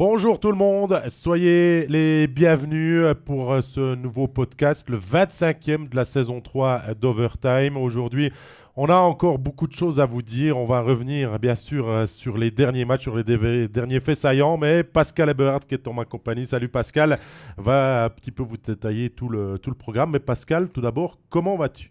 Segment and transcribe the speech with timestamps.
[0.00, 6.06] Bonjour tout le monde, soyez les bienvenus pour ce nouveau podcast, le 25e de la
[6.06, 7.76] saison 3 d'Overtime.
[7.76, 8.32] Aujourd'hui,
[8.76, 10.56] on a encore beaucoup de choses à vous dire.
[10.56, 14.84] On va revenir bien sûr sur les derniers matchs, sur les derniers faits saillants, mais
[14.84, 17.18] Pascal Eberhardt qui est en ma compagnie, salut Pascal,
[17.58, 20.12] va un petit peu vous détailler tout le, tout le programme.
[20.12, 21.90] Mais Pascal, tout d'abord, comment vas-tu?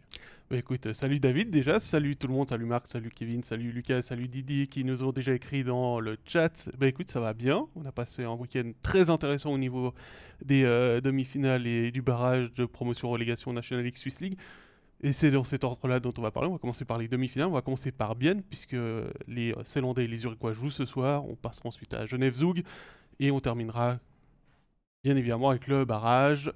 [0.49, 3.71] Bah, écoute, euh, salut David déjà, salut tout le monde, salut Marc, salut Kevin, salut
[3.71, 6.71] Lucas, salut Didier qui nous ont déjà écrit dans le chat.
[6.79, 7.67] Bah écoute, ça va bien.
[7.75, 9.93] On a passé un week-end très intéressant au niveau
[10.43, 14.39] des euh, demi-finales et du barrage de promotion relégation National League Swiss League.
[15.01, 16.49] Et c'est dans cet ordre-là dont on va parler.
[16.49, 17.49] On va commencer par les demi-finales.
[17.49, 18.75] On va commencer par Bienne, puisque
[19.27, 21.25] les Célandais et les Uriquois jouent ce soir.
[21.25, 22.63] On passera ensuite à Genève-Zoug.
[23.19, 23.99] Et on terminera,
[25.03, 26.51] bien évidemment, avec le barrage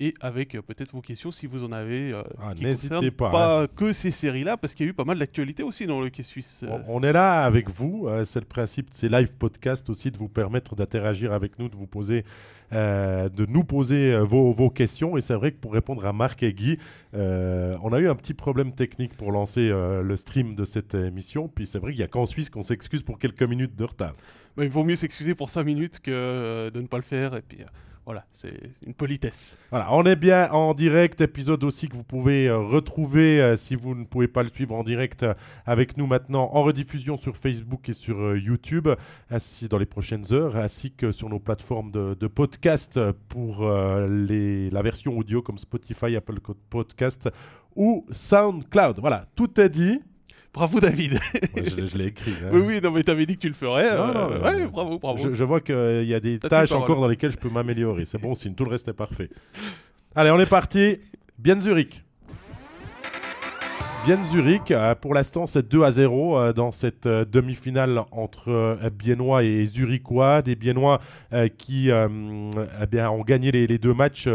[0.00, 2.12] et avec euh, peut-être vos questions si vous en avez.
[2.12, 3.30] Euh, ah, N'hésitez pas.
[3.30, 3.66] Pas hein.
[3.74, 6.22] que ces séries-là, parce qu'il y a eu pas mal d'actualités aussi dans le quai
[6.22, 6.64] suisse.
[6.66, 6.78] Euh.
[6.86, 8.08] On, est là avec vous.
[8.24, 11.74] c'est le principe de ces live podcasts aussi de vous permettre d'interagir avec nous, de
[11.74, 12.24] vous poser,
[12.72, 15.16] de nous poser vos, vos, questions.
[15.16, 16.78] Et c'est vrai que pour répondre à Marc et Guy,
[17.12, 21.48] on a eu un petit problème technique pour lancer le stream de cette émission.
[21.48, 24.14] Puis c'est vrai qu'il n'y a qu'en Suisse qu'on s'excuse pour quelques minutes de retard.
[24.56, 27.34] Mais il vaut mieux s'excuser pour 5 minutes que de ne pas le faire.
[27.34, 27.58] Et puis.
[28.08, 28.54] Voilà, c'est
[28.86, 29.58] une politesse.
[29.68, 33.76] Voilà, on est bien en direct, épisode aussi que vous pouvez euh, retrouver euh, si
[33.76, 35.34] vous ne pouvez pas le suivre en direct euh,
[35.66, 38.88] avec nous maintenant en rediffusion sur Facebook et sur YouTube,
[39.28, 42.98] ainsi dans les prochaines heures, ainsi que sur nos plateformes de, podcast
[43.28, 47.28] pour la version audio comme Spotify, Apple Podcast
[47.76, 49.00] ou SoundCloud.
[49.00, 50.00] Voilà, tout est dit.
[50.58, 51.20] Bravo David.
[51.54, 52.32] je, l'ai écrit.
[52.44, 52.50] Hein.
[52.52, 53.90] Oui, oui, non, mais t'avais dit que tu le ferais.
[53.92, 55.32] Euh, ouais, bravo, bravo.
[55.32, 58.04] Je, vois qu'il y a des tâches encore dans lesquelles je peux m'améliorer.
[58.04, 59.30] C'est bon signe, tout le reste est parfait.
[60.16, 60.98] Allez, on est parti.
[61.38, 62.02] Bien Zurich.
[64.08, 69.44] Bien Zurich, euh, pour l'instant c'est 2 à 0 euh, dans cette demi-finale entre Biennois
[69.44, 70.40] et Zurichois.
[70.40, 70.98] Des Biennois
[71.58, 74.26] qui eh ont gagné les, deux matchs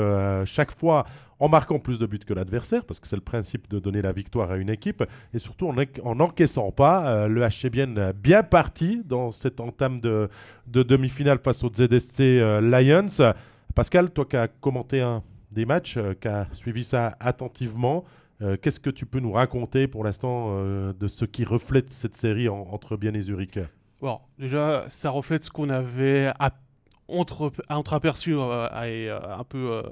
[0.45, 1.05] chaque fois
[1.39, 4.11] en marquant plus de buts que l'adversaire, parce que c'est le principe de donner la
[4.11, 5.03] victoire à une équipe,
[5.33, 5.73] et surtout
[6.03, 7.07] en n'encaissant pas.
[7.07, 10.29] Euh, le HC bien, bien parti dans cette entame de,
[10.67, 13.33] demi-finale face aux ZSC euh, Lions.
[13.75, 18.03] Pascal, toi qui as commenté un des matchs, euh, qui as suivi ça attentivement,
[18.61, 20.55] qu'est-ce que tu peux nous raconter pour l'instant
[20.93, 23.59] de ce qui reflète cette série entre Bien et Zurich?
[24.01, 26.31] Bon, déjà, ça reflète ce qu'on avait
[27.07, 29.83] entre, entreaperçu et un peu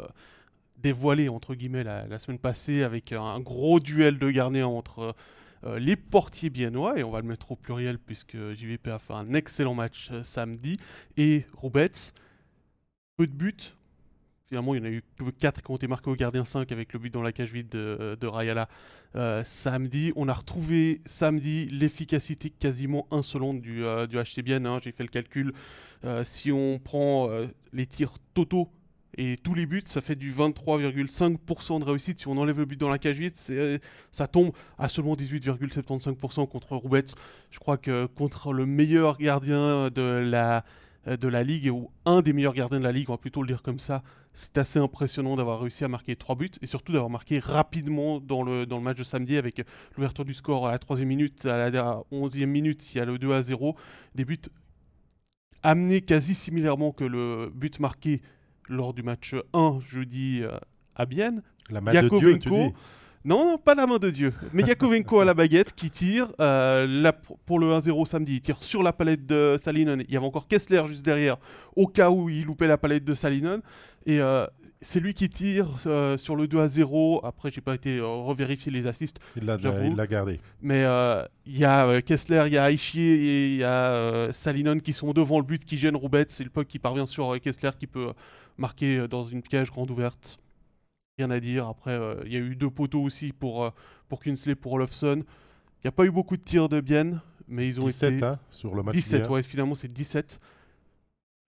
[0.82, 5.16] dévoilé entre guillemets la, semaine passée avec un gros duel de gardiens entre
[5.64, 9.14] euh, les portiers biennois, et on va le mettre au pluriel puisque JVP a fait
[9.14, 10.78] un excellent match euh, samedi,
[11.18, 12.14] et Roubets.
[13.16, 13.76] Peu de buts.
[14.52, 16.70] Finalement, il y en a eu que 4 qui ont été marqués au gardien 5
[16.74, 18.68] avec le but dans la cage vide de, de Rayala
[19.16, 20.12] euh, samedi.
[20.18, 24.66] On a retrouvé samedi l'efficacité quasiment insolente du, du HCBN.
[24.66, 24.80] Hein.
[24.84, 25.54] J'ai fait le calcul.
[26.24, 27.30] si on prend
[27.72, 28.68] les tirs totaux
[29.18, 32.20] et tous les buts, ça fait du 23,5% de réussite.
[32.20, 33.36] Si on enlève le but dans la cage vide,
[34.12, 37.06] ça tombe à seulement 18,75% contre Roubets.
[37.52, 40.66] Je crois que contre le meilleur gardien de la,
[41.06, 43.48] de la ligue, ou un des meilleurs gardiens de la ligue, on va plutôt le
[43.48, 44.04] dire comme ça,
[44.34, 48.44] c'est assez impressionnant d'avoir réussi à marquer 3 buts et surtout d'avoir marqué rapidement dans
[48.44, 49.64] le, dans le match de samedi avec
[49.96, 53.18] l'ouverture du score à la 3 minute, à la 11e minute, il y a le
[53.18, 53.76] 2 à 0.
[54.16, 54.40] Des buts
[55.64, 58.22] amenés quasi similairement que le but marqué
[58.70, 60.58] lors du match 1 jeudi euh,
[60.96, 61.44] à Bienne.
[61.70, 62.74] La main de Dieu, tu dis
[63.24, 64.34] non, pas la main de Dieu.
[64.52, 66.32] Mais Yakovenko à la baguette qui tire.
[66.40, 67.12] Euh,
[67.46, 70.04] pour le 1-0 samedi, il tire sur la palette de Salinen.
[70.08, 71.38] Il y avait encore Kessler juste derrière,
[71.76, 73.62] au cas où il loupait la palette de Salinen.
[74.06, 74.46] Et euh,
[74.82, 77.22] c'est lui qui tire sur le 2 0.
[77.24, 79.20] Après, j'ai pas été revérifier les assists.
[79.36, 79.58] Il l'a
[80.08, 80.40] gardé.
[80.62, 80.86] Mais
[81.46, 85.14] il y a Kessler, il y a Aichi et il y a Salinen qui sont
[85.14, 86.26] devant le but, qui gênent Roubet.
[86.30, 88.12] C'est le puck qui parvient sur Kessler qui peut
[88.62, 90.40] marqué euh, dans une piège grande ouverte.
[91.18, 91.68] Rien à dire.
[91.68, 93.70] Après, euh, il y a eu deux poteaux aussi pour, euh,
[94.08, 95.24] pour Kinsley, pour Olofsson.
[95.24, 98.26] Il n'y a pas eu beaucoup de tirs de Bienne, mais ils ont 17, été.
[98.26, 100.40] Hein, sur le match 17, ouais, finalement, c'est 17.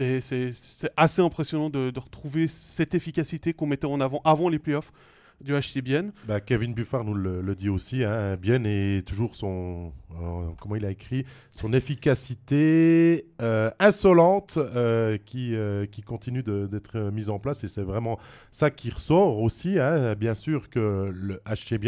[0.04, 4.92] Et c'est assez impressionnant de, retrouver cette efficacité qu'on mettait en avant avant les playoffs
[5.42, 6.12] du HC Bienne.
[6.26, 8.04] Bah, Kevin Buffard nous le, dit aussi.
[8.04, 15.18] Hein, Bienne est toujours son, euh, comment il a écrit, son efficacité euh, insolente euh,
[15.18, 17.64] qui, continue d'être mise en place.
[17.64, 18.20] Et c'est vraiment
[18.52, 19.80] ça qui ressort aussi.
[19.80, 20.16] Hein.
[20.16, 21.80] Bien sûr que le HC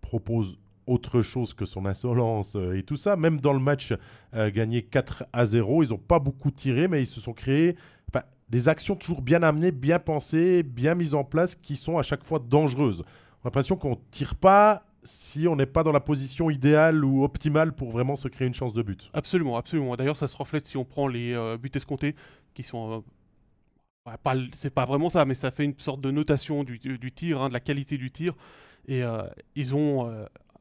[0.00, 3.16] propose autre chose que son insolence et tout ça.
[3.16, 3.94] Même dans le match
[4.32, 7.76] gagné 4 à 0, ils n'ont pas beaucoup tiré, mais ils se sont créés
[8.48, 12.24] des actions toujours bien amenées, bien pensées, bien mises en place, qui sont à chaque
[12.24, 13.00] fois dangereuses.
[13.00, 17.04] On a l'impression qu'on ne tire pas si on n'est pas dans la position idéale
[17.04, 19.10] ou optimale pour vraiment se créer une chance de but.
[19.12, 19.96] Absolument, absolument.
[19.96, 22.14] D'ailleurs, ça se reflète si on prend les euh, buts escomptés,
[22.54, 23.04] qui sont...
[24.06, 27.40] Euh, pas, c'est pas vraiment ça, mais ça fait une sorte de notation du, tir,
[27.40, 28.34] hein, de la qualité du tir.
[28.86, 29.22] Et euh,
[29.56, 30.10] ils ont,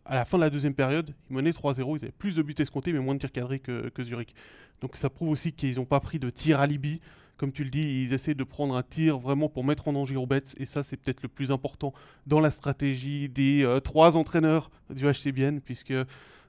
[0.05, 2.55] à la fin de la deuxième période, ils menaient 3-0, ils avaient plus de buts
[2.59, 4.35] escomptés, mais moins de tirs cadrés que, Zurich.
[4.81, 6.99] Donc ça prouve aussi qu'ils n'ont pas pris de tir alibi
[7.37, 10.15] comme tu le dis, ils essaient de prendre un tir vraiment pour mettre en danger
[10.25, 10.55] Bets.
[10.57, 11.91] Et ça, c'est peut-être le plus important
[12.27, 15.93] dans la stratégie des euh, trois entraîneurs du HCBN, puisque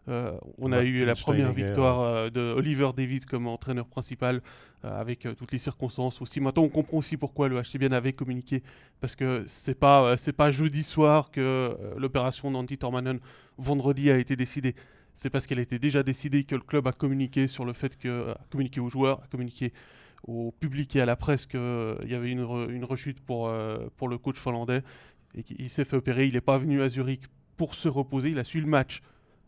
[0.08, 4.42] euh, on a eu la première victoire euh, de Oliver David comme entraîneur principal
[4.82, 6.20] avec toutes les circonstances.
[6.20, 8.62] Aussi, maintenant, on comprend aussi pourquoi le HCBN avait communiqué,
[9.00, 13.18] parce que c'est pas c'est pas jeudi soir que l'opération d'Andy Tormanen
[13.56, 14.74] vendredi a été décidée.
[15.14, 18.32] C'est parce qu'elle était déjà décidée que le club a communiqué sur le fait que
[18.32, 19.72] a communiqué aux joueurs, a communiqué
[20.26, 24.08] au public et à la presse qu'il y avait une, une rechute pour, euh, pour
[24.08, 24.82] le coach finlandais
[25.34, 26.26] et qu'il s'est fait opérer.
[26.26, 27.22] Il n'est pas venu à Zurich
[27.56, 28.30] pour se reposer.
[28.30, 29.02] Il a suivi le match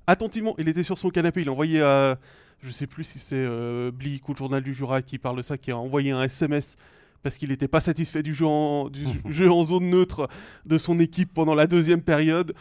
[0.07, 0.55] attentivement.
[0.59, 1.43] Il était sur son canapé.
[1.43, 2.19] Il a envoyé à.
[2.61, 5.37] Je ne sais plus si c'est euh, Blick ou le journal du Jura qui parle
[5.37, 6.77] de ça, qui a envoyé un SMS
[7.23, 10.29] parce qu'il n'était pas satisfait du, jeu en, du jeu en zone neutre
[10.65, 12.55] de son équipe pendant la deuxième période.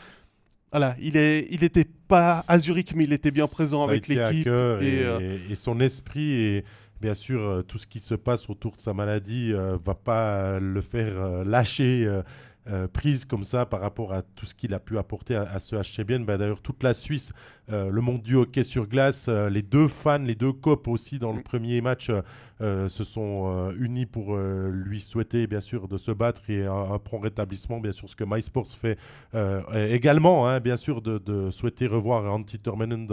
[0.71, 4.45] Voilà, il n'était il pas à Zurich, mais il était bien présent avec l'équipe.
[4.45, 6.65] Et, euh, et, son esprit est
[6.99, 9.93] bien sûr, euh, tout ce qui se passe autour de sa maladie ne euh, va
[9.93, 11.45] pas le faire
[12.67, 15.75] euh, prise comme ça par rapport à tout ce qu'il a pu apporter à, ce
[15.75, 16.25] HCBN.
[16.25, 17.31] Bah, D'ailleurs, toute la Suisse,
[17.67, 21.41] le monde du hockey sur glace, les deux fans, les deux copes aussi dans le
[21.41, 22.11] premier match
[22.59, 27.79] se sont unis pour lui souhaiter bien sûr de se battre et un, prompt rétablissement.
[27.79, 28.99] Bien sûr, ce que MySports fait
[29.73, 33.07] également, hein, bien sûr, de, souhaiter revoir Antti Tormenen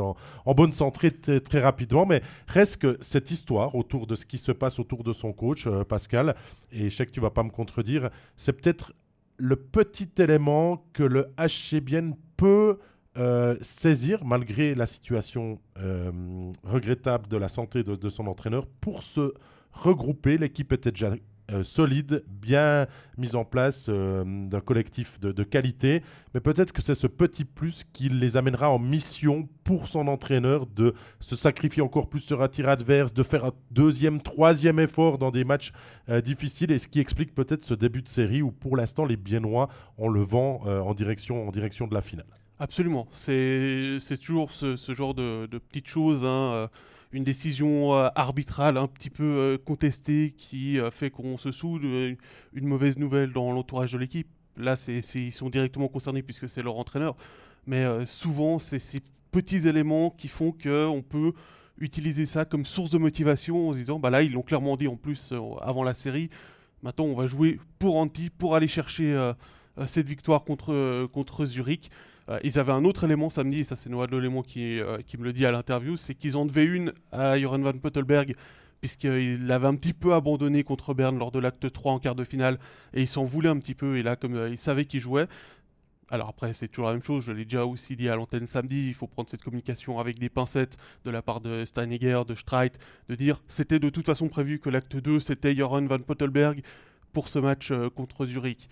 [0.44, 2.04] en bonne santé très rapidement.
[2.04, 5.66] Mais reste que cette histoire autour de ce qui se passe autour de son coach,
[5.66, 6.34] euh, Pascal,
[6.70, 8.92] et je sais que tu vas pas me contredire, c'est peut-être
[9.36, 12.78] le petit élément que le HCBN peut
[13.18, 16.10] euh, saisir, malgré la situation euh,
[16.62, 19.34] regrettable de la santé de, de, son entraîneur, pour se
[19.72, 20.38] regrouper.
[20.38, 21.14] L'équipe était déjà
[21.50, 22.86] euh, solide, bien
[23.18, 26.02] mise en place euh, d'un collectif de, qualité.
[26.34, 30.66] Mais peut-être que c'est ce petit plus qui les amènera en mission pour son entraîneur
[30.66, 35.18] de se sacrifier encore plus sur un tir adverse, de faire un deuxième, troisième effort
[35.18, 35.72] dans des matchs
[36.08, 36.70] euh, difficiles.
[36.70, 39.68] Et ce qui explique peut-être ce début de série où pour l'instant les Biennois
[39.98, 42.26] ont le vent en, direction, en direction de la finale.
[42.60, 43.08] Absolument.
[43.10, 46.24] C'est toujours ce, genre de, petites choses.
[46.24, 46.68] Hein,
[47.12, 51.84] une décision euh, arbitrale un petit peu euh, contestée qui euh, fait qu'on se soude,
[51.84, 54.28] une mauvaise nouvelle dans l'entourage de l'équipe.
[54.56, 57.16] Là, c'est, ils sont directement concernés puisque c'est leur entraîneur.
[57.66, 59.00] Mais souvent, c'est ces
[59.30, 61.32] petits éléments qui font qu'on peut
[61.78, 64.88] utiliser ça comme source de motivation en se disant, bah là, ils l'ont clairement dit
[64.88, 65.32] en plus
[65.62, 66.28] avant la série,
[66.82, 69.32] maintenant on va jouer pour Anti, pour aller chercher
[69.86, 71.90] cette victoire contre, contre Zurich.
[72.28, 75.16] Euh, ils avaient un autre élément samedi, et ça c'est Noah Lelémont qui, euh, qui
[75.16, 78.34] me le dit à l'interview, c'est qu'ils en devaient une à Joran van Pottelberg,
[78.80, 82.24] puisqu'il l'avait un petit peu abandonné contre Berne lors de l'acte 3 en quart de
[82.24, 82.58] finale,
[82.94, 85.26] et il s'en voulait un petit peu, et là comme euh, il savait qu'il jouait,
[86.10, 88.88] alors après, c'est toujours la même chose, je l'ai déjà aussi dit à l'antenne samedi,
[88.88, 90.76] il faut prendre cette communication avec des pincettes
[91.06, 92.72] de la part de Steinegger, de Streit,
[93.08, 96.62] de dire c'était de toute façon prévu que l'acte 2, c'était Joran van Pottelberg
[97.14, 98.68] pour ce match contre Zurich.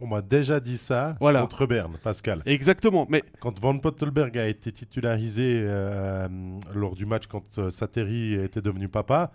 [0.00, 2.42] On m'a déjà dit ça contre Berne, Pascal.
[2.44, 3.06] Exactement.
[3.08, 6.28] Mais quand Van Pottelberg a été titularisé euh,
[6.74, 9.30] lors du match quand euh, Sateri était devenu papa,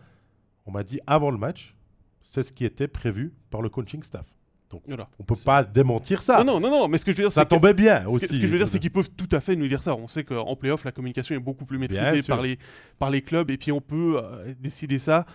[0.65, 1.75] on m'a dit avant le match,
[2.21, 4.25] c'est ce qui était prévu par le coaching staff.
[4.69, 4.83] Donc,
[5.17, 6.43] on peut pas démentir ça.
[6.43, 8.27] Non, non, non, mais ce que je veux dire, ça tombait bien aussi.
[8.27, 9.95] Ce que, je veux dire, c'est qu'ils peuvent tout à fait nous dire ça.
[9.95, 12.59] On sait qu'en playoff, la communication est beaucoup plus maîtrisée par les,
[12.99, 15.25] par les clubs, et puis on peut euh, décider ça.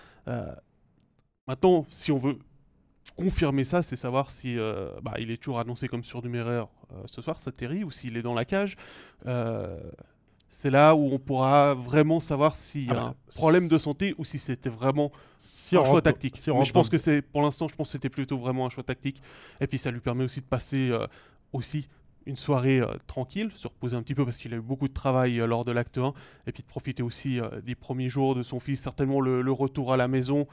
[1.47, 2.37] maintenant, si on veut
[3.17, 7.23] confirmer ça, c'est savoir si euh, bah, il est toujours annoncé comme surnuméraire euh, ce
[7.23, 7.51] soir, ça
[7.85, 8.77] ou s'il est dans la cage.
[9.27, 9.79] Euh,
[10.51, 13.79] c'est là où on pourra vraiment savoir s'il y a ah bah, un problème de
[13.79, 16.37] santé ou si c'était vraiment si un choix tactique.
[16.37, 19.23] je pense que c'est, pour l'instant, je pense que c'était plutôt vraiment un choix tactique.
[19.61, 20.93] Et puis ça lui permet aussi de passer
[21.55, 21.89] aussi
[22.27, 25.37] une soirée tranquille, se reposer un petit peu parce qu'il a eu beaucoup de travail
[25.37, 26.13] lors de l'acte 1,
[26.47, 29.97] et puis de profiter aussi des premiers jours de son fils, certainement le retour à
[29.97, 30.47] la maison.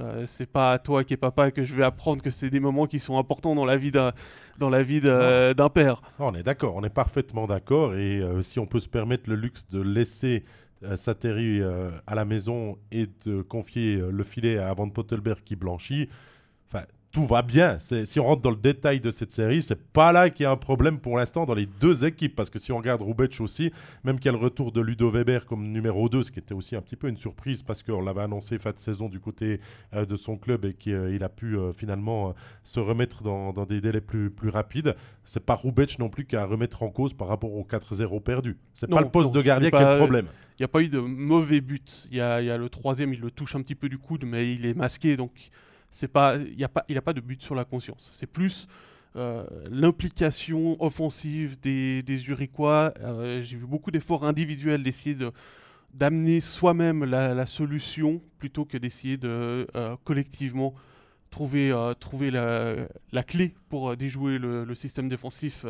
[0.00, 2.60] Euh, c'est pas à toi qui es papa que je vais apprendre que c'est des
[2.60, 4.12] moments qui sont importants dans la vie d'un,
[4.58, 6.02] dans la vie d'un père.
[6.18, 7.94] on est d'accord, on est parfaitement d'accord.
[7.94, 10.44] Et euh, si on peut se permettre le luxe de laisser
[10.82, 11.60] euh, Sateri
[12.06, 16.08] à la maison et de confier le filet à Van Pottelberg qui blanchit,
[17.12, 17.78] tout va bien.
[17.78, 20.50] Si on rentre dans le détail de cette série, c'est pas là qu'il y a
[20.52, 22.36] un problème pour l'instant dans les deux équipes.
[22.36, 23.72] Parce que si on regarde Roubec aussi,
[24.04, 26.54] même qu'il y a le retour de Ludo Weber comme numéro 2, ce qui était
[26.54, 29.60] aussi un petit peu une surprise parce qu'on l'avait annoncé fin de saison du côté
[29.92, 33.80] euh, de son club et qu'il euh, a pu euh, finalement se remettre dans, des
[33.80, 37.12] délais plus, plus rapides, c'est pas Roubec non plus qui a à remettre en cause
[37.12, 38.56] par rapport aux 4-0 perdus.
[38.72, 40.26] C'est pas le poste de gardien qui est le problème.
[40.58, 42.08] Il n'y a pas eu de mauvais but.
[42.10, 44.24] Il y a, y a le troisième, il le touche un petit peu du coude,
[44.26, 45.50] mais il est masqué donc
[45.90, 48.10] c'est pas, il a pas, il a pas de but sur la conscience.
[48.12, 48.66] C'est plus
[49.16, 52.20] euh, l'implication offensive des, des.
[52.30, 55.32] Euh, j'ai vu beaucoup d'efforts individuels d'essayer de
[55.92, 60.72] d'amener soi-même la, solution plutôt que d'essayer de euh, collectivement
[61.30, 62.76] trouver, trouver la,
[63.10, 65.66] la, clé pour déjouer le, le système défensif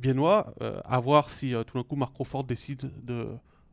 [0.00, 0.52] biennois.
[0.84, 3.28] à voir si tout d'un coup Marc Crawford décide de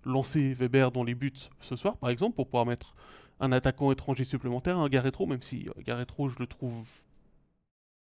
[0.06, 2.94] lancer Weber dans les buts ce soir, par exemple, pour pouvoir mettre
[3.40, 6.86] un attaquant étranger supplémentaire, un Garretro, même si euh, Garretro, je le trouve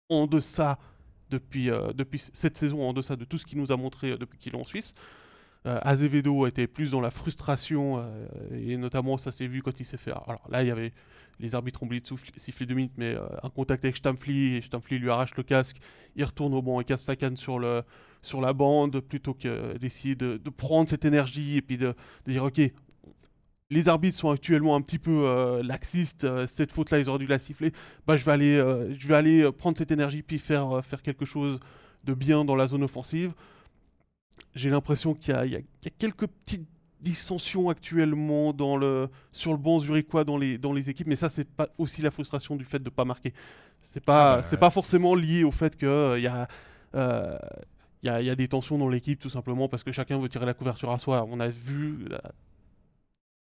[0.08, 0.78] en deçà
[1.30, 4.18] depuis, euh, depuis cette saison, en deçà de tout ce qu'il nous a montré euh,
[4.18, 4.94] depuis qu'il est en Suisse.
[5.66, 8.06] Azevedo était plus dans la frustration,
[8.52, 10.10] et notamment ça s'est vu quand il s'est fait.
[10.10, 10.92] Alors là, il y avait
[11.40, 14.98] les arbitres ont oublié de siffler deux minutes, mais un contact avec Stamfli, et Stamfli
[14.98, 15.78] lui arrache le casque,
[16.16, 17.82] il retourne au banc et casse sa canne sur, le,
[18.20, 21.94] sur la bande, plutôt que d'essayer de, prendre cette énergie et puis de,
[22.26, 22.60] de dire ok,
[23.74, 27.26] les arbitres sont actuellement un petit peu euh, laxistes, euh, cette faute-là, ils auraient dû
[27.26, 27.72] la siffler,
[28.06, 31.24] bah, je vais aller, euh, je vais aller prendre cette énergie puis faire, faire quelque
[31.24, 31.58] chose
[32.04, 33.34] de bien dans la zone offensive.
[34.54, 36.68] J'ai l'impression qu'il y, y, a quelques petites
[37.00, 41.28] dissensions actuellement dans le, sur le banc zurichois dans les, dans les équipes, mais ça,
[41.28, 43.34] c'est pas aussi la frustration du fait de ne pas marquer.
[43.82, 46.46] C'est pas, ah bah, pas forcément lié au fait qu'il y a...
[46.94, 50.54] il y, a, des tensions dans l'équipe tout simplement parce que chacun veut tirer la
[50.54, 51.26] couverture à soi.
[51.28, 52.06] On a vu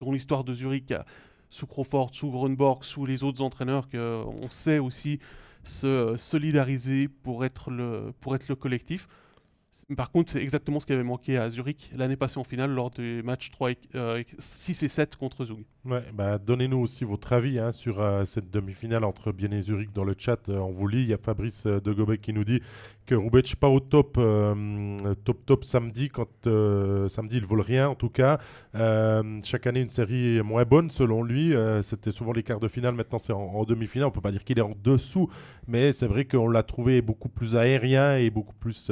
[0.01, 0.93] dans l'histoire de Zurich,
[1.51, 5.21] sous Crawford, sous Grunborg, sous les autres entraîneurs, qu'on sait aussi
[5.63, 9.09] se solidariser pour être le, pour être le collectif.
[9.97, 12.91] Par contre, c'est exactement ce qui avait manqué à Zurich l'année passée en finale lors
[12.91, 13.71] des matchs 3
[14.39, 15.65] 6 et 7 contre Zug.
[15.85, 19.93] Ouais, bah, Donnez-nous aussi votre avis hein, sur euh, cette demi-finale entre Bien et Zurich
[19.93, 20.49] dans le chat.
[20.49, 21.03] Euh, on vous lit.
[21.03, 22.63] Il y a Fabrice euh, de Gobek qui nous dit
[23.05, 24.15] que Roubec pas au top,
[25.25, 26.09] top, top samedi.
[26.09, 26.27] Quand
[27.09, 28.39] samedi, il vole rien en tout cas.
[28.73, 31.53] chaque année, une série moins bonne selon lui.
[31.83, 32.95] C'était souvent les quarts de finale.
[32.95, 34.09] Maintenant, c'est en, demi-finale.
[34.09, 35.29] On peut pas dire qu'il est en dessous,
[35.69, 38.91] mais c'est vrai qu'on l'a trouvé beaucoup plus aérien et beaucoup plus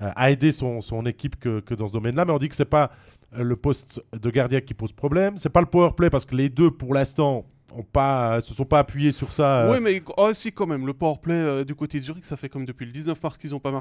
[0.00, 2.24] à aider son, son équipe que, que, dans ce domaine-là.
[2.24, 2.90] Mais on dit que c'est pas
[3.36, 5.38] euh, le poste de gardien qui pose problème.
[5.38, 8.64] C'est pas le power play parce que les deux, pour l'instant, ont pas, se sont
[8.64, 9.62] pas appuyés sur ça.
[9.62, 9.72] Euh.
[9.72, 10.86] Oui, mais oh, si, quand même.
[10.86, 13.50] Le powerplay euh, du côté de Zurich, ça fait comme depuis le 19 mars qu'ils
[13.50, 13.72] n'ont pas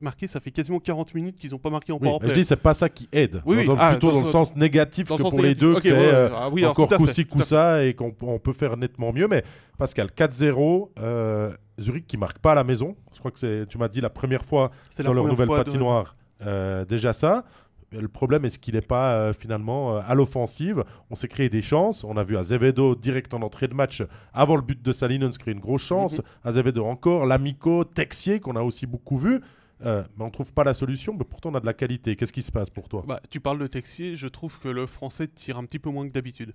[0.00, 0.26] marqué.
[0.26, 2.28] Ça fait quasiment 40 minutes qu'ils n'ont pas marqué en oui, powerplay.
[2.28, 3.42] Je dis, c'est pas ça qui aide.
[3.44, 6.88] Oui, ah, plutôt dans, le sens négatif que pour les deux, que c'est ah encore
[6.88, 9.28] coup-ci, coup-ça et qu'on peut faire nettement mieux.
[9.28, 9.44] Mais
[9.78, 11.56] Pascal, 4-0.
[11.78, 12.96] Zurich qui marque pas à la maison.
[13.12, 16.16] Je crois que c'est, tu m'as dit, la première fois dans leur nouvelle patinoire.
[16.88, 17.44] déjà ça.
[18.00, 20.84] Le problème, est-ce qu'il n'est pas euh, finalement euh, à l'offensive?
[21.10, 22.04] On s'est créé des chances.
[22.04, 25.38] On a vu Azevedo direct en entrée de match avant le but de Salinen se
[25.38, 26.18] créer une grosse chance.
[26.18, 26.24] Mhm.
[26.44, 29.40] Azevedo encore, Lamico, Texier qu'on a aussi beaucoup vu.
[29.84, 32.16] Euh, mais on ne trouve pas la solution, mais pourtant on a de la qualité.
[32.16, 33.04] Qu'est-ce qui se passe pour toi?
[33.06, 36.08] Bah, Tu parles de Texier, je trouve que le français tire un petit peu moins
[36.08, 36.54] que d'habitude.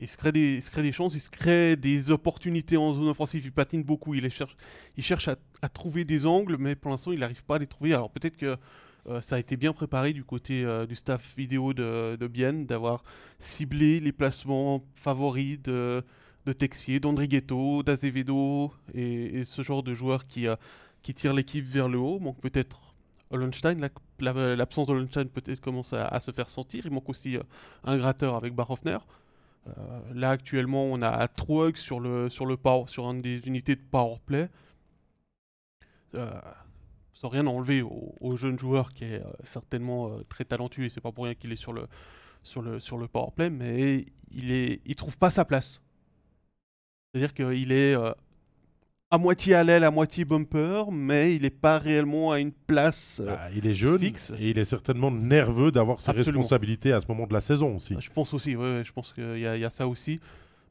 [0.00, 3.44] Il se, crée des, crée des chances, il se crée des opportunités en zone offensive,
[3.44, 4.56] il patine beaucoup, il, cherche,
[4.96, 7.68] il cherche à, à, trouver des angles, mais pour l'instant il n'arrive pas à les
[7.68, 7.94] trouver.
[7.94, 8.56] Alors peut-être que
[9.08, 13.04] euh, ça a été bien préparé du côté euh, du staff vidéo de, de d'avoir
[13.38, 16.02] ciblé les placements favoris de,
[16.44, 20.56] de Texier, d'Andrighetto, d'Azevedo et, ce genre de joueurs qui, euh,
[21.02, 22.18] qui tirent l'équipe vers le haut.
[22.18, 22.94] Manque peut-être
[23.30, 23.76] Hollenstein,
[24.20, 26.86] l'absence Hollenstein peut-être commence à, se faire sentir.
[26.86, 27.36] Il manque aussi
[27.84, 28.98] un gratteur avec Barhoffner.
[30.14, 33.82] là actuellement on a Troeg sur le sur le power, sur une des unités de
[33.82, 34.48] power play
[37.26, 41.00] sans rien enlever au, jeune joueur qui est euh, certainement euh, très talentueux et c'est
[41.00, 41.86] pas pour rien qu'il est sur le
[42.42, 45.80] sur le sur le powerplay, mais il est il trouve pas sa place.
[47.12, 48.12] C'est-à-dire qu'il est euh,
[49.10, 53.20] à moitié à l'aile, à moitié bumper, mais il n'est pas réellement à une place
[53.24, 54.32] bah, Il est jeune fixe.
[54.38, 57.96] et il est certainement nerveux d'avoir ses responsabilités à ce moment de la saison aussi.
[57.98, 60.20] Je pense aussi, ouais, je pense qu'il y, y, a ça aussi.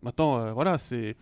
[0.02, 1.18] Maintenant, voilà, c'est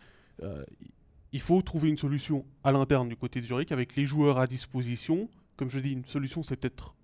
[1.33, 4.45] il faut trouver une solution à l'interne du côté de Zurich avec les joueurs à
[4.45, 5.29] disposition.
[5.57, 6.95] Comme je dis, une solution, c'est peut-être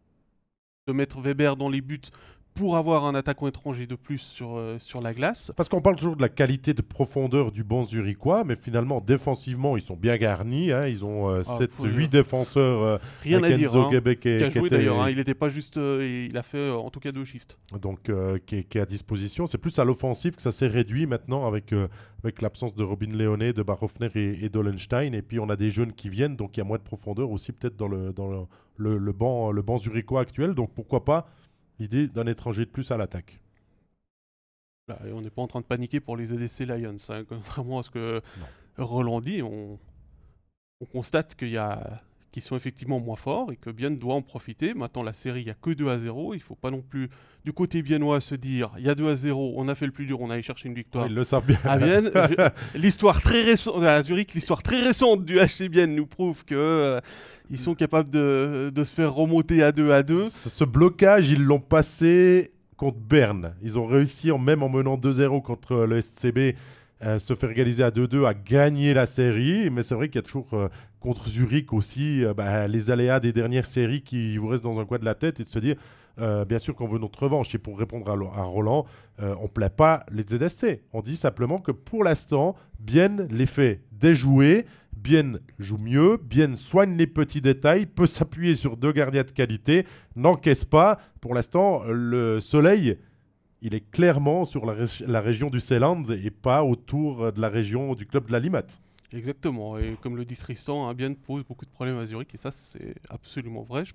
[0.88, 2.00] de mettre Weber dans les buts
[2.60, 5.54] pour avoir un attaquant étranger de plus sur, euh, sur la glace.
[5.56, 9.78] Parce qu'on parle toujours de la qualité de profondeur du banc zurichois, mais finalement, défensivement,
[9.78, 10.74] ils sont bien garnis.
[10.74, 10.86] hein.
[10.86, 11.96] Ils ont 7, faut dire.
[11.96, 12.84] 8 défenseurs.
[12.84, 13.74] euh, Rien à dire.
[13.75, 13.89] Hein.
[14.20, 15.10] Qui a joué d'ailleurs, hein.
[15.10, 15.78] il n'était pas juste.
[15.78, 17.58] euh, il a fait euh, en tout cas deux shifts.
[17.82, 19.46] donc euh, qui, est, qui est à disposition.
[19.46, 21.88] C'est plus à l'offensive que ça s'est réduit maintenant avec, euh,
[22.25, 25.13] avec l'absence de Robin Leone, de Barofner et, et d'Olenstein.
[25.13, 27.32] Et puis on a des jeunes qui viennent, donc il y a moins de profondeur
[27.32, 28.39] aussi peut-être dans le, dans le,
[28.75, 30.54] le, le banc, le banc zurichois actuel.
[30.56, 31.30] Donc pourquoi pas
[31.79, 33.39] l'idée d'un étranger de plus à l'attaque.
[35.05, 36.95] Et on n'est pas en train de paniquer pour les ADC Lions.
[37.09, 37.24] hein.
[37.29, 38.21] Contrairement à ce que
[38.77, 39.79] Roland dit, on,
[40.81, 44.21] on constate qu'il y a qu'ils sont effectivement moins forts et que Bienne doit en
[44.21, 44.74] profiter.
[44.74, 46.33] Maintenant, la série, il n'y a que 2 à 0.
[46.33, 47.09] Il ne faut pas non plus,
[47.43, 49.91] du côté biennois, se dire il y a 2 à 0, on a fait le
[49.91, 51.07] plus dur, on a allé chercher une victoire.
[51.07, 51.59] Ils le savent bien.
[51.63, 52.12] à Bienne,
[52.75, 57.00] l'histoire très récente, à Zurich, l'histoire très récente du HC Bienne nous prouve que euh,
[57.50, 60.29] ils sont capables de, de se faire remonter à 2 à 2.
[60.29, 63.55] Ce, ce blocage, ils l'ont passé contre Berne.
[63.62, 66.55] Ils ont réussi, même en menant 2-0 contre le SCB,
[67.03, 69.69] euh, se faire égaliser à 2-2, à gagner la série.
[69.69, 70.69] Mais c'est vrai qu'il y a toujours euh,
[71.00, 74.86] contre Zurich aussi euh, bah, les aléas des dernières séries qui vous restent dans un
[74.86, 75.75] coin de la tête et de se dire.
[76.20, 77.56] euh, bien sûr qu'on veut notre revanche.
[77.56, 78.86] Et pour répondre à, Roland,
[79.22, 80.82] euh, on ne plaît pas les ZST.
[80.91, 84.65] On dit simplement que pour l'instant, Bien les fait déjouer.
[84.91, 89.86] Bien joue mieux, Bien soigne les petits détails, peut s'appuyer sur deux gardiens de qualité,
[90.18, 91.00] n'encaisse pas.
[91.22, 92.98] Pour l'instant, le soleil,
[93.62, 97.48] il est clairement sur la, ré- la région du Seeland et pas autour de la
[97.48, 98.65] région du club de la Limat.
[99.13, 99.78] Exactement.
[99.78, 102.30] Et comme le dit Tristan, hein, Bienne pose beaucoup de problèmes à Zurich.
[102.34, 103.84] Et ça, c'est absolument vrai.
[103.86, 103.94] Je-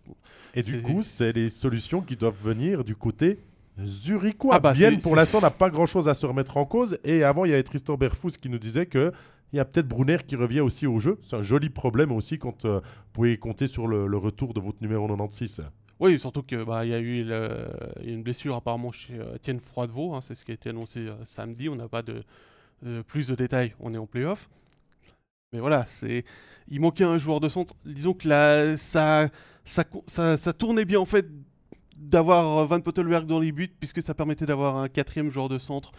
[0.55, 3.39] Et du coup, c'est les solutions qui doivent venir du côté
[3.83, 4.55] zurichois.
[4.57, 6.99] Ah bah, Bien, pour l'instant, n'a pas grand-chose à se remettre en cause.
[7.05, 9.13] Et avant, il y avait Tristan Berfous qui nous disait que
[9.53, 11.19] il y a peut-être Brunner qui revient aussi au jeu.
[11.23, 14.61] C'est un joli problème aussi quand euh, vous pouvez compter sur le, le retour de
[14.61, 15.63] votre numéro 96.
[16.01, 17.69] Oui, surtout que bah, y a eu le-
[18.03, 20.15] il y a une blessure apparemment chez euh, Étienne Froidevaux.
[20.15, 21.69] hein, c'est ce qui a été annoncé euh, samedi.
[21.69, 22.23] On n'a pas de
[23.07, 23.75] plus de détails.
[23.81, 24.51] On est en playoff.
[25.55, 26.25] Mais voilà, c'est
[26.69, 27.75] il manquait un joueur de centre.
[27.87, 28.25] Disons que
[28.77, 29.29] ça,
[29.65, 31.27] ça, ça, ça tournait bien en fait
[31.97, 35.93] d'avoir Van Pottelberg dans les buts puisque ça permettait d'avoir un quatrième joueur de centre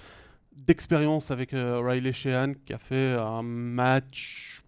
[0.55, 4.61] d'expérience avec euh, Riley Sheehan qui a fait un match.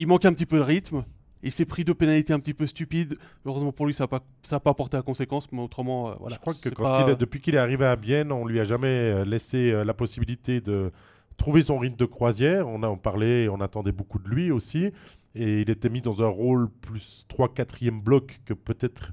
[0.00, 1.04] Il manque un petit peu de rythme.
[1.42, 3.16] Il s'est pris deux pénalités un petit peu stupides.
[3.44, 6.14] Heureusement pour lui, ça n'a pas, ça a pas porté à conséquence, mais autrement, euh,
[6.20, 6.34] voilà.
[6.36, 8.44] Je crois que c'est quand pas- il est- depuis qu'il est arrivé à Bienne, on
[8.46, 10.90] lui a jamais euh, laissé la possibilité de
[11.38, 12.68] trouver son rythme de croisière.
[12.68, 14.90] On a en parlé, on attendait beaucoup de lui aussi.
[15.34, 19.12] Et il était mis dans un rôle plus 3-4e bloc que peut-être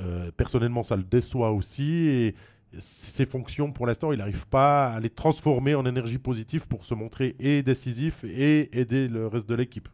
[0.00, 2.08] euh, personnellement ça le déçoit aussi.
[2.08, 2.34] Et
[2.78, 6.94] ses fonctions, pour l'instant, il n'arrive pas à les transformer en énergie positive pour se
[6.94, 9.88] montrer et décisif et aider le reste de l'équipe.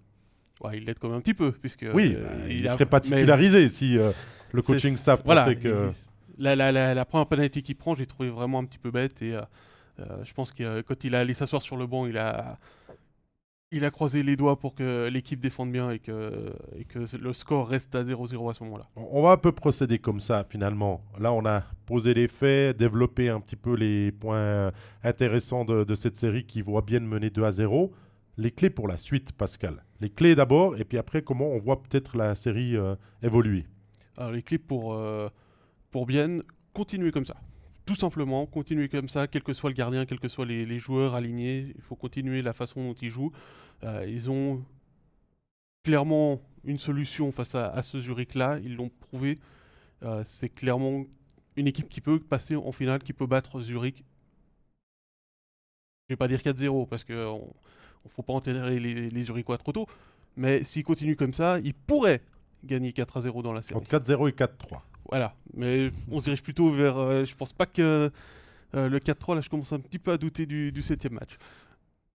[0.65, 2.73] Ouais, il l'aide quand même un petit peu, puisque oui, euh, bah, il ne a-
[2.73, 4.13] serait pas mais titularisé si euh,
[4.53, 5.89] le coaching staff voilà, pensait que...
[6.39, 8.91] il- la, la, la, la première pénalité qu'il prend, j'ai trouvé vraiment un petit peu
[8.91, 9.35] bête et
[9.99, 12.59] euh, je pense que euh, quand il a allé s'asseoir sur le banc, il a
[13.75, 17.33] il a croisé les doigts pour que l'équipe défende bien et que, et que le
[17.33, 18.87] score reste à 0-0 à ce moment-là.
[18.97, 21.03] On va un peu procéder comme ça finalement.
[21.19, 24.71] Là, on a posé les faits, développé un petit peu les points
[25.03, 27.95] intéressants de, de cette série qui voit bien mener 2 à 0.
[28.39, 29.85] Les clés pour la suite, Pascal.
[30.01, 33.67] Les clés d'abord, et puis après, comment on voit peut-être la série euh, évoluer.
[34.17, 35.29] Alors les clips pour, euh,
[35.91, 37.37] pour Bienne, continuer comme ça.
[37.85, 41.15] Tout simplement, continuer comme ça, quel que soit le gardien, quels que soient les, joueurs
[41.15, 43.33] alignés, il faut continuer la façon dont ils jouent.
[43.83, 44.65] Euh, ils ont
[45.83, 49.41] clairement une solution face à, ce Zurich-là, ils l'ont prouvé.
[50.05, 51.05] Euh, c'est clairement
[51.57, 54.05] une équipe qui peut passer en finale, qui peut battre Zurich.
[56.09, 59.73] Je vais pas dire 4-0 parce qu'il ne faut pas enterrer les, les Zurichois trop
[59.73, 59.87] tôt.
[60.37, 62.23] Mais s'ils continuent comme ça, ils pourraient
[62.65, 63.79] gagner 4 0 dans la série.
[63.79, 64.81] Entre 4-0 et 4-3.
[65.13, 66.97] Voilà, mais on se dirige plutôt vers.
[66.97, 68.11] euh, je pense pas que
[68.75, 71.37] euh, le 4-3, là, je commence un petit peu à douter du, du septième match.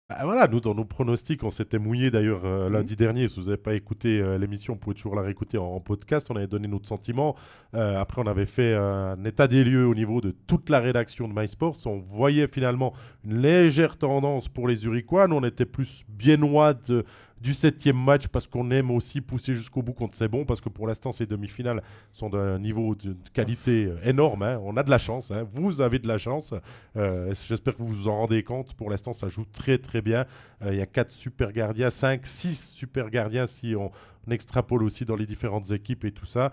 [0.10, 2.74] Bah voilà, nous, dans nos pronostics, on s'était mouillé d'ailleurs euh, Mhm.
[2.74, 3.28] lundi dernier.
[3.28, 6.26] Si vous n'avez pas écouté euh, l'émission, vous pouvez toujours la réécouter en, en podcast.
[6.32, 7.36] On avait donné notre sentiment.
[7.76, 11.28] Euh, après, on avait fait un état des lieux au niveau de toute la rédaction
[11.28, 11.78] de MySports.
[11.86, 12.94] On voyait finalement
[13.26, 14.78] une légère tendance pour les.
[14.86, 15.02] Nous,
[15.36, 17.04] on était plus biennois de-
[17.42, 20.46] du septième match parce qu'on aime aussi pousser jusqu'au bout quand c'est bon.
[20.46, 24.44] Parce que pour l'instant, ces demi-finales sont d'un niveau de, qualité euh, énorme.
[24.44, 24.60] hein.
[24.64, 25.32] On a de la chance.
[25.32, 25.46] hein.
[25.52, 26.54] Vous avez de la chance.
[26.96, 28.74] Euh, J'espère que vous vous en rendez compte.
[28.74, 30.26] Pour l'instant, ça joue très très bien.
[30.64, 33.92] Euh, Il y a 4 super gardiens, 5, 6 super gardiens si on,
[34.28, 36.52] on extrapole aussi dans les différentes équipes et tout ça.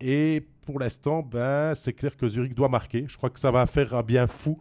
[0.00, 3.04] Et pour l'instant, ben, c'est clair que Zurich doit marquer.
[3.08, 4.58] Je crois que ça va faire un bien fou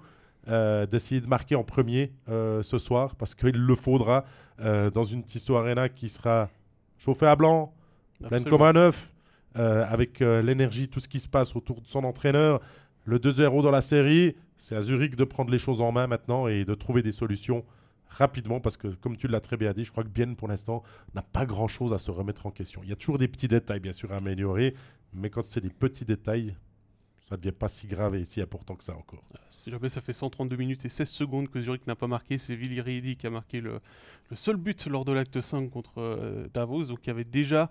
[0.48, 4.24] d'essayer de marquer en premier ce soir parce qu'il le faudra
[4.60, 6.50] euh, dans une Tissot Arena qui sera
[6.98, 7.74] chauffée à blanc,
[8.28, 9.12] pleine comme un œuf.
[9.56, 12.60] avec l'énergie, tout ce qui se passe autour de son entraîneur.
[13.06, 16.48] Le 2-0 dans la série, c'est à Zurich de prendre les choses en main maintenant
[16.48, 17.64] et de trouver des solutions
[18.10, 20.84] rapidement parce que, comme tu l'as très bien dit, je crois que Bien, pour l'instant,
[21.14, 22.82] n'a pas grand-chose à se remettre en question.
[22.84, 24.76] Il y a toujours des petits détails, bien sûr, à améliorer,
[25.14, 26.56] mais quand c'est des petits détails,
[27.28, 29.22] ça ne devient pas si grave et si important que ça encore.
[29.34, 32.38] Euh, si jamais ça fait 132 minutes et 16 secondes que Zurich n'a pas marqué,
[32.38, 33.82] c'est Willy Reidi qui a marqué le,
[34.34, 37.70] seul but lors de l'acte 5 contre euh, Davos, donc il y avait déjà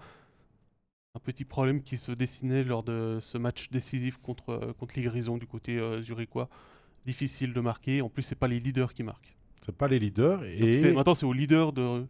[1.14, 5.02] un petit problème qui se dessinait lors de ce match décisif contre, euh, contre les
[5.04, 6.50] Grisons du côté zurichois.
[7.06, 9.34] Difficile de marquer, en plus c'est pas les leaders qui marquent.
[9.64, 10.44] C'est pas les leaders.
[10.44, 12.04] Et maintenant, c'est aux leaders de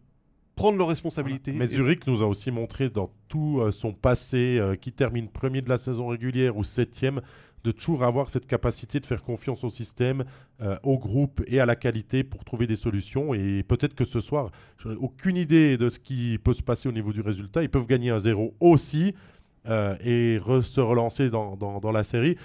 [0.57, 1.53] prendre leurs responsabilités.
[1.53, 5.61] Mais Zurich nous a aussi montré dans tout euh, son passé, euh, qui termine premier
[5.61, 7.21] de la saison régulière ou septième,
[7.63, 10.25] de toujours avoir cette capacité de faire confiance au système,
[10.61, 13.33] euh, au groupe et à la qualité pour trouver des solutions.
[13.33, 16.89] Et peut-être que ce soir, je n'ai aucune idée de ce qui peut se passer
[16.89, 17.61] au niveau du résultat.
[17.61, 19.13] Ils peuvent gagner un zéro aussi.
[19.67, 22.37] Et se relancer dans, dans, la série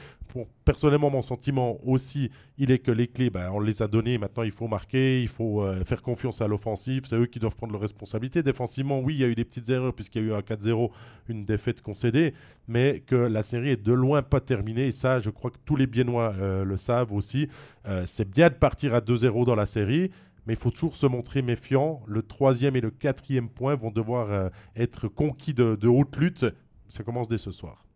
[0.65, 4.19] personnellement, mon sentiment aussi, il est que les clés, ben, on les a données.
[4.19, 7.05] Maintenant, il faut marquer, il faut euh, faire confiance à l'offensive.
[7.07, 8.43] C'est eux qui doivent prendre leurs responsabilités.
[8.43, 10.91] Défensivement, oui, il y a eu des petites erreurs puisqu'il y a eu un 4-0,
[11.29, 12.35] une défaite concédée,
[12.69, 14.87] mais que la série est de loin pas terminée.
[14.89, 17.49] Et ça, je crois que tous les Biennois euh, le savent aussi.
[17.87, 20.11] Euh, c'est bien de partir à 2-0 dans la série.
[20.47, 22.03] Mais il faut toujours se montrer méfiant.
[22.09, 26.47] Le troisième et le quatrième point vont devoir être conquis de haute lutte.
[26.93, 27.87] Ça commence dès ce soir.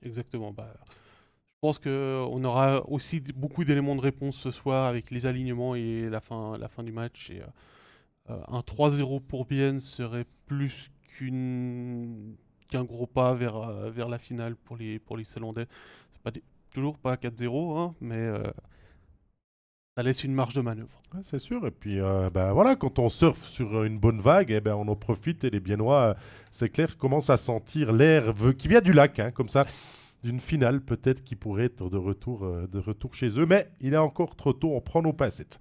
[0.00, 0.52] Exactement.
[0.52, 5.74] Bah, je pense qu'on aura aussi beaucoup d'éléments de réponse ce soir avec les alignements
[5.74, 7.32] et la fin, la fin du match.
[8.30, 14.54] Euh, un 3-0 pour Bienne serait plus qu'un gros pas vers, euh, vers la finale
[14.54, 15.24] pour les, pour les
[16.72, 18.44] toujours pas 4-0, hein, mais euh,
[19.96, 21.02] ça laisse une marge de manœuvre.
[21.22, 21.66] c'est sûr.
[21.66, 22.00] Et puis
[22.32, 25.50] ben voilà, quand on surfe sur une bonne vague, eh ben, on en profite et
[25.50, 26.16] les Biennois,
[26.50, 29.66] c'est clair, commencent à sentir l'air qui vient du lac, hein, comme ça
[30.24, 33.46] d'une finale peut-être qui pourrait être de retour, euh, de retour chez eux.
[33.46, 35.58] Mais il est encore trop tôt, on prend nos passettes.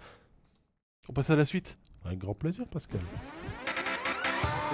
[1.10, 3.02] On passe à la suite Un grand plaisir, Pascal.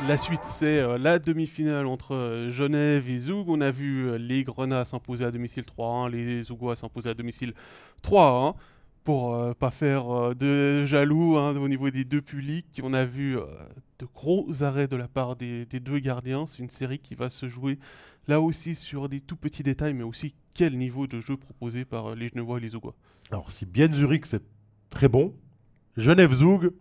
[0.08, 3.50] La suite, c'est euh, la demi-finale entre euh, Genève et Zoug.
[3.50, 7.54] On a vu les Grenats s'imposer à domicile 3-1, les Zougois s'imposer à domicile
[8.04, 8.54] 3-1
[9.04, 12.80] pour euh, pas faire euh, de jaloux hein, au niveau des deux publics.
[12.84, 13.46] On a vu euh,
[14.00, 16.46] de gros arrêts de la part des, deux gardiens.
[16.48, 17.80] C'est une série qui va se jouer
[18.28, 22.16] là aussi sur des tout petits détails, mais aussi quel niveau de jeu proposé par
[22.16, 22.96] les Genevois et les Zougois.
[23.32, 24.44] Alors si bien Zurich c'est
[24.90, 25.34] très bon,
[25.98, 26.72] Genève-Zoug,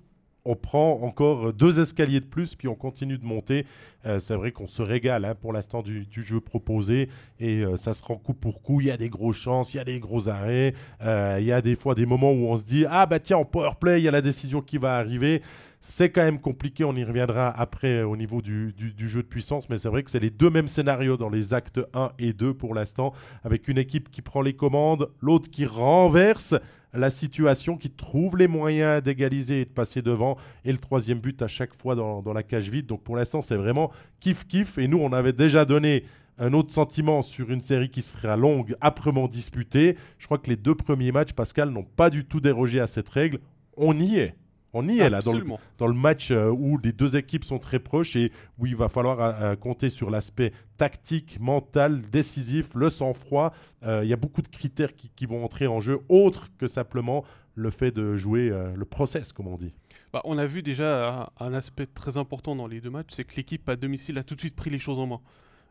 [0.45, 3.67] on prend encore deux escaliers de plus, puis on continue de monter.
[4.07, 7.93] Euh, c'est vrai qu'on se régale hein, pour l'instant du, jeu proposé et euh, ça
[7.93, 8.81] se rend coup pour coup.
[8.81, 10.75] Il y a des grosses chances, il y a des gros arrêts.
[11.03, 13.39] Euh, il y a des fois des moments où on se dit Ah bah tiens,
[13.39, 15.43] en power play, il y a la décision qui va arriver.
[15.81, 19.69] C'est quand même compliqué, on y reviendra après au niveau du, du jeu de puissance,
[19.69, 22.53] mais c'est vrai que c'est les deux mêmes scénarios dans les actes 1 et 2
[22.53, 23.13] pour l'instant,
[23.45, 26.57] avec une équipe qui prend les commandes, l'autre qui renverse
[26.95, 30.37] la situation, qui trouve les moyens d'égaliser et de passer devant.
[30.65, 32.87] Et le troisième but à chaque fois dans, la cage vide.
[32.87, 34.81] Donc pour l'instant, c'est vraiment kiff-kiff.
[34.81, 36.05] Et nous, on avait déjà donné
[36.39, 39.97] un autre sentiment sur une série qui sera longue, âprement disputée.
[40.19, 43.09] Je crois que les deux premiers matchs, Pascal, n'ont pas du tout dérogé à cette
[43.09, 43.41] règle.
[43.77, 44.35] On y est.
[44.75, 48.17] On y est là, dans le, match euh, où les deux équipes sont très proches
[48.17, 53.53] et où il va falloir euh, euh, compter sur l'aspect tactique, mental, décisif, le sang-froid.
[53.83, 57.71] Il y a beaucoup de critères qui, vont entrer en jeu, autre que simplement le
[57.71, 59.73] fait de jouer le process, comme on dit.
[60.13, 63.35] Bah, on a vu déjà un, aspect très important dans les deux matchs, c'est que
[63.37, 65.21] l'équipe à domicile a tout de suite pris les choses en main.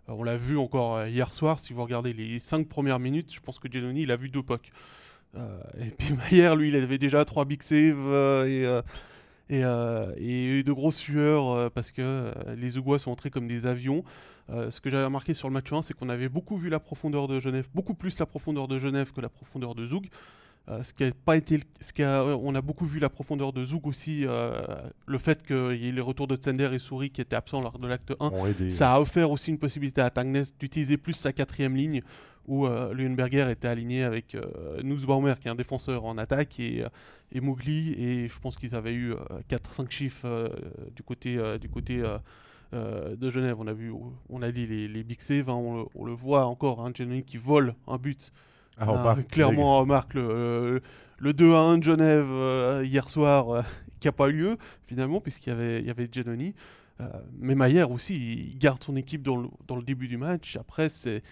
[0.07, 3.60] on l'a vu encore hier soir, si vous regardez les cinq premières minutes, je pense
[3.60, 4.43] que Giannoni, il a vu deux.
[5.35, 8.65] Euh, et puis Maillère, lui, il avait déjà trois big saves euh, et,
[9.63, 14.03] euh, et, et, de grosses sueurs parce que les Ougois sont entrés comme des avions.
[14.49, 17.27] ce que j'avais remarqué sur le match 1, c'est qu'on avait beaucoup vu la profondeur
[17.27, 20.07] de Genève, beaucoup plus la profondeur de Genève que la profondeur de Zoug.
[20.81, 23.63] ce qui a pas été, ce qui a, on a beaucoup vu la profondeur de
[23.63, 27.37] Zoug aussi, le fait qu'il y ait les retours de Tsender et Souris qui étaient
[27.37, 31.13] absents lors de l'acte 1, ça a offert aussi une possibilité à Tangnes d'utiliser plus
[31.13, 32.01] sa quatrième ligne
[32.47, 36.89] où euh, était aligné avec euh, Nussbaumer, qui est un défenseur en attaque, et, euh,
[37.31, 39.13] et Mowgli, et je pense qu'ils avaient eu
[39.49, 40.49] 4-5 chiffres
[40.95, 42.01] du côté, du côté
[42.71, 43.57] de Genève.
[43.60, 43.91] On a vu,
[44.29, 47.38] on a dit les, les big saves, hein, on, le, voit encore, un hein, qui
[47.38, 48.31] vole un but.
[48.79, 50.81] Ah, clairement, on remarque le,
[51.17, 53.65] le 2 1 de Genève hier soir,
[53.99, 56.55] qui n'a pas eu lieu finalement, puisqu'il y avait, il y avait Giannoni.
[57.38, 60.55] mais Maillère aussi, il garde son équipe dans le, dans le début du match.
[60.55, 61.23] Après, c'est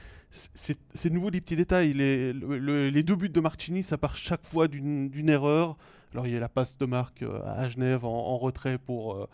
[0.53, 1.93] c'est nouveau des petits détails.
[1.93, 5.77] Les, les, deux buts de Martini, ça part chaque fois d'une erreur.
[6.13, 9.15] Alors il y a la passe de Marc euh, à Genève en, retrait pour.
[9.15, 9.27] Euh,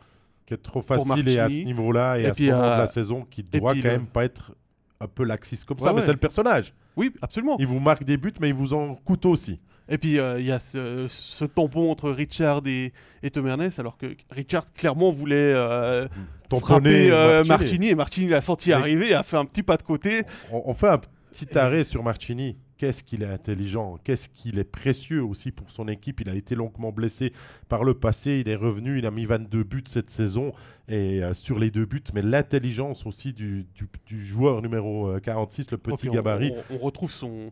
[0.45, 3.25] qui est trop facile et à ce niveau-là et, à ce moment de la saison
[3.29, 4.53] qui doit quand même pas être
[4.99, 6.73] un peu laxiste comme Ouais, ça, mais c'est le personnage.
[6.95, 7.55] Oui, absolument.
[7.59, 9.59] Il vous marque des buts, mais il vous en coûte aussi.
[9.89, 13.79] Et puis euh, il y a ce, ce tampon entre Richard et, et Tom Ernest,
[13.79, 16.07] alors que Richard clairement voulait euh,
[16.49, 17.47] Tamponner frapper euh, Martini.
[17.49, 20.23] Martini et Martini l'a senti Mais- arriver et a fait un petit pas de côté.
[20.51, 20.99] On, on fait un
[21.31, 22.57] petit arrêt sur Marchini.
[22.77, 26.19] Qu'est-ce qu'il est intelligent, qu'est-ce qu'il est précieux aussi pour son équipe.
[26.21, 27.31] Il a été longuement blessé
[27.69, 30.51] par le passé, il est revenu, il a mis 22 buts cette saison
[30.89, 35.19] et euh, sur les deux buts, mais l'intelligence aussi du, du- du joueur numéro euh,
[35.19, 37.51] 46, le Et petit on- gabarit, On, on retrouve son,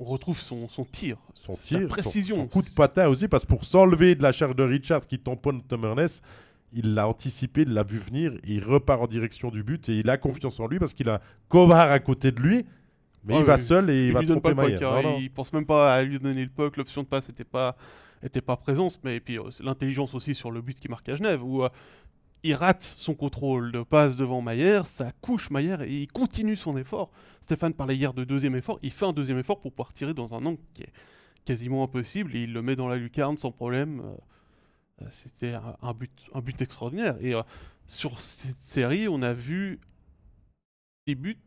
[0.00, 1.16] on retrouve son, son tir.
[1.34, 2.36] son tir, précision.
[2.36, 5.18] son, coup de patin aussi, parce que pour s'enlever de la charge de Richard qui
[5.18, 6.24] tamponne Tom Ernest,
[6.72, 10.08] il l'a anticipé, il l'a vu venir, il repart en direction du but et il
[10.08, 12.64] a confiance en lui parce qu'il a Kovar à côté de lui,
[13.24, 14.94] mais il va seul et il, Il va lui donne pas le puck, Maillard.
[14.96, 15.18] hein, Non, non.
[15.20, 17.76] il pense même pas à lui donner le puck, l'option de passe n'était pas,
[18.22, 21.16] était pas présente, mais et puis euh, l'intelligence aussi sur le but qui marque à
[21.16, 21.68] Genève, où euh,
[22.42, 26.76] il rate son contrôle de passe devant Maillère, ça couche Maillère et il continue son
[26.76, 27.10] effort.
[27.42, 30.34] Stéphane parlait hier de deuxième effort, il fait un deuxième effort pour pouvoir tirer dans
[30.34, 30.92] un angle qui est
[31.44, 34.00] quasiment impossible et il le met dans la lucarne sans problème.
[34.00, 37.16] Euh, euh, C'était un, but, un but extraordinaire.
[37.20, 37.42] Et euh,
[37.86, 39.80] sur cette série, on a vu
[41.06, 41.38] des buts,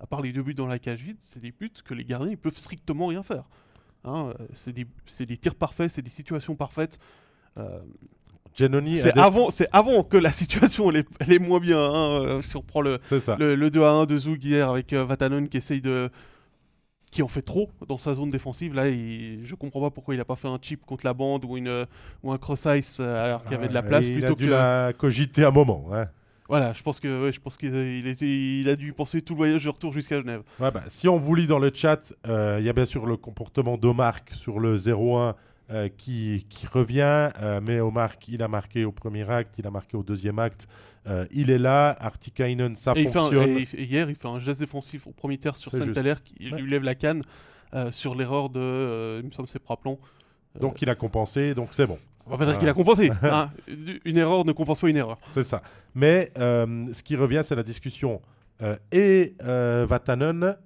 [0.00, 2.30] à part les deux buts dans la cage vide, c'est des buts que les gardiens
[2.30, 3.48] ils peuvent strictement rien faire.
[4.04, 6.98] Hein, c'est des, tirs parfaits, c'est des situations parfaites.
[8.56, 11.78] Giannoni c'est des- avant, c'est avant que la situation elle est, elle est moins bien.
[11.78, 12.98] hein, euh, si on prend le,
[13.38, 16.10] le, le 2 à 1 de Zug hier avec euh, Vatanen qui essaye de.
[17.10, 18.74] qui en fait trop dans sa zone défensive.
[18.74, 21.44] Là, il, je comprends pas pourquoi il a pas fait un chip contre la bande
[21.44, 21.86] ou, une,
[22.22, 24.36] ou un cross-ice euh, alors qu'il y avait de la Ouais, place il plutôt a
[24.36, 24.50] dû que.
[24.50, 25.86] la cogiter un moment.
[25.92, 26.06] hein.
[26.48, 28.24] Voilà, je pense que ouais, je pense qu'il il était-
[28.60, 30.42] il a dû penser tout le voyage de retour jusqu'à Genève.
[30.60, 33.04] Ouais, bah, si on vous lit dans le chat, euh, il y a bien sûr
[33.04, 35.34] le comportement d'Omark sur le 0-1
[35.70, 37.30] euh, qui, qui revient.
[37.40, 40.68] euh, mais Omark, il a marqué au premier acte, il a marqué au deuxième acte.
[41.08, 41.96] Euh, il est là.
[42.00, 43.48] Artikainen, ça Et, il un- fonctionne.
[43.50, 45.78] et il fait- et hier, il fait un geste défensif au premier tiers sur qui
[45.78, 46.60] Ouais.
[46.60, 47.22] lui lève la canne
[47.90, 49.18] sur l'erreur de.
[49.20, 49.98] il me semble que c'est Praplon.
[50.60, 51.98] Donc il a compensé, donc c'est bon.
[52.26, 53.10] On va pas dire qu'il a compensé.
[53.22, 53.50] hein.
[54.04, 55.18] Une erreur ne compense pas une erreur.
[55.32, 55.62] C'est ça.
[55.94, 58.22] Mais ce qui revient, c'est la discussion
[58.92, 60.56] et Vatanen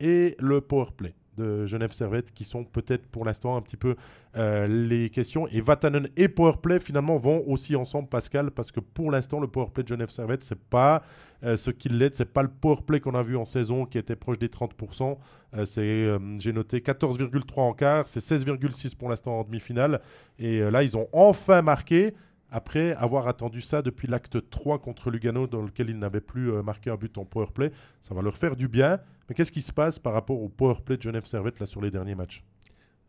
[0.00, 3.96] et le powerplay de Genève Servette qui sont peut-être pour l'instant un petit peu
[4.36, 5.46] euh, les questions.
[5.48, 9.82] Et Vatanen et powerplay finalement vont aussi ensemble, Pascal, parce que pour l'instant, le powerplay
[9.82, 11.02] de Genève Servette, c'est pas
[11.42, 14.16] euh, ce qui l'aide, c'est pas le powerplay qu'on a vu en saison qui était
[14.16, 15.16] proche des 30%.
[15.56, 20.00] Euh, c'est, j'ai noté 14,3 en quart, c'est 16,6 pour l'instant en demi-finale.
[20.38, 22.14] Et là, ils ont enfin marqué
[22.52, 26.90] après avoir attendu ça depuis l'acte 3 contre Lugano, dans lequel ils n'avaient plus marqué
[26.90, 27.70] un but en powerplay.
[28.00, 28.98] Ça va leur faire du bien.
[29.30, 31.92] Mais qu'est-ce qui se passe par rapport au powerplay de Genève Servette là, sur les
[31.92, 32.42] derniers matchs?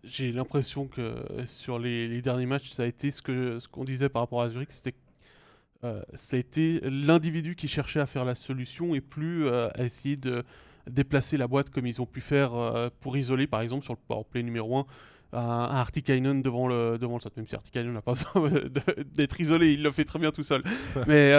[0.03, 1.15] J'ai l'impression que
[1.47, 4.43] sur les, les derniers matchs, ça a été ce que ce qu'on disait par rapport
[4.43, 4.95] à Zurich, c'était
[5.83, 9.83] euh, ça a été l'individu qui cherchait à faire la solution et plus euh, à
[9.83, 10.43] essayer de
[10.87, 13.99] déplacer la boîte comme ils ont pu faire euh, pour isoler par exemple sur le
[14.07, 14.85] powerplay numéro 1
[15.33, 18.51] un, un Artikainen devant le devant le centre même si Artikainen n'a pas besoin
[19.15, 20.61] d'être isolé il le fait très bien tout seul.
[21.07, 21.31] Mais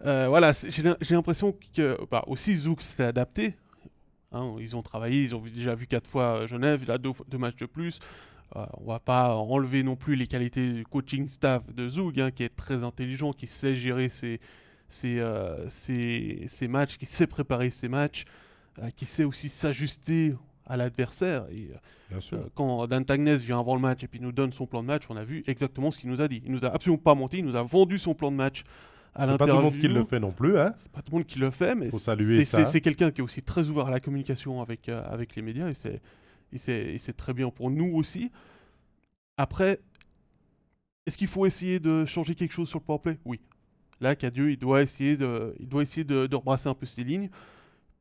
[0.00, 3.56] voilà j'ai l'impression que bah, aussi Zouk s'est adapté
[4.32, 7.38] Hein, ils ont travaillé, ils ont déjà vu quatre fois euh, Genève, là deux, deux
[7.38, 7.98] matchs de plus.
[8.56, 12.30] Euh, on va pas enlever non plus les qualités du coaching staff de Zug, hein,
[12.30, 14.40] qui est très intelligent, qui sait gérer ses,
[14.88, 18.24] ses, euh, ses- ses matchs, qui sait préparer ses matchs,
[18.82, 20.34] euh, qui sait aussi s'ajuster
[20.66, 21.46] à l'adversaire.
[21.50, 21.70] Et
[22.54, 25.04] quand Dan Tagnes vient avant le match et puis nous donne son plan de match,
[25.08, 26.42] on a vu exactement ce qu'il nous a dit.
[26.44, 28.64] Il nous a absolument pas menti, il nous a vendu son plan de match
[29.14, 30.58] à pas tout le monde qui le fait non plus.
[30.58, 31.90] Hein pas tout le monde qui le fait, mais
[32.66, 35.68] c'est- quelqu'un qui est aussi très ouvert à la communication avec, euh, avec les médias
[35.70, 35.74] et
[36.98, 38.30] c'est très bien pour nous aussi.
[39.36, 39.78] Après,
[41.06, 43.18] est-ce qu'il faut essayer de changer quelque chose sur le powerplay?
[43.24, 43.40] Oui.
[44.00, 47.02] Là, Cadieux, il doit essayer de, il doit essayer de, de rebrasser un peu ses
[47.04, 47.30] lignes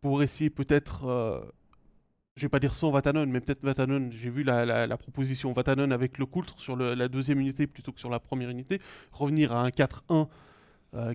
[0.02, 1.40] pour essayer peut-être, euh,
[2.36, 4.12] je vais pas dire sans Vatanen, mais peut-être Vatanen.
[4.12, 7.66] J'ai vu la, la- la proposition Vatanen avec le Coultre sur le- la deuxième unité
[7.66, 8.80] plutôt que sur la première unité,
[9.12, 10.26] revenir à un 4-1 euh,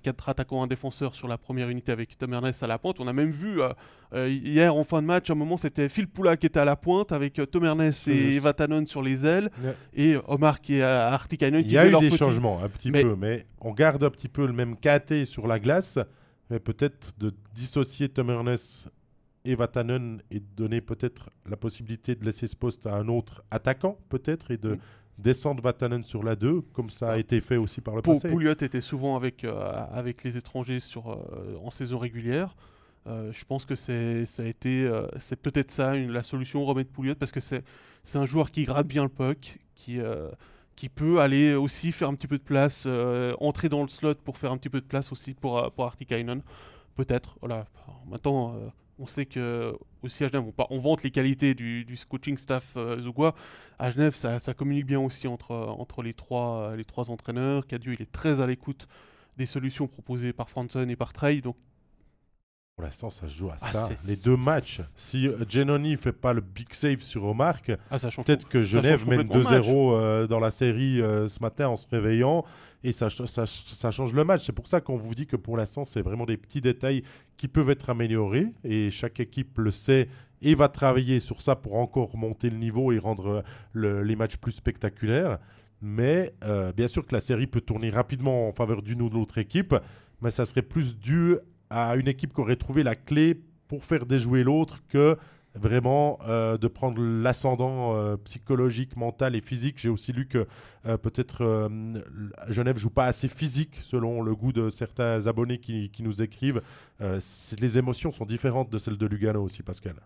[0.03, 3.01] quatre attaquants, un défenseur sur la première unité avec Tom Ernest à la pointe.
[3.01, 3.71] On a même vu euh,
[4.15, 6.65] euh, hier en fin de match, à un moment, c'était Phil Poula qui était à
[6.65, 8.41] la pointe avec euh, Tom Ernest et Juste.
[8.43, 9.51] Vatanen sur les ailes
[9.95, 12.91] et Omar qui est à Artikainen Il y a eu des petit- changements un petit
[12.91, 15.99] Mais- peu, mais on garde un petit peu le même KT sur la glace,
[16.51, 18.89] mais peut-être de dissocier Tom Ernest
[19.45, 23.43] et Vatanen et de donner peut-être la possibilité de laisser ce poste à un autre
[23.51, 24.79] attaquant, peut-être, et de Mm.
[25.19, 28.29] Descendre Vatanen sur la 2, comme ça a été fait aussi par le Pou- passé.
[28.29, 29.55] Pouliot était souvent avec, euh,
[29.93, 32.55] avec les étrangers sur, euh, en saison régulière.
[33.07, 36.91] Euh, je pense que c'est ça a été c'est peut-être ça une- la solution remettre
[36.91, 37.65] Pouliot parce que c'est
[38.05, 39.99] c'est un joueur qui gratte bien le puck qui
[40.77, 42.87] qui peut aller aussi faire un petit peu de place
[43.41, 46.43] entrer dans le slot pour faire un petit peu de place aussi pour pour Artikainen
[46.95, 47.67] peut-être voilà
[48.09, 48.55] maintenant
[48.99, 53.11] on sait que aussi à Genève, on, vante les qualités du, coaching staff euh,
[53.79, 56.75] À Genève, ça, communique bien aussi entre, entre les, trois,
[57.09, 57.67] entraîneurs.
[57.67, 58.89] Cadieux, il est très à l'écoute
[59.37, 61.41] des solutions proposées par Franson et par Trey.
[62.75, 63.89] Pour l'instant, ça se joue à ah, ça.
[64.09, 64.81] Les deux matchs.
[64.97, 67.59] Si euh, Genoni fait pas le big save sur Omar,
[67.91, 71.87] ah, peut-être que Genève mène 2-0 euh, dans la série euh, ce matin en se
[71.87, 72.45] réveillant
[72.83, 74.45] et ça, ça, change le match.
[74.45, 77.03] C'est pour ça qu'on vous dit que pour l'instant, c'est vraiment des petits détails
[77.37, 80.09] qui peuvent être améliorés et chaque équipe le sait
[80.41, 84.53] et va travailler sur ça pour encore monter le niveau et rendre les matchs plus
[84.53, 85.39] spectaculaires.
[85.81, 86.35] Mais
[86.77, 89.77] bien sûr que la série peut tourner rapidement en faveur d'une ou de l'autre équipe,
[90.21, 91.37] mais ça serait plus dû
[91.73, 95.17] à une équipe qui aurait trouvé la clé pour faire déjouer l'autre que
[95.55, 99.79] vraiment euh, de prendre l'ascendant euh, psychologique, mental et physique.
[99.79, 100.47] J'ai aussi lu que
[100.87, 101.71] euh, peut-être
[102.49, 106.61] Genève joue pas assez physique selon le goût de certains abonnés qui, qui nous écrivent.
[107.01, 109.97] les émotions sont différentes de celles de Lugano aussi, Pascal.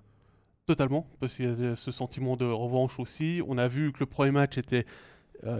[0.66, 3.40] Totalement, parce qu'il y a ce sentiment de revanche aussi.
[3.46, 4.84] On a vu que le premier match était...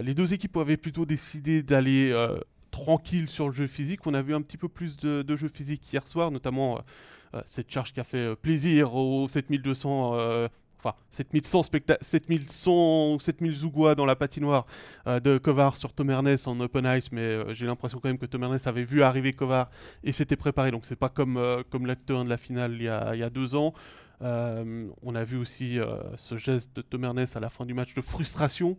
[0.01, 2.13] les deux équipes avaient plutôt décidé d'aller
[2.71, 4.05] tranquille sur le jeu physique.
[4.05, 6.81] On a vu un petit peu plus de, jeu physique hier soir, notamment euh,
[7.35, 10.49] euh, cette charge qui a fait euh, plaisir aux 7200
[10.79, 11.63] enfin 7100
[12.01, 14.67] 7100 7000 Zougois dans la patinoire
[15.07, 17.11] de Kovar sur Tom Ernest en open ice.
[17.11, 19.71] Mais j'ai l'impression quand même que Tom Ernest avait vu arriver Kovar
[20.03, 20.69] et s'était préparé.
[20.69, 23.31] Donc c'est pas comme comme l'acteur de la finale il y a, il y a
[23.31, 23.73] deux ans.
[24.21, 25.79] On a vu aussi
[26.15, 28.77] ce geste de Tom Ernest à la fin du match de frustration.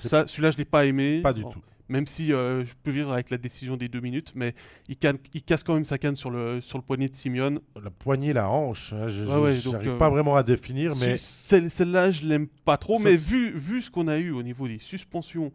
[0.00, 1.22] Ça celui-là je l'ai pas aimé.
[1.22, 4.32] pas du tout même si euh, je peux vivre avec la décision des deux minutes,
[4.34, 4.54] mais
[4.88, 4.96] il,
[5.34, 7.60] il, casse quand même sa canne sur le, sur le poignet de Simeone.
[7.82, 10.96] La poignée, la hanche, hein, je n'arrive euh, pas vraiment à définir.
[10.96, 14.66] mais Celle-là, je l'aime pas trop, mais vu, vu ce qu'on a eu au niveau
[14.66, 15.52] des suspensions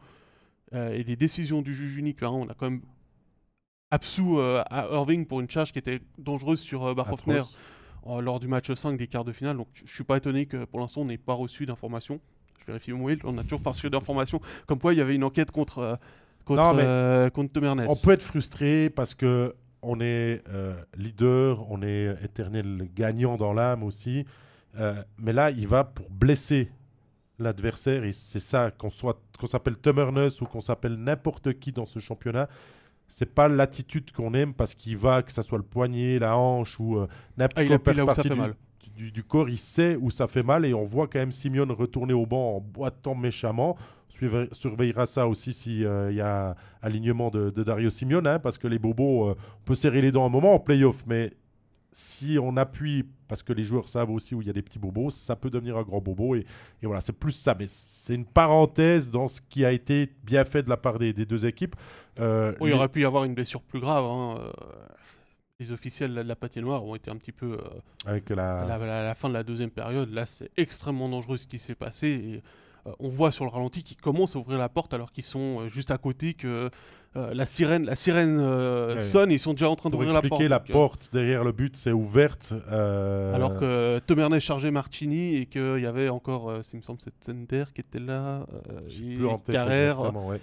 [0.74, 2.82] euh, et des décisions du juge unique, là, on a quand même
[3.92, 7.42] absous à Irving pour une charge qui était dangereuse sur Barhoffner
[8.06, 9.58] lors du match 5 des quarts de finale.
[9.58, 12.22] Donc je suis pas étonné que pour l'instant on n'ait pas reçu d'informations
[12.62, 15.16] je vérifie mon mail, on a toujours pas reçu d'informations comme quoi il y avait
[15.16, 16.00] une enquête contre
[16.46, 21.82] contre, euh, contre Tom On peut être frustré parce que on est euh, leader, on
[21.82, 24.26] est éternel gagnant dans l'âme aussi.
[24.78, 26.72] Euh, mais là, il va pour blesser
[27.40, 31.72] l'adversaire et c'est ça qu'on soit qu'on s'appelle Tom Ernest ou qu'on s'appelle n'importe qui
[31.72, 32.48] dans ce championnat.
[33.08, 36.80] C'est pas l'attitude qu'on aime parce qu'il va, que ça soit le poignet, la hanche
[36.80, 37.00] ou
[37.38, 38.56] n'importe ah, quelle partie du, mal
[39.10, 42.14] du, corps, il sait où ça fait mal et on voit quand même Simeone retourner
[42.14, 43.78] au banc en boitant méchamment.
[44.52, 48.78] Surveillera ça aussi s'il euh, y a alignement de, Dario Simeone, hein, parce que les
[48.78, 51.32] bobos, euh, on peut serrer les dents un moment en playoff, mais
[51.92, 54.80] si on appuie, parce que les joueurs savent aussi où il y a des petits
[54.80, 56.36] bobos, ça peut devenir un grand bobo.
[56.36, 56.46] Et,
[56.84, 57.56] voilà, c'est plus ça.
[57.58, 61.14] Mais c'est une parenthèse dans ce qui a été bien fait de la part des,
[61.14, 61.76] deux équipes.
[62.20, 64.06] Euh, il aurait pu y avoir une blessure plus grave.
[64.06, 64.40] Hein,
[65.62, 67.54] les officiels de la patinoire ont été un petit peu.
[67.54, 68.62] Euh, Avec la...
[68.62, 72.08] À, la, fin de la deuxième période, là, c'est extrêmement dangereux ce qui s'est passé.
[72.08, 72.44] Et,
[72.88, 75.60] euh, on voit sur le ralenti qu'ils commencent à ouvrir la porte alors qu'ils sont
[75.60, 76.72] euh, juste à côté que
[77.14, 78.38] la sirène, la sirène
[79.02, 80.42] sonne et ils sont déjà en train d'ouvrir la porte.
[80.44, 82.54] la porte derrière le but, c'est ouverte.
[82.70, 87.66] Alors que Tom chargeait Martini et qu'il y avait encore, il me semble, cette Sender
[87.76, 88.46] qui était là,
[88.90, 90.00] et Carrère.
[90.00, 90.38] Euh,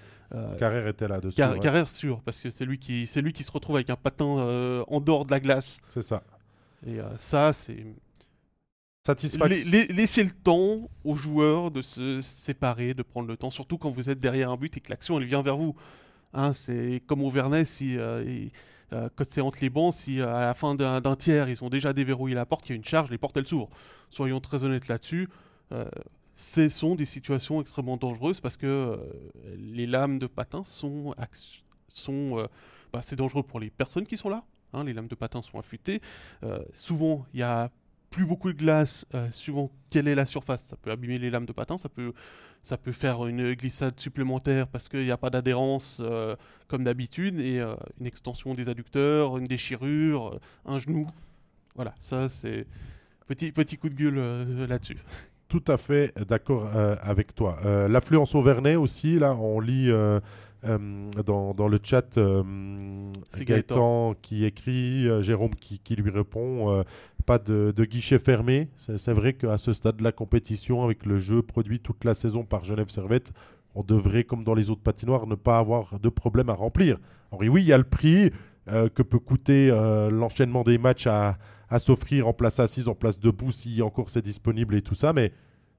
[0.58, 1.36] Carrère était là-dessus.
[1.36, 4.38] Carrère sûr, parce que c'est lui, qui, c'est lui qui se retrouve avec un patin
[4.38, 5.78] euh, en dehors de la glace.
[5.88, 6.22] C'est ça.
[6.86, 7.86] Et euh, ça, c'est.
[9.06, 9.70] Satisfaction.
[9.94, 14.10] laissez le temps aux joueurs de se séparer, de prendre le temps, surtout quand vous
[14.10, 15.74] êtes derrière un but et que l'action elle vient vers vous.
[16.34, 17.96] Hein, c'est comme au Vernet, si,
[18.90, 22.34] quand c'est entre les bancs, si à la fin d'un, tiers ils ont déjà déverrouillé
[22.34, 23.70] la porte, il y a une charge, les portes elles s'ouvrent.
[24.10, 25.30] Soyons très honnêtes là-dessus
[26.38, 28.96] ce sont des situations extrêmement dangereuses parce que euh,
[29.56, 31.12] les lames de patin sont,
[31.88, 32.46] sont euh,
[32.92, 34.44] bah, c'est dangereux pour les personnes qui sont là.
[34.72, 36.00] Hein, les lames de patin sont affûtées.
[36.44, 37.72] Euh, souvent, il y a
[38.10, 40.64] plus beaucoup de glace, suivant quelle est la surface.
[40.64, 42.14] Ça peut abîmer les lames de patin, ça peut,
[42.62, 46.00] ça peut faire une glissade supplémentaire parce qu'il n'y a pas d'adhérence
[46.68, 51.04] comme d'habitude, et une extension des adducteurs, une déchirure, un genou.
[51.74, 52.66] Voilà, ça c'est
[53.26, 54.96] petit, petit coup de gueule là-dessus
[55.48, 57.58] tout à fait d'accord euh, avec toi.
[57.64, 60.20] Euh, l'affluence au Vernet aussi, là, on lit euh,
[60.62, 62.18] dans, dans, le chat
[63.34, 66.84] Gaëtan, qui écrit, Jérôme qui, qui, lui répond,
[67.26, 68.68] pas de, de, guichet fermé.
[68.76, 72.44] C'est vrai qu'à ce stade de la compétition, avec le jeu produit toute la saison
[72.44, 73.32] par Genève Servette,
[73.74, 76.98] on devrait, comme dans les autres patinoires, ne pas avoir de problème à remplir.
[77.30, 78.32] Alors oui, il y a le prix
[78.66, 79.70] que peut coûter
[80.10, 84.22] l'enchaînement des matchs à à s'offrir en place assise, en place debout, si encore c'est
[84.22, 85.12] disponible et tout ça.
[85.12, 85.32] Mais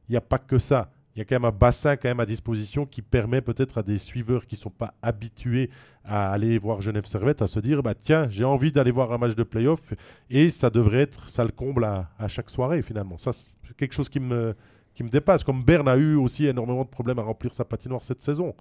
[0.08, 0.92] il n'y a pas que ça.
[1.16, 3.84] Il y a quand même un bassin quand même à disposition qui permet peut-être à
[3.84, 5.70] des suiveurs qui ne sont pas habitués
[6.06, 9.18] à aller voir Genève Servette à se dire bah tiens j'ai envie d'aller voir un
[9.18, 9.94] match de playoff
[10.30, 13.94] et ça devrait être ça le comble à, à chaque soirée finalement ça c'est quelque
[13.94, 14.56] chose qui me
[14.94, 18.04] qui me dépasse comme Berne a eu aussi énormément de problèmes à remplir sa patinoire
[18.04, 18.56] cette saison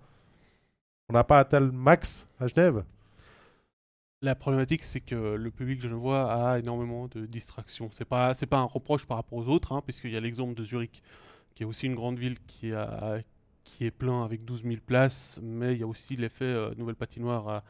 [1.08, 2.82] on n'a pas atteint le max à Genève
[4.20, 7.88] la problématique, c'est que le public genevois a énormément de distractions.
[7.92, 10.54] C'est pas, c'est pas un reproche par rapport aux autres, hein, puisqu'il y a l'exemple
[10.54, 11.02] de Zurich,
[11.54, 13.20] qui est aussi une grande ville qui, a,
[13.64, 16.96] qui est plein avec 12 000 places, mais il y a aussi l'effet euh, nouvelle
[16.96, 17.62] patinoire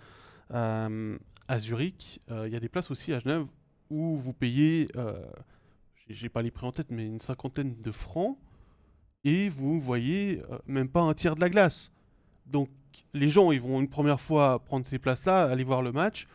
[0.51, 2.21] à, Zurich.
[2.31, 3.47] Euh, il y a des places aussi à Genève
[3.91, 5.25] où vous payez, euh,
[6.09, 8.39] j'ai pas les prix en tête, mais une cinquantaine de francs,
[9.25, 11.91] et vous voyez euh, même pas un tiers de la glace.
[12.47, 12.69] Donc
[13.15, 16.27] les gens, ils vont une première fois prendre ces places-là, aller voir le match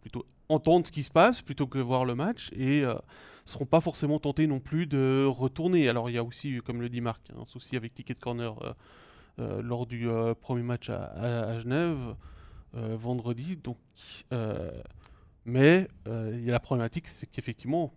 [0.00, 2.98] plutôt entendre ce qui se passe plutôt que voir le match et ne euh,
[3.44, 5.88] seront pas forcément tentés non plus de retourner.
[5.88, 8.72] Alors il y a aussi, comme le dit Marc, un souci avec Ticket Corner euh,
[9.40, 10.08] euh, lors du
[10.40, 12.16] premier match à, Genève
[12.72, 13.56] vendredi.
[13.56, 13.78] Donc,
[15.44, 17.92] mais il y a la problématique, c'est qu'effectivement,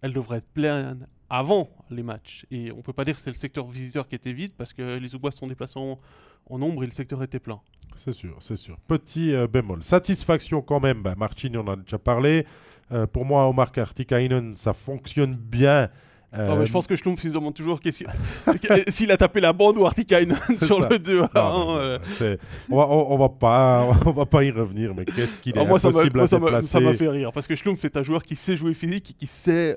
[0.00, 2.46] elle devrait être pleine avant les matchs.
[2.50, 4.98] Et on peut pas dire que c'est le secteur visiteur qui était vide parce que
[4.98, 5.98] les Oubois sont déplacés en,
[6.46, 7.60] en nombre et le secteur était plein.
[7.96, 8.76] C'est sûr, c'est sûr.
[8.88, 9.82] Petit euh, bémol.
[9.82, 12.46] Satisfaction quand même, bah, Martin, on en a déjà parlé.
[12.92, 15.88] Euh, pour moi, Omar Kartikainen, ça fonctionne bien.
[16.34, 17.78] Euh, je pense que Schlumpf se demande toujours
[18.88, 23.86] s'il a tapé la bande ou Artikainen sur le 2 on, va, on, va pas,
[24.06, 26.80] on va pas y revenir, mais qu'est-ce qu'il est ah, moi, impossible ça à Ça
[26.80, 29.26] m'a fait rire, parce que Schlumpf est un joueur qui sait jouer physique et qui
[29.26, 29.76] sait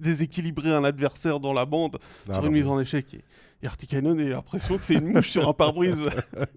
[0.00, 1.98] déséquilibrer un adversaire dans la bande
[2.30, 3.14] sur une mise en échec.
[3.14, 3.24] Et
[3.64, 6.08] Artikainen a l'impression que c'est une mouche sur un pare-brise.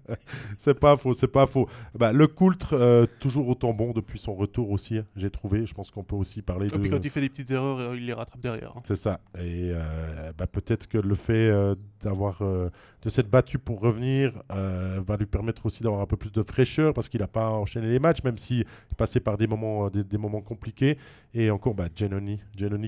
[0.58, 1.68] c'est pas faux, c'est pas faux.
[1.94, 5.66] Bah, le Coultre, euh, toujours autant bon depuis son retour aussi, hein, j'ai trouvé.
[5.66, 6.74] Je pense qu'on peut aussi parler de.
[6.74, 8.74] Et puis quand il fait des petites erreurs, euh, il les rattrape derrière.
[8.76, 8.82] Hein.
[8.84, 9.20] C'est ça.
[9.38, 11.50] Et euh, bah, peut-être que le fait
[12.02, 12.42] d'avoir
[13.02, 16.92] de s'être battu pour revenir va lui permettre aussi d'avoir un peu plus de fraîcheur
[16.92, 20.18] parce qu'il n'a pas enchaîné les matchs, même s'il est passé par des moments, des,
[20.18, 20.98] moments compliqués.
[21.32, 22.40] Et encore, bah, Genoni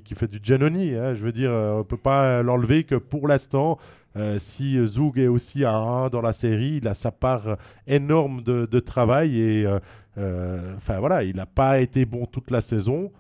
[0.05, 0.95] qui fait du Genoni.
[0.95, 3.79] Hein, je veux dire, on peut pas l'enlever que pour l'instant.
[4.17, 7.57] Euh, si Zug est aussi à 1 dans la série, il a sa part
[7.87, 9.79] énorme de, travail et euh,
[10.19, 13.11] euh, enfin voilà, il n'a pas été bon toute la saison.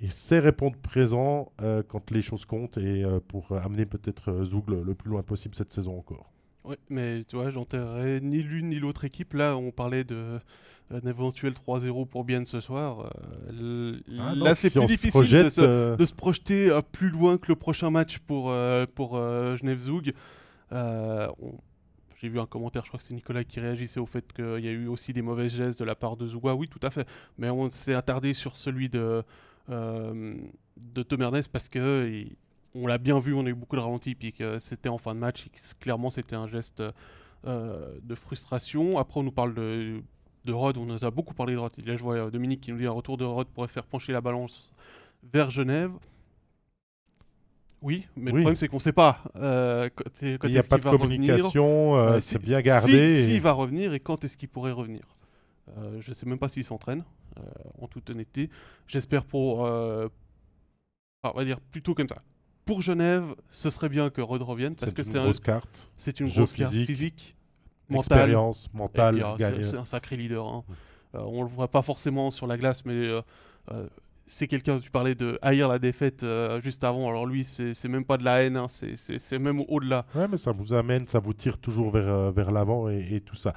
[0.00, 1.52] Il sait répondre présent
[1.88, 5.98] quand les choses comptent et pour amener peut-être Zug le, plus loin possible cette saison
[5.98, 6.29] encore.
[6.64, 9.34] Oui, mais tu vois, j'enterrerai ni l'une ni l'autre équipe.
[9.34, 10.38] Là, on parlait de
[10.92, 13.12] un éventuel 3-0 pour Bien ce soir.
[13.48, 18.52] Ah là, c'est plus difficile de, se, projeter plus loin que le prochain match pour,
[18.94, 19.16] pour
[19.56, 20.12] Genève Zoug.
[20.72, 21.28] Euh,
[22.20, 24.68] j'ai vu un commentaire, je crois que c'est Nicolas qui réagissait au fait qu'il y
[24.68, 26.54] a eu aussi des mauvaises gestes de la part de Zouga.
[26.54, 27.08] Oui, tout à fait.
[27.38, 29.22] Mais on s'est attardé sur celui de,
[29.70, 30.34] euh,
[30.76, 32.26] de Tom Ernest parce que
[32.74, 35.14] on l'a bien vu, on a eu beaucoup de ralentis, puis que c'était en fin
[35.14, 35.48] de match.
[35.80, 36.82] clairement, c'était un geste
[37.46, 38.98] euh, de frustration.
[38.98, 40.02] Après, on nous parle de,
[40.44, 41.72] de Rod, on nous a beaucoup parlé de Rod.
[41.84, 44.20] Là, je vois Dominique qui nous dit un retour de Rod pourrait faire pencher la
[44.20, 44.70] balance
[45.22, 45.92] vers Genève.
[47.82, 49.88] Oui, mais le problème c'est qu'on ne sait pas euh,
[50.20, 53.22] Il n'y a pas de communication, euh, euh, c'est bien gardé.
[53.22, 55.00] S'il va revenir et quand est-ce qu'il pourrait revenir
[55.98, 57.04] Je ne sais même pas s'il s'entraîne,
[57.80, 58.50] en toute honnêteté.
[58.86, 59.60] J'espère pour...
[59.60, 60.10] on
[61.34, 62.22] va dire plutôt comme ça.
[62.70, 65.90] Pour Genève, ce serait bien que Rod revienne parce que c'est une grosse carte.
[65.96, 67.34] C'est une grosse carte physique,
[67.88, 68.18] mentale.
[68.18, 69.24] Expérience, mentale.
[69.60, 70.46] C'est un sacré leader.
[70.46, 70.62] Hein.
[71.14, 73.10] on ne le voit pas forcément sur la glace, mais
[74.30, 78.04] c'est quelqu'un, tu parlais de haïr la défaite euh, juste avant, alors lui, c'est même
[78.04, 80.06] pas de la haine, hein, c'est même au-delà.
[80.14, 83.34] Ouais, mais ça vous amène, ça vous tire toujours vers, euh, vers l'avant et, tout
[83.34, 83.52] ça.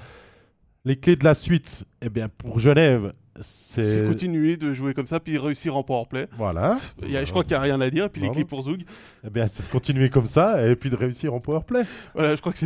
[0.84, 4.08] Les clés de la suite, eh bien, pour Genève, c'est.
[4.08, 6.28] continuer de jouer comme ça, puis réussir en powerplay.
[6.38, 6.78] Voilà.
[7.02, 8.84] je crois qu'il n'y a rien à dire, et puis les clés pour Zoug.
[9.26, 11.84] Eh bien, c'est de continuer comme ça, et puis de réussir en powerplay.
[12.14, 12.60] Voilà, je crois que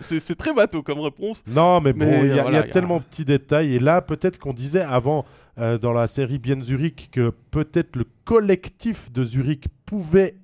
[0.00, 1.42] c'est très bateau comme réponse.
[1.52, 4.82] Non, mais bon, il y a, tellement de petits détails, et là, peut-être qu'on disait
[4.82, 5.24] avant
[5.58, 10.36] euh, dans la série Bien Zurich que peut-être le collectif de Zurich pouvait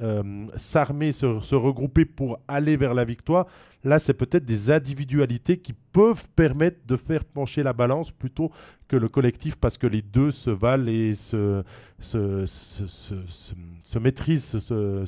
[0.00, 3.46] euh, s'armer, se, regrouper pour aller vers la victoire.
[3.88, 8.50] Là, c'est peut-être des individualités qui peuvent permettre de faire pencher la balance plutôt
[8.86, 11.62] que le collectif parce que les deux se valent et se,
[11.98, 15.04] se, se, maîtrisent, se,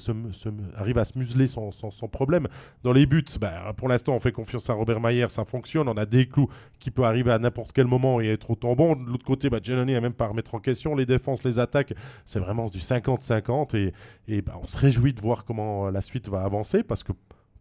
[0.76, 1.70] arrivent à se museler sans,
[2.10, 2.48] problème.
[2.82, 5.86] Dans les buts, bah, pour l'instant, on fait confiance à Robert Mayer, ça fonctionne.
[5.86, 8.94] On a des clous qui peut arriver à n'importe quel moment et être autant bon.
[8.96, 11.58] De l'autre côté, bah, Giannoni n'a même pas à remettre en question les défenses, les
[11.58, 11.92] attaques.
[12.24, 13.92] C'est vraiment du 50-50 et,
[14.26, 17.12] et bah, on se réjouit de voir comment la suite va avancer parce que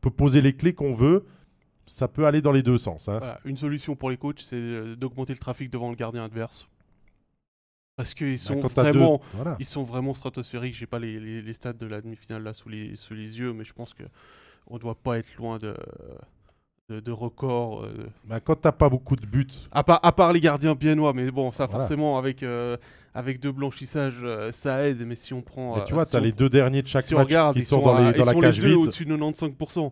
[0.02, 1.26] peut poser les clés qu'on veut.
[1.86, 3.10] Ça peut aller dans les deux sens.
[3.10, 3.20] Hein.
[3.45, 6.68] une solution pour les coachs, c'est d'augmenter le trafic devant le gardien adverse.
[7.95, 9.58] Parce qu'ils Bah, sont t'as deux- vraiment, voilà.
[9.60, 10.76] ils sont vraiment stratosphériques.
[10.76, 13.52] J'ai pas les, les, les stats de la demi-finale là sous les, sous les yeux,
[13.54, 14.04] mais je pense que
[14.68, 15.76] on doit pas être loin de,
[16.90, 17.84] de, de records.
[17.84, 21.14] euh, Bah, quand t'as pas beaucoup de buts, à, part, à part les gardiens biennois,
[21.14, 21.80] mais bon, ça Voilà.
[21.82, 22.76] forcément avec, euh,
[23.14, 25.04] avec deux blanchissages, euh, ça aide.
[25.06, 27.06] Mais si on prend, mais euh, tu vois, si t'as les deux derniers de chaque
[27.06, 28.78] si match regarde, qui sont, dans, à- les, dans la sont cage les deux vide.
[28.78, 29.92] au-dessus de 95%.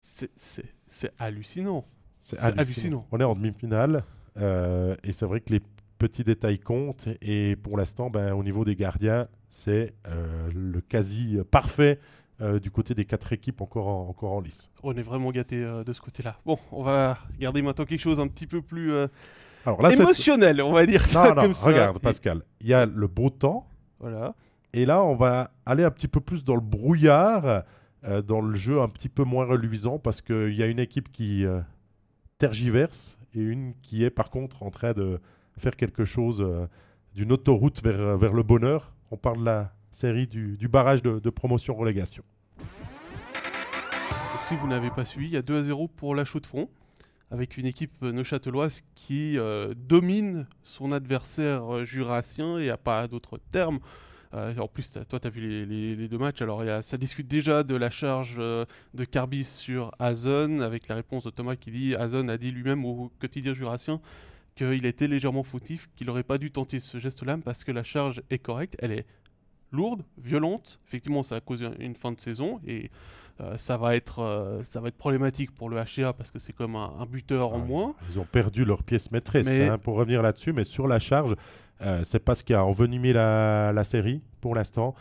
[0.00, 1.84] C'est- C'est c'est hallucinant.
[2.22, 3.06] C'est C'est hallucinant.
[3.10, 4.04] On est en demi-finale
[4.36, 5.60] et c'est vrai que les
[5.98, 7.08] petits détails comptent.
[7.20, 9.94] Et pour l'instant, ben, au niveau des gardiens, c'est
[10.54, 11.98] le quasi parfait
[12.40, 14.70] euh, du côté des quatre équipes encore en, encore en lice.
[14.82, 16.36] On est vraiment gâté de ce côté-là.
[16.44, 19.06] Bon, on va regarder maintenant quelque chose un petit peu plus euh,
[19.66, 21.68] Alors là, émotionnel, on va dire ça non, non, comme ça.
[21.68, 23.68] regarde, Pascal, il y a le beau temps.
[24.00, 24.34] Voilà.
[24.74, 27.62] Et là, on va aller un petit peu plus dans le brouillard,
[28.04, 31.12] euh, dans le jeu un petit peu moins reluisant, parce qu'il y a une équipe
[31.12, 31.60] qui euh,
[32.38, 35.20] tergiverse et une qui est par contre en train de
[35.56, 36.66] faire quelque chose euh,
[37.14, 38.92] d'une autoroute vers, vers le bonheur.
[39.12, 42.24] On parle de la série du, barrage de, promotion-relégation.
[44.48, 46.46] Si vous n'avez pas suivi, il y a 2 à 0 pour la chaux de
[46.46, 46.68] front,
[47.30, 53.78] avec une équipe neuchâteloise qui euh, domine son adversaire jurassien, et a pas d'autre terme.
[54.34, 57.62] Euh, en plus, toi, tu as vu les, deux matchs, alors il ça discute déjà
[57.62, 61.94] de la charge euh, de Carbis sur Azon, avec la réponse de Thomas qui dit
[61.94, 64.00] Azon a dit lui-même au quotidien jurassien
[64.56, 68.22] qu'il était légèrement fautif, qu'il n'aurait pas dû tenter ce geste-là parce que la charge
[68.30, 69.06] est correcte, elle est
[69.72, 70.78] lourde, violente.
[70.86, 72.90] Effectivement, ça a causé une fin de saison et
[73.40, 76.52] euh, ça, va être, euh, ça va être problématique pour le HCA parce que c'est
[76.52, 77.94] comme un, un buteur en Ah, moins.
[78.10, 80.52] Ils ont perdu leur pièce maîtresse, Mais- hein, pour revenir là-dessus.
[80.52, 81.34] Mais sur la charge,
[81.82, 84.94] euh, c'est pas ce qui a envenimé la, la série pour l'instant.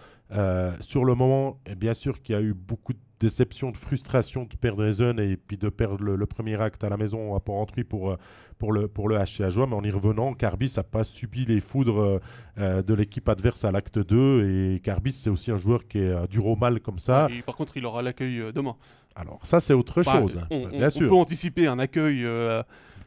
[0.80, 4.44] Sur le moment, et bien sûr qu'il y a eu beaucoup de déception, de frustration
[4.44, 7.40] de perdre Ezen et puis de perdre le, le premier acte à la maison à
[7.40, 8.18] Port-Rentruy pour, euh,
[8.58, 9.68] pour, le, pour le HCA Joie.
[9.68, 12.20] Mais en y revenant, Carbis n'a pas subi les foudres euh,
[12.58, 14.74] euh, de l'équipe adverse à l'acte 2.
[14.76, 17.28] Et Carbis, c'est aussi un joueur qui est dur au mal comme ça.
[17.32, 18.76] Et par contre, il aura l'accueil demain.
[19.16, 20.40] Alors, ça, c'est autre Bah, chose.
[20.50, 21.08] on, on- bien on sûr.
[21.10, 22.26] peut anticiper un accueil.
[22.26, 22.62] euh,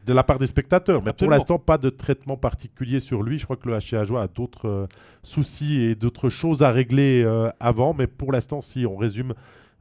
[0.05, 1.01] de la part des spectateurs.
[1.03, 1.35] Mais Absolument.
[1.35, 3.39] pour l'instant, pas de traitement particulier sur lui.
[3.39, 4.87] Je crois que le HCA Joie a d'autres euh,
[5.21, 7.93] soucis et d'autres choses à régler euh, avant.
[7.93, 9.33] Mais pour l'instant, si on résume,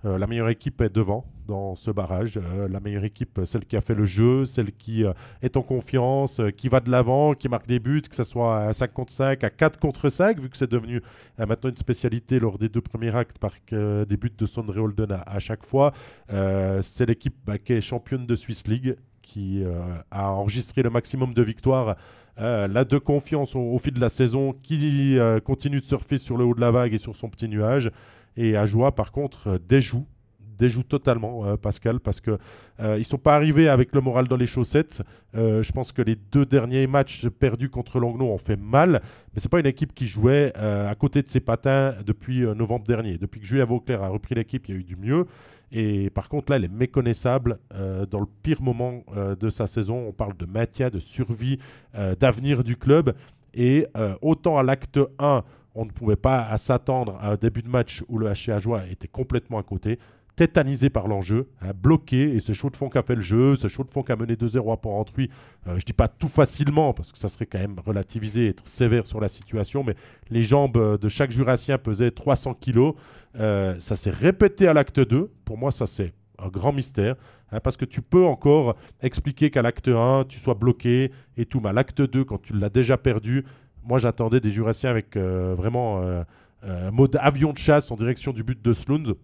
[0.05, 2.37] euh, la meilleure équipe est devant dans ce barrage.
[2.37, 5.63] Euh, la meilleure équipe, celle qui a fait le jeu, celle qui euh, est en
[5.63, 8.93] confiance, euh, qui va de l'avant, qui marque des buts, que ce soit à 5
[8.93, 11.01] contre 5, à 4 contre 5, vu que c'est devenu
[11.41, 14.77] euh, maintenant une spécialité lors des deux premiers actes par euh, des buts de Sondre
[14.77, 15.93] Holden à, chaque fois.
[16.33, 19.81] Euh, c'est l'équipe bah, qui est championne de Swiss League, qui euh,
[20.11, 21.97] a enregistré le maximum de victoires.
[22.39, 26.37] Euh, la de confiance au, fil de la saison, qui euh, continue de surfer sur
[26.37, 27.91] le haut de la vague et sur son petit nuage.
[28.37, 30.07] Et Ajoie, par contre, euh, déjoue
[30.57, 32.39] déjoue totalement euh, Pascal parce que
[32.81, 35.03] euh, ils sont pas arrivés avec le moral dans les chaussettes.
[35.35, 39.03] Euh, je pense que les deux derniers matchs perdus contre Langnau ont fait mal,
[39.35, 43.19] mais c'est pas une équipe qui jouait à côté de ses patins depuis novembre dernier.
[43.19, 45.27] Depuis que Julien Vauclair a repris l'équipe, il y a eu du mieux.
[45.73, 47.59] Et par contre, là, elle est méconnaissable
[48.11, 49.05] dans le pire moment
[49.39, 50.07] de sa saison.
[50.09, 51.59] On parle de maintien, de survie,
[52.19, 53.15] d'avenir du club.
[53.55, 53.87] Et
[54.23, 55.43] autant à l'acte 1,
[55.77, 59.59] on ne pouvait pas s'attendre à un début de match où le Joie était complètement
[59.59, 59.99] à côté
[60.37, 63.57] tétanisé par l'enjeu, hein, bloqué, et c'est Chaud de Fond qui a fait le jeu,
[63.57, 65.31] c'est Chaud de Fond qui a mené 2-0 à Port-Rentruy.
[65.67, 69.07] Euh, je dis pas tout facilement, parce que ça serait quand même relativiser, être sévère
[69.07, 69.95] sur la situation, mais
[70.29, 72.95] les jambes de chaque jurassien pesaient 300 kilos.
[73.41, 75.31] Euh, ça s'est répété à l'acte 2.
[75.47, 77.17] Pour moi, ça c'est un grand mystère,
[77.51, 81.61] hein, parce que tu peux encore expliquer qu'à l'acte 1, tu sois bloqué et tout,
[81.61, 83.47] mais l'acte 2, quand tu l'as déjà perdu,
[83.87, 86.23] moi j'attendais des jurassiens avec euh, vraiment euh,
[86.63, 89.15] un mode avion de chasse en direction du but de Slund.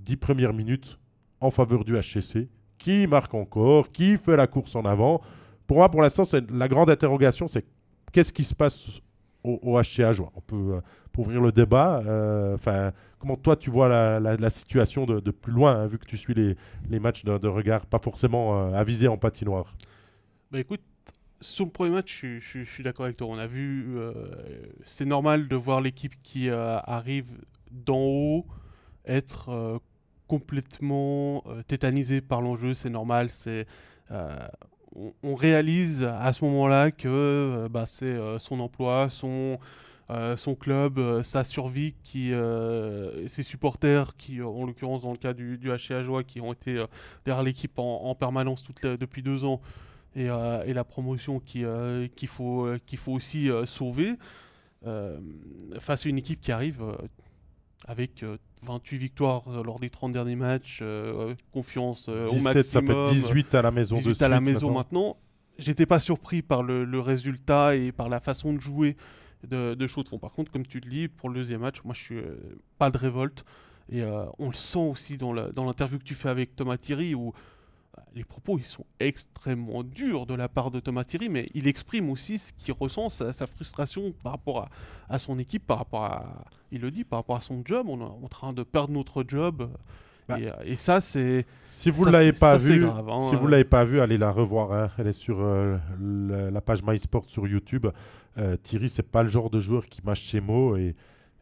[0.00, 0.98] 10 premières minutes
[1.40, 5.20] en faveur du HCC, qui marque encore, qui fait la course en avant.
[5.66, 7.64] Pour moi, pour l'instant, la grande interrogation, c'est
[8.12, 9.00] qu'est-ce qui se passe
[9.44, 10.80] au, HCA Joie On peut, euh,
[11.16, 12.56] ouvrir le débat, euh,
[13.18, 13.88] comment toi tu vois
[14.20, 17.98] la, situation de, plus loin, hein, vu que tu suis les, matchs de, regard, pas
[17.98, 19.74] forcément euh, avisés en patinoire.
[20.52, 20.80] Bah écoute,
[21.40, 23.28] sur le premier match, je, suis- d'accord avec toi.
[23.28, 24.12] On a vu, euh,
[24.84, 27.26] c'est normal de voir l'équipe qui euh, arrive
[27.70, 28.46] d'en haut
[29.06, 29.78] être euh,
[30.26, 32.74] complètement tétanisée par l'enjeu.
[32.74, 33.28] C'est normal.
[33.30, 33.66] C'est,
[35.22, 39.58] on, réalise à ce moment-là que bah, c'est son emploi, son
[40.58, 42.32] club, sa survie, qui,
[43.26, 46.84] ses supporters, qui, en l'occurrence dans le cas du, du Joie, qui ont été
[47.24, 49.62] derrière l'équipe en, en permanence depuis deux ans,
[50.14, 54.14] et, euh, et la promotion euh, qu'il faut, euh, qu'il faut aussi sauver,
[55.78, 56.82] face à une équipe qui arrive
[57.86, 60.82] avec euh, 28 victoires lors des 30 derniers matchs,
[61.52, 62.86] confiance euh, au 17, maximum.
[62.86, 65.00] ça fait 18 à la maison 18 de à la suite maison maintenant.
[65.00, 65.16] maintenant.
[65.58, 68.96] j'étais pas surpris par le, résultat et par la façon de jouer
[69.46, 70.16] de, de.
[70.16, 72.20] Par contre, comme tu le dis, pour le deuxième match, moi je suis
[72.78, 73.44] pas de révolte.
[73.90, 74.02] Et
[74.38, 77.32] on le sent aussi dans l'interview que tu fais avec Thomas Thierry où
[78.14, 82.10] les propos ils sont extrêmement durs de la part de Thomas Thierry, mais il exprime
[82.10, 84.68] aussi ce qu'il ressent, sa, frustration par rapport
[85.08, 87.86] à, son équipe, par rapport à, il le dit, par rapport à son job.
[87.88, 89.68] On est en train de perdre notre job.
[90.28, 90.36] Bah.
[90.64, 91.46] et, ça, c'est.
[91.64, 93.02] Si vous ne l'avez pas vu, hein.
[93.30, 94.72] si vous l'avez pas vu, allez la revoir.
[94.72, 94.90] Hein.
[94.98, 97.86] Elle est sur euh, la page MySport sur YouTube.
[98.36, 100.94] Euh, Thierry, c'est pas le genre de joueur qui mâche ses mots et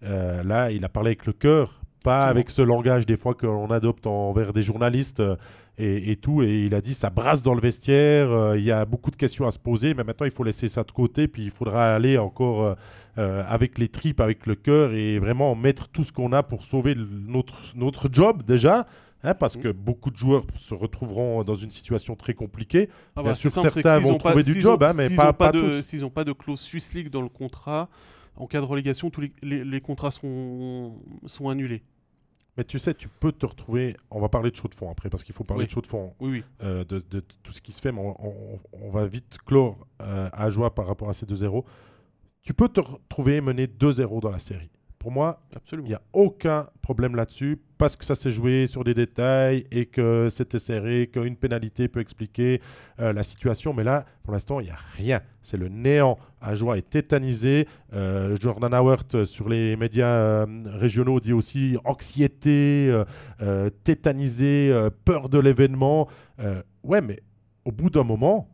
[0.03, 3.71] euh, là, il a parlé avec le cœur, pas avec ce langage des fois qu'on
[3.71, 5.23] adopte envers des journalistes
[5.79, 6.43] et, tout.
[6.43, 9.17] Et il a dit ça brasse dans le vestiaire, euh, il y a beaucoup de
[9.17, 11.95] questions à se poser, mais maintenant il faut laisser ça de côté, puis il faudra
[11.95, 12.75] aller encore euh,
[13.19, 16.65] euh, avec les tripes, avec le cœur et vraiment mettre tout ce qu'on a pour
[16.65, 18.87] sauver notre, notre job déjà.
[19.25, 22.91] Hein, parce que beaucoup de joueurs se retrouveront dans une situation très compliquée.
[23.17, 25.83] Ah Bien bah, sûr, certains vont trouver du job, hein, mais pas, pas, tous.
[25.83, 27.89] S'ils n'ont pas de clause Swiss League dans le contrat,
[28.37, 30.93] en cas de relégation, tous les, les contrats sont,
[31.25, 31.83] sont annulés.
[32.57, 33.97] Mais tu sais, tu peux te retrouver.
[34.11, 35.87] On va parler de chaud de fond après, parce qu'il faut parler de chaud de
[35.87, 36.15] fond.
[36.21, 37.01] Oui, euh, de,
[37.43, 41.09] tout ce qui se fait, mais on, va vite clore euh, à joie par rapport
[41.09, 41.65] à ces 2-0.
[42.43, 44.71] Tu peux te retrouver mené 2-0 dans la série.
[45.07, 45.41] Pour moi,
[45.71, 49.87] il n'y a aucun problème là-dessus parce que ça s'est joué sur des détails et
[49.87, 52.61] que c'était serré, qu'une pénalité peut expliquer
[52.99, 53.73] euh, la situation.
[53.73, 55.21] Mais là, pour l'instant, il n'y a rien.
[55.43, 56.19] C'est le néant.
[56.41, 57.69] Ajoie est tétanisé.
[57.93, 62.93] Euh, Jordan Howard euh, sur les médias régionaux dit aussi anxiété,
[63.85, 66.09] tétanisé, peur de l'événement.
[66.83, 67.23] ouais, mais
[67.65, 68.49] au bout d'un moment,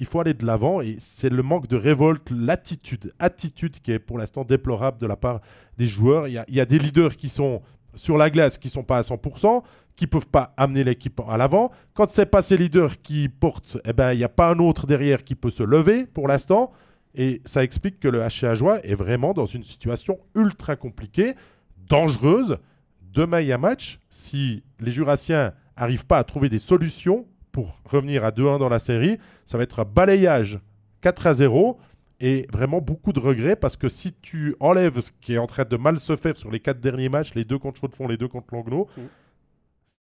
[0.00, 3.98] il faut aller de l'avant et c'est le manque de révolte, l'attitude, attitude qui est
[3.98, 5.40] pour l'instant déplorable de la part
[5.76, 6.26] des joueurs.
[6.26, 7.60] Il y, a, des leaders qui sont
[7.94, 9.62] sur la glace qui sont pas à 100%,
[9.96, 11.70] qui peuvent pas amener l'équipe à l'avant.
[11.92, 14.86] Quand c'est pas ces leaders qui portent, eh ben il n'y a pas un autre
[14.86, 16.72] derrière qui peut se lever pour l'instant.
[17.14, 21.34] Et ça explique que le HCA Joie est vraiment dans une situation ultra compliquée,
[21.76, 22.56] dangereuse.
[23.02, 23.98] Demain, il y a match.
[24.08, 28.78] Si les Jurassiens n'arrivent pas à trouver des solutions pour revenir à 2-1 dans la
[28.78, 29.18] série.
[29.46, 30.58] Ça va être un balayage
[31.00, 31.78] 4 à 0
[32.20, 35.64] et vraiment beaucoup de regrets parce que si tu enlèves ce qui est en train
[35.64, 38.28] de mal se faire sur les quatre derniers matchs, les deux contre Chaud-de-Fond, les deux
[38.28, 39.00] contre Langnau, mm.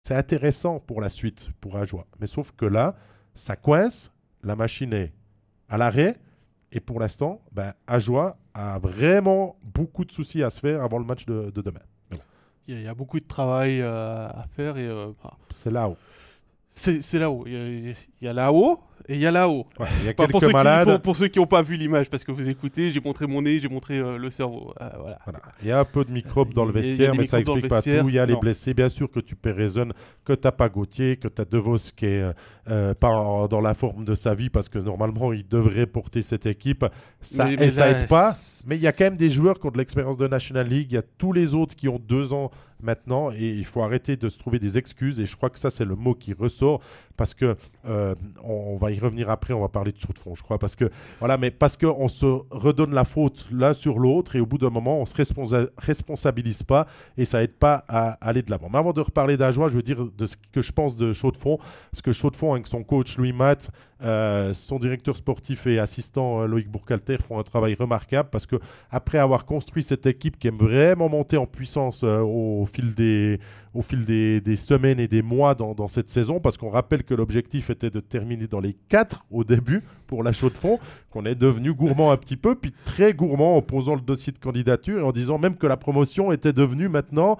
[0.02, 2.06] c'est intéressant pour la suite, pour Ajoie.
[2.18, 2.96] Mais sauf que là,
[3.34, 4.12] ça coince,
[4.42, 5.12] la machine est
[5.68, 6.18] à l'arrêt
[6.72, 11.04] et pour l'instant, ben, Ajoie a vraiment beaucoup de soucis à se faire avant le
[11.04, 11.80] match de, demain.
[12.66, 15.10] Il y, a beaucoup de travail euh, à faire et euh,
[15.50, 15.96] c'est là-haut.
[16.72, 17.44] C'est là-haut.
[17.46, 19.66] Il y a, là-haut et il y a là-haut.
[20.00, 21.02] il y a quelques pour malades.
[21.02, 23.58] pour, ceux qui n'ont pas vu l'image, parce que vous écoutez, j'ai montré mon nez,
[23.58, 24.72] j'ai montré euh, le cerveau.
[24.80, 25.18] Euh, voilà.
[25.62, 27.90] Il y a un peu de microbes dans le vestiaire, mais ça explique pas tout.
[27.90, 28.72] Il y a les blessés.
[28.72, 29.88] Bien sûr que tu raison
[30.24, 32.24] que tu n'as pas Gauthier, que tu as De Vos qui est
[32.68, 36.46] euh, pas dans la forme de sa vie, parce que normalement, il devrait porter cette
[36.46, 36.84] équipe.
[37.20, 38.32] Ça, mais, ça aide pas.
[38.66, 40.88] Mais il y a quand même des joueurs qui ont de l'expérience de National League.
[40.92, 42.50] Il y a tous les autres qui ont deux ans
[42.82, 45.70] maintenant et il faut arrêter de se trouver des excuses et je crois que ça
[45.70, 46.80] c'est le mot qui ressort
[47.16, 47.56] parce que
[47.86, 50.58] euh, on, va y revenir après on va parler de chaud de fond je crois
[50.58, 54.46] parce que voilà mais parce qu'on se redonne la faute l'un sur l'autre et au
[54.46, 55.14] bout d'un moment on se
[55.78, 58.68] responsabilise pas et ça aide pas à aller de l'avant.
[58.70, 61.30] Mais avant de reparler d'Ajoie je veux dire de ce que je pense de chaud
[61.30, 61.58] de fond
[61.90, 63.70] parce que chaud de fond avec son coach Louis Matt
[64.02, 68.56] euh, son directeur sportif et assistant euh, Loïc Bourcalter font un travail remarquable parce que
[68.90, 73.40] après avoir construit cette équipe qui aime vraiment monter en puissance au fil des,
[73.74, 77.70] au fil des, semaines et des mois dans, cette saison, parce qu'on rappelle que l'objectif
[77.70, 80.78] était de terminer dans les 4 au début pour la chaude de fond,
[81.10, 84.38] qu'on est devenu gourmand un petit peu, puis très gourmand en posant le dossier de
[84.38, 87.38] candidature et en disant même que la promotion était devenue maintenant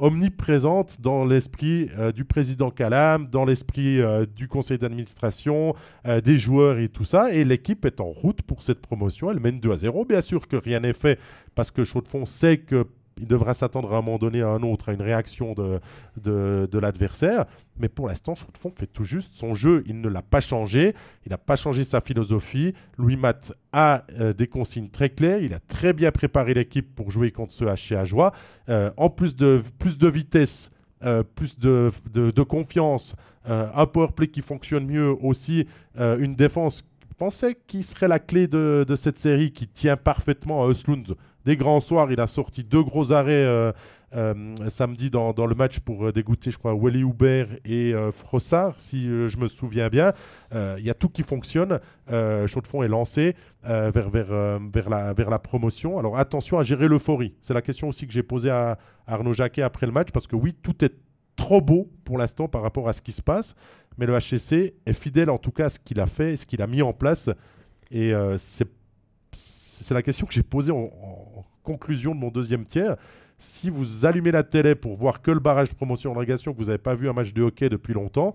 [0.00, 5.74] omniprésente dans l'esprit euh, du président Calam, dans l'esprit euh, du conseil d'administration,
[6.06, 7.32] euh, des joueurs et tout ça.
[7.32, 9.30] Et l'équipe est en route pour cette promotion.
[9.30, 10.04] Elle mène 2 à 0.
[10.06, 11.18] Bien sûr que rien n'est fait
[11.54, 12.86] parce que Chaux-de-Fonds sait que
[13.20, 17.44] il devra s'attendre à un moment donné à un autre, à une réaction de, l'adversaire.
[17.78, 19.84] Mais pour l'instant, Chaux-de-Fonds fait tout juste son jeu.
[19.86, 20.94] Il ne l'a pas changé.
[21.26, 22.74] Il n'a pas changé sa philosophie.
[22.96, 25.42] Louis Matt a euh, des consignes très claires.
[25.42, 28.32] Il a très bien préparé l'équipe pour jouer contre ce à joie.
[28.68, 30.70] Euh, en plus de, plus de vitesse,
[31.04, 33.14] euh, plus de, confiance,
[33.46, 35.66] un powerplay qui fonctionne mieux aussi,
[35.98, 36.84] une défense
[37.20, 41.14] pensais qui serait la clé de, cette série qui tient parfaitement à Öslund
[41.44, 42.10] des grands soirs.
[42.10, 43.72] Il a sorti deux gros arrêts euh,
[44.16, 49.04] euh, samedi dans, le match pour euh, dégoûter, je crois, Wally Hubert et Frossard, si
[49.04, 50.14] je me souviens bien.
[50.54, 51.78] Il y a tout qui fonctionne.
[52.08, 55.98] Chaud de est lancé vers, la, vers la promotion.
[55.98, 57.34] Alors attention à gérer l'euphorie.
[57.42, 60.36] C'est la question aussi que j'ai posée à, Arnaud Jacquet après le match, parce que
[60.36, 60.94] oui, tout est
[61.40, 63.56] trop beau pour l'instant par rapport à ce qui se passe.
[63.98, 66.62] Mais le HCC est fidèle en tout cas à ce qu'il a fait, ce qu'il
[66.62, 67.30] a mis en place.
[67.90, 70.90] Et euh, c'est la question que j'ai posée en,
[71.62, 72.96] conclusion de mon deuxième tiers.
[73.38, 76.58] Si vous allumez la télé pour voir que le barrage de promotion en relégation, que
[76.58, 78.34] vous n'avez pas vu un match de hockey depuis longtemps,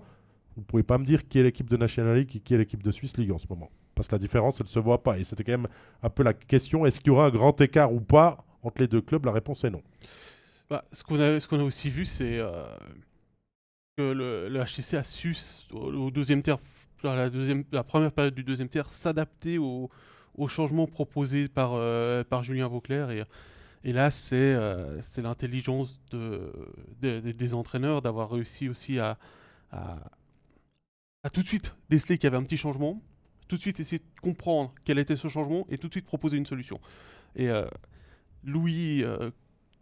[0.56, 2.58] vous ne pouvez pas me dire qui est l'équipe de National League et qui est
[2.58, 3.70] l'équipe de Swiss League en ce moment.
[3.94, 5.18] Parce que la différence, elle ne se voit pas.
[5.18, 5.68] Et c'était quand même
[6.02, 8.88] un peu la question est-ce qu'il y aura un grand écart ou pas entre les
[8.88, 9.24] deux clubs?
[9.24, 9.82] La réponse est non.
[10.68, 12.66] Bah, ce qu'on a, aussi vu, c'est euh,
[13.96, 15.36] que le, le, HCC a su,
[15.70, 16.58] au, deuxième tiers,
[17.04, 19.90] la, deuxième, la première période du deuxième tiers, s'adapter aux,
[20.48, 23.10] changements proposés par, euh, par Julien Vauclair.
[23.10, 26.50] Et, là, c'est euh, l'intelligence de,
[27.00, 29.18] des entraîneurs d'avoir réussi aussi à,
[31.32, 33.00] tout de suite déceler qu'il y avait un petit changement,
[33.46, 36.36] tout de suite essayer de comprendre quel était ce changement et tout de suite proposer
[36.36, 36.80] une solution.
[37.36, 37.48] Et
[38.42, 39.04] Louis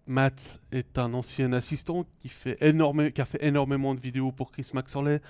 [0.06, 2.58] Matt est un ancien assistant qui, fait
[3.14, 5.20] qui a fait énormément de vidéos pour Chris Maxorley,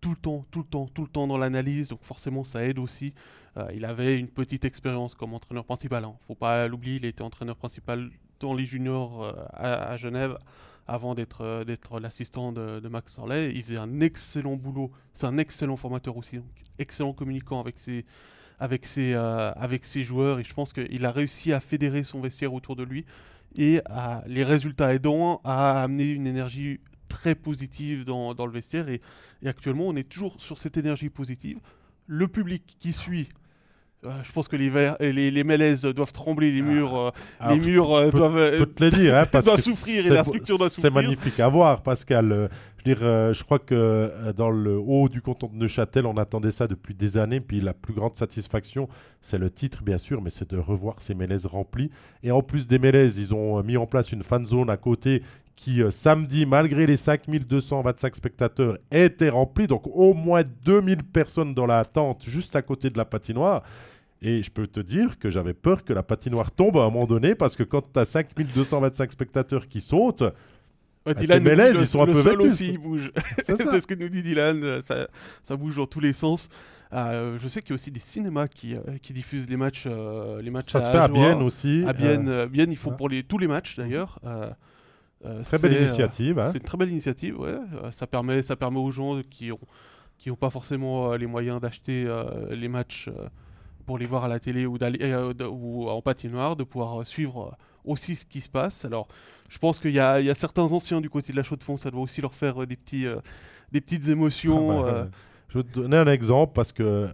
[0.00, 2.78] tout le temps, tout le temps, tout le temps dans l'analyse, donc forcément ça aide
[2.78, 3.12] aussi.
[3.56, 6.14] Euh, il avait une petite expérience comme entraîneur principal, hein.
[6.26, 8.10] faut pas l'oublier, il était entraîneur principal
[8.40, 10.36] dans les juniors euh, à, Genève
[10.86, 11.64] avant d'être euh,
[12.00, 13.52] l'assistant de, Max Sorley.
[13.54, 16.40] Il faisait un excellent boulot, c'est un excellent formateur aussi,
[16.78, 22.52] excellent communicant avec ses joueurs et je pense qu'il a réussi à fédérer son vestiaire
[22.52, 23.04] autour de lui
[23.56, 23.80] et
[24.26, 28.88] les résultats aidant à amener une énergie très positive dans, dans le vestiaire.
[28.88, 29.00] Et,
[29.42, 31.58] et, actuellement, on est toujours sur cette énergie positive.
[32.06, 33.28] Le public qui suit.
[34.04, 36.64] Euh, je pense que les, les, les, malaises doivent trembler, les ah.
[36.64, 37.10] murs, euh,
[37.48, 40.92] les murs euh, doivent, te le dire, hein, parce souffrir et la structure doit souffrir.
[40.92, 42.50] C'est magnifique à voir, Pascal.
[42.84, 46.94] Dire, je crois que dans le haut du canton de Neuchâtel, on attendait ça depuis
[46.94, 47.40] des années.
[47.40, 48.88] Puis la plus grande satisfaction,
[49.22, 51.90] c'est le titre, bien sûr, mais c'est de revoir ces mélèzes remplis.
[52.22, 55.22] Et en plus des mélèzes, ils ont mis en place une fan zone à côté
[55.56, 59.66] qui, samedi, malgré les 5225 spectateurs, était remplie.
[59.66, 63.62] Donc au moins 2000 personnes dans la tente juste à côté de la patinoire.
[64.20, 67.06] Et je peux te dire que j'avais peur que la patinoire tombe à un moment
[67.06, 70.24] donné parce que quand tu as 5225 spectateurs qui sautent,
[71.04, 73.10] bah, Dylan ils sont un peu sol aussi, il bouge.
[73.44, 75.08] C'est ce que nous dit Dylan, ça,
[75.42, 76.48] ça bouge dans tous les sens.
[76.92, 79.84] Euh, je sais qu'il y a aussi des cinémas qui, euh, qui diffusent les matchs,
[79.86, 80.70] euh, les matchs.
[80.70, 81.84] Ça se fait à Bienne aussi.
[81.86, 84.20] À Bienne, Bienne ils font pour les, tous les matchs d'ailleurs.
[85.44, 86.38] très belle initiative.
[86.38, 86.50] Hein.
[86.52, 87.56] C'est une très belle initiative, ouais.
[87.90, 89.58] ça, permet, ça permet aux gens qui n'ont
[90.16, 92.08] qui ont pas forcément les moyens d'acheter
[92.50, 93.10] les matchs
[93.84, 97.48] pour les voir à la télé ou, euh, ou en patinoire, de pouvoir euh, suivre
[97.52, 98.84] euh, aussi ce qui se passe.
[98.84, 99.08] Alors,
[99.48, 101.76] je pense qu'il y, y, a certains anciens du côté de la chaux de fond,
[101.76, 103.06] ça doit aussi leur faire des, petits,
[103.72, 104.80] des petites émotions.
[104.80, 105.08] Ah bah,
[105.48, 107.08] je vais te donner un exemple parce que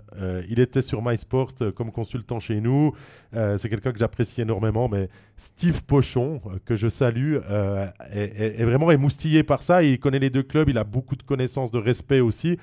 [0.48, 2.94] il était sur MySport comme consultant chez nous.
[3.32, 7.36] c'est quelqu'un que j'apprécie énormément, mais Steve Pochon, que je salue,
[8.12, 9.82] est, est, vraiment émoustillé par ça.
[9.82, 12.56] Il connaît les deux clubs, il a beaucoup de connaissances, de respect aussi.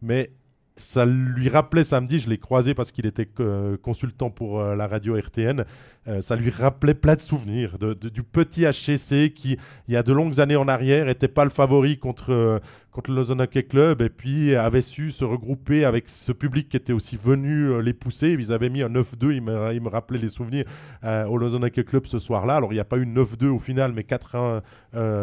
[0.00, 0.30] Mais
[0.78, 3.28] ça lui rappelait samedi, je l'ai croisé parce qu'il était
[3.82, 5.64] consultant pour euh, la radio RTN,
[6.06, 9.58] euh, ça lui rappelait plein de souvenirs du petit HCC qui,
[9.88, 12.58] il y a de longues années en arrière, n'était pas le favori contre, euh,
[12.98, 17.16] contre le Club et puis avait su se regrouper avec ce public qui était aussi
[17.16, 18.30] venu les pousser.
[18.30, 20.64] Ils avaient mis un 9-2, il me, rappelait les souvenirs
[21.04, 22.56] au Lausanne Club ce soir-là.
[22.56, 24.62] Alors il n'y a pas eu 9-2 au final, mais 4-1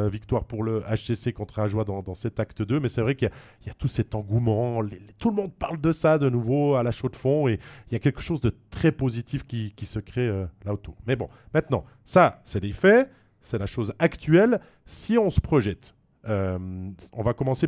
[0.09, 2.79] victoire pour le HCC contre Ajoie dans, dans cet acte 2.
[2.79, 3.29] Mais c'est vrai qu'il
[3.65, 4.81] y, a tout cet engouement,
[5.19, 7.59] tout le monde parle de ça de nouveau à la chaux de fond et
[7.89, 10.95] il y a quelque chose de très positif qui, se crée euh, là autour.
[11.07, 13.11] Mais bon, maintenant, ça, c'est les faits,
[13.41, 14.61] c'est la chose actuelle.
[14.85, 17.67] Si on se projette, euh, on va commencer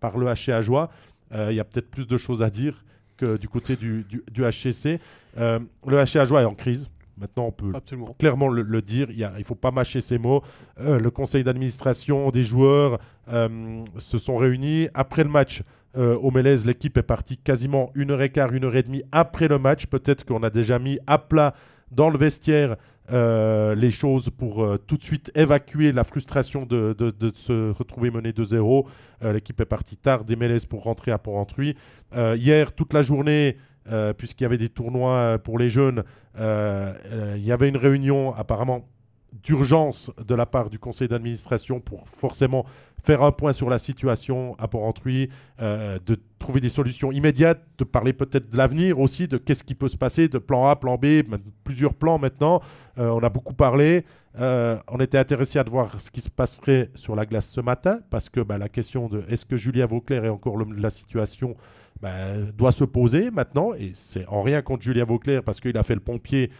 [0.00, 0.90] par le HC Joie.
[1.32, 2.84] Euh, il y a peut-être plus de choses à dire
[3.16, 5.00] que du côté du, du, HCC.
[5.36, 6.90] le HC Joie est en crise.
[7.16, 7.72] Maintenant, on peut
[8.18, 9.08] clairement le, dire.
[9.10, 10.42] Il ne faut pas mâcher ces mots.
[10.78, 15.62] le conseil d'administration des joueurs se sont réunis après le match.
[15.96, 19.02] Euh, au Mélèze, l'équipe est partie quasiment une heure et quart, une heure et demie
[19.12, 19.86] après le match.
[19.86, 21.54] Peut-être qu'on a déjà mis à plat
[21.90, 22.76] dans le vestiaire
[23.12, 26.96] euh, les choses pour euh, tout de suite évacuer la frustration de,
[27.34, 28.86] se retrouver mené 2-0.
[29.32, 31.76] l'équipe est partie tard des Mélèzes pour rentrer à Port-Rentruy.
[32.14, 33.56] hier, toute la journée,
[34.16, 36.04] puisqu'il y avait des tournois pour les jeunes,
[36.36, 38.88] il y avait une réunion apparemment
[39.42, 42.64] d'urgence de la part du conseil d'administration pour forcément
[43.04, 45.28] faire un point sur la situation à Port-Rentruy,
[45.60, 49.74] euh, de trouver des solutions immédiates, de parler peut-être de l'avenir aussi, de qu'est-ce qui
[49.74, 51.22] peut se passer, de plan A, plan B,
[51.64, 52.60] plusieurs plans maintenant.
[52.98, 54.04] Euh, on a beaucoup parlé.
[54.40, 58.00] Euh, on était intéressé à voir ce qui se passerait sur la glace ce matin,
[58.10, 60.90] parce que bah, la question de est-ce que Julien Vauclair est encore l'homme de la
[60.90, 61.56] situation
[62.00, 63.74] bah, doit se poser maintenant.
[63.74, 66.50] Et c'est en rien contre Julien Vauclair, parce qu'il a fait le pompier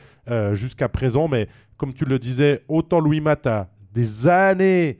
[0.52, 1.28] jusqu'à présent.
[1.28, 4.98] Mais comme tu le disais, autant Louis Mata, des années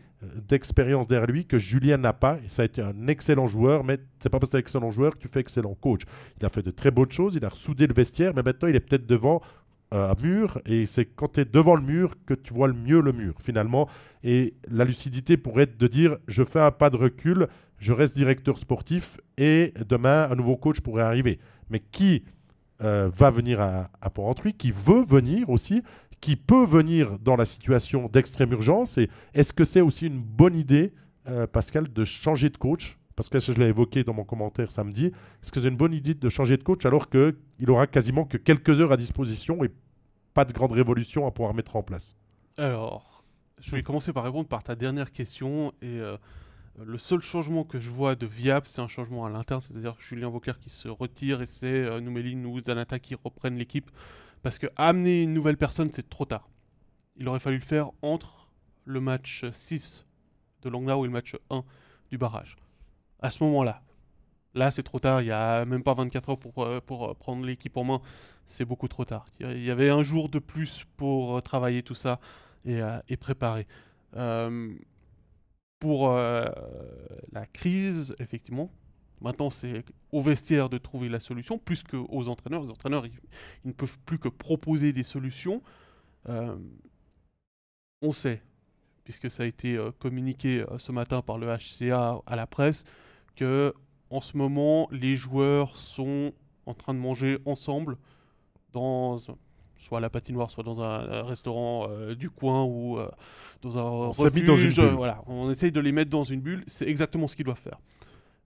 [0.49, 2.39] d'expérience derrière lui que Julien n'a pas.
[2.49, 5.19] Ça a été un excellent joueur, mais c'est pas parce que tu excellent joueur que
[5.19, 6.03] tu fais excellent coach.
[6.41, 8.77] Il a fait de très bonnes choses, il a soudé le vestiaire, mais maintenant il
[8.77, 9.41] est peut-être devant
[9.93, 12.75] euh, un mur et c'est quand tu es devant le mur que tu vois le
[12.75, 13.89] mieux le mur finalement.
[14.23, 17.49] Et la lucidité pourrait être de dire je fais un pas de recul,
[17.79, 21.39] je reste directeur sportif et demain un nouveau coach pourrait arriver.
[21.71, 22.25] Mais qui
[22.83, 25.83] euh, va venir à, à Port-Entruy, qui veut venir aussi,
[26.25, 28.97] qui peut venir dans la situation d'extrême urgence.
[28.97, 30.95] Et est-ce que c'est aussi une bonne idée,
[31.29, 32.97] euh, Pascal, de changer de coach?
[33.15, 35.13] Parce que je l'ai évoqué dans mon commentaire samedi.
[35.43, 38.39] Est-ce que c'est une bonne idée de changer de coach alors qu'il aura quasiment que
[38.39, 39.71] quelques heures à disposition et
[40.33, 42.17] pas de grande révolution à pouvoir mettre en place?
[42.57, 43.23] Alors,
[43.61, 45.75] je vais commencer par répondre par ta dernière question.
[45.83, 46.17] Et euh,
[46.83, 50.31] le seul changement que je vois de viable, c'est un changement à l'interne, c'est-à-dire Julien
[50.31, 53.91] Vauclair qui se retire et c'est euh, Noumeline ou Zanata qui reprennent l'équipe.
[54.45, 56.51] Parce que amener une nouvelle personne, c'est trop tard.
[57.17, 58.51] Il aurait fallu le faire entre
[58.85, 60.05] le match 6
[60.61, 61.65] de Langnau et le match 1
[62.11, 62.57] du barrage.
[63.21, 63.83] À ce moment-là,
[64.53, 67.15] là c'est trop tard, il n'y a même pas 24 heures pour, euh, pour euh,
[67.15, 68.03] prendre l'équipe en main,
[68.45, 69.25] c'est beaucoup trop tard.
[69.41, 72.21] Il y avait un jour de plus pour euh, travailler tout ça
[72.67, 73.67] et, et préparer.
[75.79, 78.71] pour la crise, effectivement,
[79.21, 82.63] Maintenant, c'est au vestiaire de trouver la solution, plus qu'aux entraîneurs.
[82.63, 83.13] Les entraîneurs, ils,
[83.65, 85.63] ne peuvent plus que proposer des solutions.
[86.29, 86.57] Euh,
[88.03, 88.43] on sait,
[89.05, 92.85] puisque ça a été euh, communiqué euh, ce matin par le HCA à la presse,
[93.37, 93.73] que
[94.11, 96.33] en ce moment, les joueurs sont
[96.67, 97.97] en train de manger ensemble
[98.73, 99.17] dans
[99.77, 102.99] soit la patinoire, soit dans un, restaurant du coin ou
[103.61, 104.45] dans un on refuge.
[104.45, 104.95] Dans une bulle.
[104.95, 106.65] Voilà, on essaye de les mettre dans une bulle.
[106.67, 107.79] C'est exactement ce qu'ils doivent faire.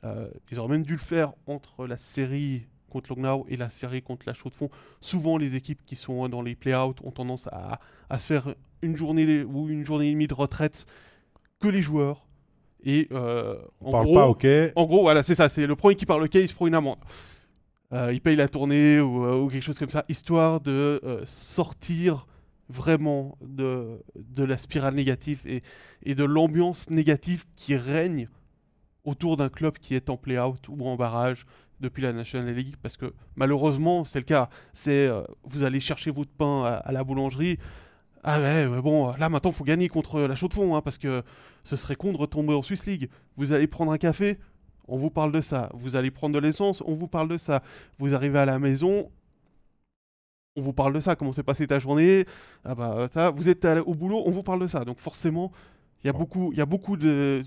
[0.05, 4.01] Euh, ils auraient même dû le faire entre la série contre Lognau et la série
[4.01, 4.71] contre la Chaux de Fonds.
[5.01, 7.79] Souvent, les équipes qui sont dans les play-out ont tendance à,
[8.19, 10.87] se faire une journée ou une journée et demie de retraite
[11.61, 12.27] que les joueurs.
[12.85, 14.47] Et euh, en, parle gros, pas, ok.
[14.77, 15.49] en gros, voilà, c'est ça.
[15.49, 16.99] C'est le premier qui parle ok, il se prend une amende.
[17.93, 22.27] Euh, il paye la tournée ou, quelque chose comme ça, histoire de sortir
[22.69, 25.63] vraiment de, de la spirale négative et,
[26.05, 28.29] et de l'ambiance négative qui règne
[29.05, 31.47] autour d'un club qui est en play-out ou en barrage
[31.81, 34.49] depuis la National League parce que malheureusement c'est le cas.
[34.73, 37.59] C'est euh, vous allez chercher votre pain à, la boulangerie.
[38.25, 40.99] Ah ouais, bon, là maintenant il faut gagner contre la chaux de fond hein, parce
[40.99, 41.23] que
[41.65, 43.09] ce serait con de retomber en Swiss League.
[43.37, 44.39] Vous allez prendre un café,
[44.89, 45.71] on vous parle de ça.
[45.75, 47.63] Vous allez prendre de l'essence, on vous parle de ça.
[47.99, 49.11] Vous arrivez à la maison,
[50.57, 51.15] on vous parle de ça.
[51.15, 52.25] Comment s'est passée ta journée?
[52.65, 53.31] Ah bah ça.
[53.31, 54.85] Vous êtes au boulot, on vous parle de ça.
[54.85, 55.53] Donc forcément,
[56.03, 57.43] il y a beaucoup, il y a beaucoup de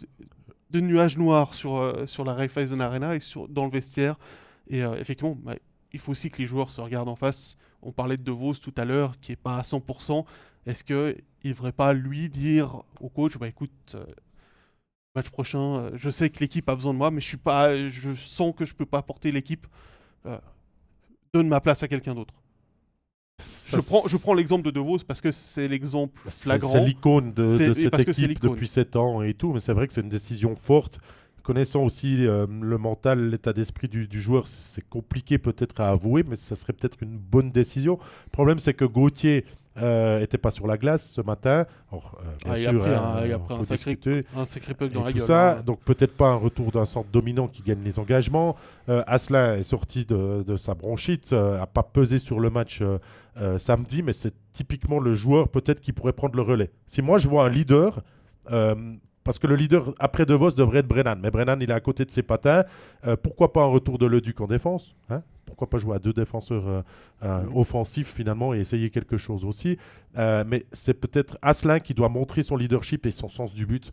[0.71, 4.17] de nuages noirs sur, euh, sur la Raiffeisen Arena et sur, dans le vestiaire.
[4.67, 5.55] Et euh, effectivement, bah,
[5.91, 7.57] il faut aussi que les joueurs se regardent en face.
[7.81, 10.25] On parlait de De Vos tout à l'heure, qui n'est pas à 100%.
[10.65, 14.05] Est-ce qu'il ne devrait pas, lui, dire au coach, bah, écoute, euh,
[15.15, 18.13] match prochain, je sais que l'équipe a besoin de moi, mais je, suis pas, je
[18.13, 19.67] sens que je ne peux pas porter l'équipe.
[21.33, 22.40] donne ma place à quelqu'un d'autre
[23.71, 26.71] je prends, je prends l'exemple de De Vos parce que c'est l'exemple flagrant.
[26.71, 30.01] C'est l'icône de, cette équipe depuis 7 ans et tout, mais c'est vrai que c'est
[30.01, 30.99] une décision forte.
[31.43, 36.35] Connaissant aussi euh, le mental, l'état d'esprit du, joueur, c'est compliqué peut-être à avouer, mais
[36.35, 37.97] ça serait peut-être une bonne décision.
[38.25, 41.65] Le problème, c'est que Gauthier n'était euh, pas sur la glace ce matin.
[41.93, 41.97] Euh,
[42.45, 43.97] ah, il, a pris un, un, sacré,
[44.35, 45.21] un sacré dans la gueule.
[45.23, 45.61] Ça, hein.
[45.65, 48.55] Donc peut-être pas un retour d'un centre dominant qui gagne les engagements.
[48.89, 52.83] Euh, Asselin est sorti de, de sa bronchite, n'a pas pesé sur le match
[53.57, 56.71] samedi, mais c'est typiquement le joueur peut-être qui pourrait prendre le relais.
[56.85, 58.03] Si moi je vois un leader
[59.23, 61.19] parce que le leader après De Vos devrait être Brennan.
[61.21, 62.63] Mais Brennan, il est à côté de ses patins.
[63.05, 65.21] Euh, pourquoi pas un retour de Leduc en défense hein?
[65.51, 66.81] Pourquoi pas jouer à deux défenseurs euh,
[67.23, 69.77] euh, offensifs finalement et essayer quelque chose aussi
[70.15, 73.91] Mais c'est peut-être Asselin qui doit montrer son leadership et son sens du but.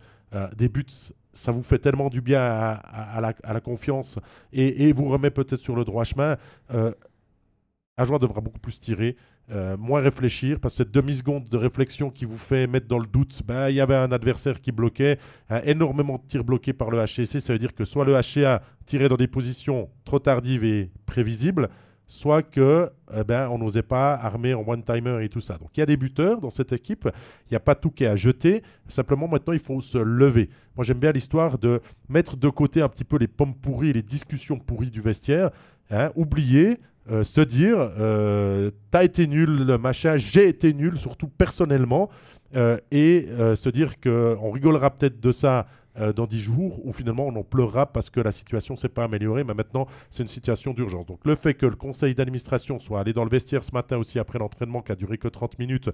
[0.57, 0.87] des buts,
[1.33, 4.21] ça vous fait tellement du bien à, la, confiance
[4.53, 6.37] et, et vous remet peut-être sur le droit chemin.
[6.71, 9.17] un joueur devra beaucoup plus tirer.
[9.51, 13.07] Euh, moins réfléchir, parce que cette demi-seconde de réflexion qui vous fait mettre dans le
[13.07, 15.17] doute, ben, il y avait un adversaire qui bloquait,
[15.65, 19.09] énormément de tirs bloqués par le HCC, ça veut dire que soit le HCA tirait
[19.09, 21.71] dans des positions trop tardives et prévisibles,
[22.09, 25.59] soit que eh ben, on n'osait pas armer en one-timer et tout ça.
[25.59, 27.09] Donc il y a des buteurs dans cette équipe,
[27.47, 30.49] il n'y a pas tout qui est à jeter, simplement maintenant il faut se lever.
[30.75, 34.03] Moi j'aime bien l'histoire de mettre de côté un petit peu les pommes pourries, les
[34.03, 35.51] discussions pourries du vestiaire,
[35.91, 36.79] hein, oublier,
[37.11, 42.09] euh, se dire euh, t'as été nul, machin, j'ai été nul, surtout personnellement,
[42.57, 45.67] euh, et se dire qu'on rigolera peut-être de ça
[46.15, 49.43] dans dix jours, ou finalement on en pleurera parce que la situation s'est pas améliorée,
[49.43, 51.07] mais maintenant c'est une situation d'urgence.
[51.07, 54.21] Donc le fait que le conseil d'administration soit allé dans le vestiaire ce matin aussi
[54.21, 55.91] après l'entraînement qui a duré que 30 minutes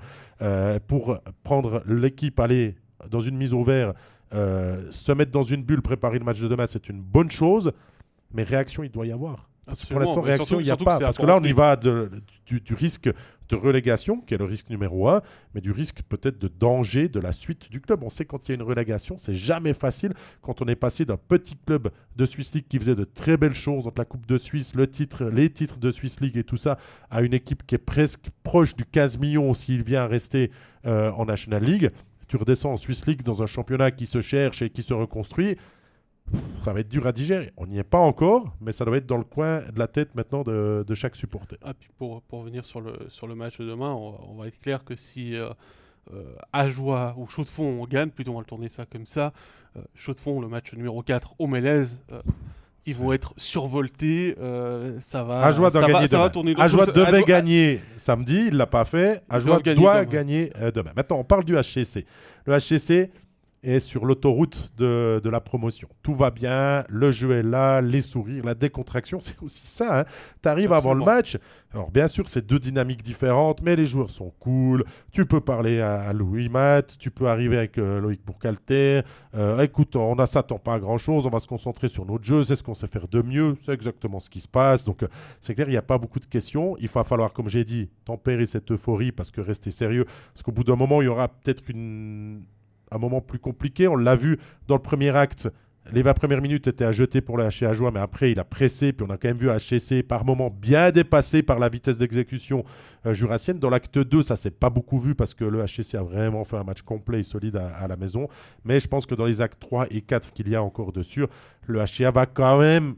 [0.89, 2.75] pour prendre l'équipe, aller
[3.09, 3.95] dans une mise au vert
[4.35, 7.73] Euh, se mettre dans une bulle, préparer le match de demain, c'est une bonne chose.
[8.33, 9.49] Mais réaction, il doit y avoir.
[9.65, 10.99] Pour l'instant, réaction, il n'y a pas.
[10.99, 12.11] Parce que là, on y va de,
[12.47, 13.11] du, du, risque
[13.49, 15.23] de relégation, qui est le risque numéro un,
[15.55, 18.03] mais du risque peut-être de danger de la suite du club.
[18.03, 20.15] On sait quand il y a une relégation, c'est jamais facile.
[20.43, 23.55] Quand on est passé d'un petit club de Swiss League qui faisait de très belles
[23.55, 26.57] choses, entre la Coupe de Suisse, le titre, les titres de Swiss League et tout
[26.57, 26.79] ça,
[27.11, 30.51] à une équipe qui est presque proche du 15 millions s'il vient rester
[30.87, 31.91] euh, en National League.
[32.29, 35.57] Tu redescends en Swiss League dans un championnat qui se cherche et qui se reconstruit
[36.62, 37.53] ça va être dur à digérer.
[37.57, 40.14] On n'y est pas encore, mais ça doit être dans le coin de la tête
[40.14, 41.57] maintenant de, chaque supporter.
[41.62, 44.59] Ah, puis pour, pour revenir sur le, sur le match de demain, on, va être
[44.61, 45.51] clair que si euh,
[46.12, 46.22] euh,
[46.53, 49.33] Ajoie ou Chaud de Fond on gagne, plutôt on va le tourner ça comme ça,
[49.77, 52.20] euh, Chaud de Fond, le match numéro 4 au Mélèze, euh,
[52.87, 54.37] ils vont être survoltés.
[55.01, 59.22] ça va, Ajoie doit gagner va, tourner Ajoie devait gagner samedi, il l'a pas fait.
[59.31, 60.91] Ajoie doit gagner demain.
[60.95, 62.05] Maintenant, on parle du HCC.
[62.45, 63.11] Le HCC,
[63.65, 65.89] et sur l'autoroute de, la promotion.
[66.03, 70.01] Tout va bien, le jeu est là, les sourires, la décontraction, c'est aussi ça.
[70.01, 70.05] Hein.
[70.43, 71.39] Tu arrives avant le match,
[71.73, 75.81] alors bien sûr c'est deux dynamiques différentes, mais les joueurs sont cool, tu peux parler
[75.81, 79.01] à, Louis Matt, tu peux arriver avec euh, Loïc Bourcalter,
[79.35, 82.45] euh, écoute, on ne s'attend pas à grand-chose, on va se concentrer sur notre jeu,
[82.45, 85.09] c'est ce qu'on sait faire de mieux, c'est exactement ce qui se passe, donc euh,
[85.41, 87.89] c'est clair, il n'y a pas beaucoup de questions, il va falloir, comme j'ai dit,
[88.05, 91.29] tempérer cette euphorie, parce que rester sérieux, parce qu'au bout d'un moment, il y aura
[91.29, 92.43] peut-être une
[92.91, 93.89] un moment plus compliqué.
[93.89, 95.49] On l'a vu dans le premier acte.
[95.93, 98.95] Les 20 premières minutes étaient à jeter pour le HC mais après il a pressé,
[98.95, 102.64] puis on a quand même vu HCC par moment bien dépassé par la vitesse d'exécution
[103.05, 103.59] euh, jurassienne.
[103.59, 106.57] Dans l'acte 2, ça s'est pas beaucoup vu parce que le HCC a vraiment fait
[106.57, 108.28] un match complet et solide à, la maison.
[108.64, 111.26] Mais je pense que dans les actes 3 et 4 qu'il y a encore dessus,
[111.66, 112.95] le HCA va quand même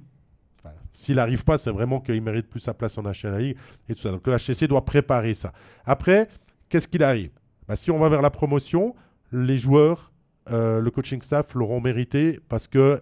[0.97, 4.01] s'il n'arrive pas, c'est vraiment qu'il mérite plus sa place en National League et tout
[4.01, 4.11] ça.
[4.11, 5.53] Donc le HCC doit préparer ça.
[5.85, 6.27] Après,
[6.71, 7.33] qu'est-ce qu'il arrive?
[7.69, 8.95] Bah, Si on va vers la promotion,
[9.37, 10.13] les joueurs,
[10.51, 13.01] euh, le coaching staff l'auront mérité parce qu'ils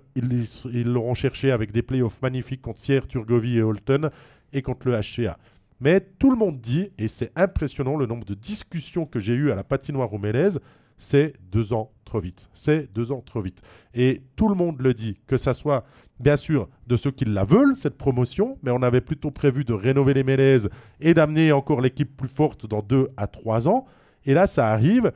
[0.72, 4.10] ils l'auront cherché avec des playoffs magnifiques contre Sierre, Turgovie et Holton
[4.52, 5.38] et contre le HCA.
[5.80, 9.50] Mais tout le monde dit, et c'est impressionnant le nombre de discussions que j'ai eues
[9.50, 10.60] à la patinoire rouménaise,
[10.96, 12.48] c'est deux ans trop vite.
[12.54, 13.60] C'est deux ans trop vite.
[13.92, 15.84] Et tout le monde le dit, que ça soit
[16.20, 19.72] bien sûr de ceux qui la veulent, cette promotion, mais on avait plutôt prévu de
[19.72, 20.70] rénover les Mélèzes
[21.00, 23.84] et d'amener encore l'équipe plus forte dans deux à trois ans.
[24.24, 25.12] Et là, ça arrive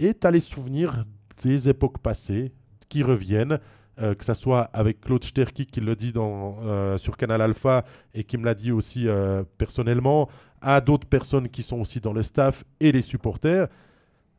[0.00, 1.04] et tu as les souvenirs
[1.44, 2.52] des époques passées
[2.88, 3.60] qui reviennent,
[4.00, 7.84] euh, que ce soit avec Claude Sterki qui le dit dans, euh, sur Canal Alpha
[8.14, 10.28] et qui me l'a dit aussi euh, personnellement,
[10.62, 13.68] à d'autres personnes qui sont aussi dans le staff et les supporters.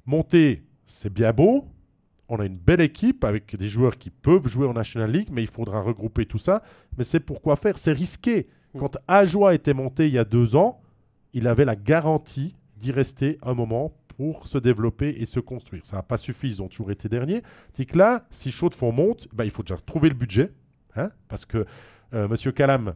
[0.06, 1.68] Monter, c'est bien beau.
[2.28, 5.44] On a une belle équipe avec des joueurs qui peuvent jouer en National League, mais
[5.44, 6.64] il faudra regrouper tout ça.
[6.98, 7.78] Mais c'est pourquoi faire?
[7.78, 8.48] C'est risqué.
[8.74, 8.80] Mm.
[8.80, 10.82] Quand Ajoie était monté il y a deux ans,
[11.34, 15.84] il avait la garantie d'y rester un moment pour se développer et se construire.
[15.84, 17.42] Ça n'a pas suffi, ils ont toujours été derniers.
[17.74, 20.52] C'est que là, si Chaud de Fond monte, bah, il faut déjà trouver le budget,
[20.96, 21.66] hein, parce que
[22.14, 22.94] euh, Monsieur Calam,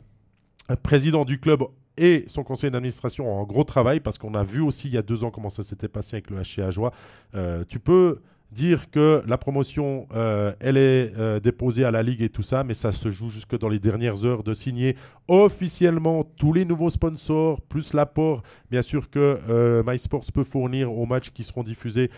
[0.84, 1.64] président du club,
[1.98, 5.00] et son conseil d'administration ont un gros travail, parce qu'on a vu aussi il y
[5.00, 6.92] a deux ans comment ça s'était passé avec le HCA Joie.
[7.34, 8.22] Euh, tu peux
[8.56, 12.64] dire que la promotion, euh, elle est euh, déposée à la Ligue et tout ça,
[12.64, 14.96] mais ça se joue jusque dans les dernières heures de signer
[15.28, 21.06] officiellement tous les nouveaux sponsors, plus l'apport, bien sûr, que euh, MySports peut fournir aux
[21.06, 22.10] matchs qui seront diffusés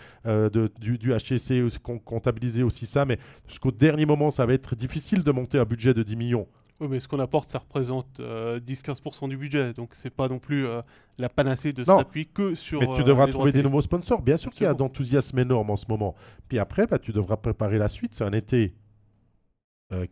[0.80, 1.66] du, du, HCC,
[2.04, 3.18] comptabiliser aussi ça, mais
[3.48, 6.46] jusqu'au dernier moment, ça va être difficile de monter un budget de 10 millions.
[6.80, 9.72] Oui, mais ce qu'on apporte, ça représente 10-15% euh, du budget.
[9.72, 10.80] Donc, c'est pas non plus euh,
[11.18, 12.80] la panacée de s'appuyer que sur.
[12.80, 14.22] Mais tu devras euh, trouver des nouveaux sponsors.
[14.22, 16.14] Bien sûr qu'il y a d'enthousiasme énorme en ce moment.
[16.48, 18.14] Puis après, bah, tu devras préparer la suite.
[18.14, 18.74] C'est un été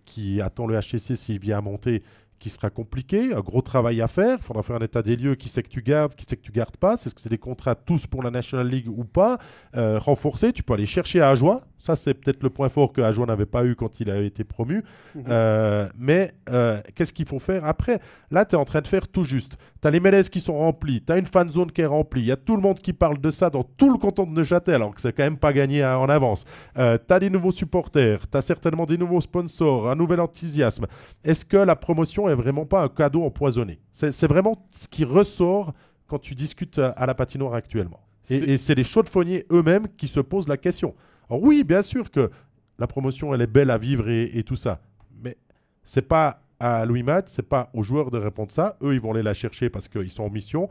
[0.06, 2.02] qui attend le HCC s'il vient à monter
[2.38, 4.38] qui sera compliqué, un gros travail à faire.
[4.40, 6.42] Il faudra faire un état des lieux, qui sait que tu gardes, qui sait que
[6.42, 6.94] tu gardes pas.
[6.94, 9.38] Est-ce que c'est des contrats tous pour la National League ou pas
[9.76, 11.62] euh, Renforcer, tu peux aller chercher à Ajoie.
[11.78, 14.44] Ça, c'est peut-être le point fort que Ajoie n'avait pas eu quand il a été
[14.44, 14.82] promu.
[15.14, 15.24] Mhm.
[15.28, 18.00] Euh, mais euh, qu'est-ce qu'il faut faire après?
[18.30, 19.56] Là, tu es en train de faire tout juste.
[19.80, 22.22] Tu as les MLS qui sont remplis, tu as une fan zone qui est remplie,
[22.22, 24.30] il y a tout le monde qui parle de ça dans tout le canton de
[24.30, 26.44] Neuchâtel, alors que c'est quand même pas gagné en avance.
[26.74, 30.86] tu as des nouveaux supporters, tu as certainement des nouveaux sponsors, un nouvel enthousiasme.
[31.24, 33.80] Est-ce que la promotion est vraiment pas un cadeau empoisonné.
[33.92, 35.72] C'est vraiment ce qui ressort
[36.06, 38.00] quand tu discutes à la patinoire actuellement.
[38.28, 40.94] Et, c'est les chaudefonniers eux-mêmes qui se posent la question.
[41.28, 42.30] Alors oui, bien sûr que
[42.78, 44.80] la promotion, elle est belle à vivre et, tout ça.
[45.22, 45.36] Mais
[45.84, 48.76] c'est pas à Louis Matt, c'est pas aux joueurs de répondre ça.
[48.82, 50.68] Eux, ils vont aller la chercher parce qu'ils sont en mission.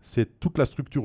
[0.00, 1.04] C'est toute la structure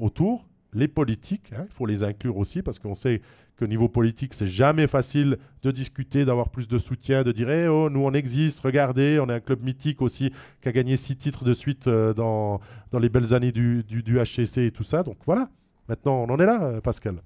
[0.00, 3.20] autour les politiques, hein, il faut les inclure aussi parce qu'on sait
[3.56, 7.68] que niveau politique, c'est jamais facile de discuter, d'avoir plus de soutien, de dire eh,
[7.68, 11.16] oh, nous on existe, regardez, on est un club mythique aussi qui a gagné six
[11.16, 12.60] titres de suite euh, dans,
[12.90, 15.02] dans les belles années du, du, HCC et tout ça.
[15.02, 15.48] Donc voilà,
[15.88, 17.22] maintenant on en est là, euh, Pascal.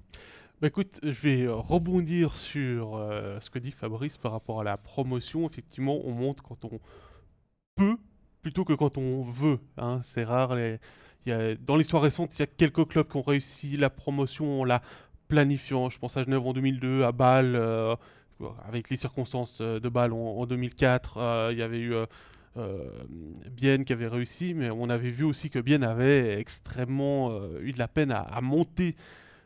[0.61, 3.01] Bah écoute, je vais euh, rebondir sur
[3.41, 5.47] ce que dit Fabrice par rapport à la promotion.
[5.49, 6.79] Effectivement, on monte quand on
[7.75, 7.95] peut
[8.41, 9.59] plutôt que quand on veut.
[9.77, 9.99] hein.
[10.03, 10.55] C'est rare.
[10.55, 10.79] les-
[11.65, 14.81] dans l'histoire récente, il y a quelques clubs qui ont réussi la promotion en la
[15.27, 15.89] planifiant.
[15.89, 17.95] Je pense à Genève en 2002, à Bâle, euh,
[18.67, 21.17] avec les circonstances de, de Bâle en, en 2004.
[21.17, 22.05] euh, il y avait eu euh,
[22.57, 22.83] euh,
[23.51, 27.71] Bienne qui avait réussi, mais on avait vu aussi que Bienne avait extrêmement euh, eu
[27.71, 28.95] de la peine à monter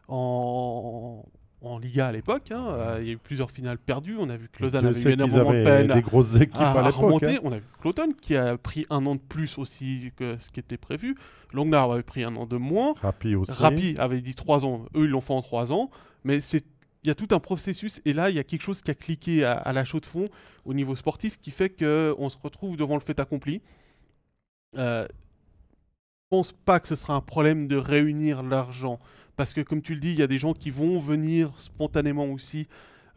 [0.08, 1.24] en,
[1.64, 2.52] en Liga à l'époque.
[2.52, 2.66] hein.
[2.68, 4.18] Euh, il y a eu plusieurs finales perdues.
[4.20, 6.88] On a vu que Lausanne avait eu énormément de peine des grosses équipes à, à,
[6.88, 7.26] à remonter.
[7.38, 7.40] hein.
[7.44, 10.60] On a vu Cloton qui a pris un an de plus aussi que ce qui
[10.60, 11.16] était prévu.
[11.54, 12.94] Longnard avait pris un an de moins.
[13.02, 13.52] Rapi aussi.
[13.52, 14.86] Rapi avait dit 3 ans.
[14.96, 15.90] Eux, ils l'ont fait en 3 ans.
[16.24, 16.66] Mais c'est
[17.06, 18.96] il y a tout un processus et là il y a quelque chose qui a
[18.96, 20.30] cliqué à, à la chaux de fond
[20.64, 23.62] au niveau sportif qui fait qu'on se retrouve devant le fait accompli.
[24.78, 29.00] Euh, je pense pas que ce sera un problème de réunir l'argent
[29.36, 32.26] parce que comme tu le dis, il y a des gens qui vont venir spontanément
[32.26, 32.68] aussi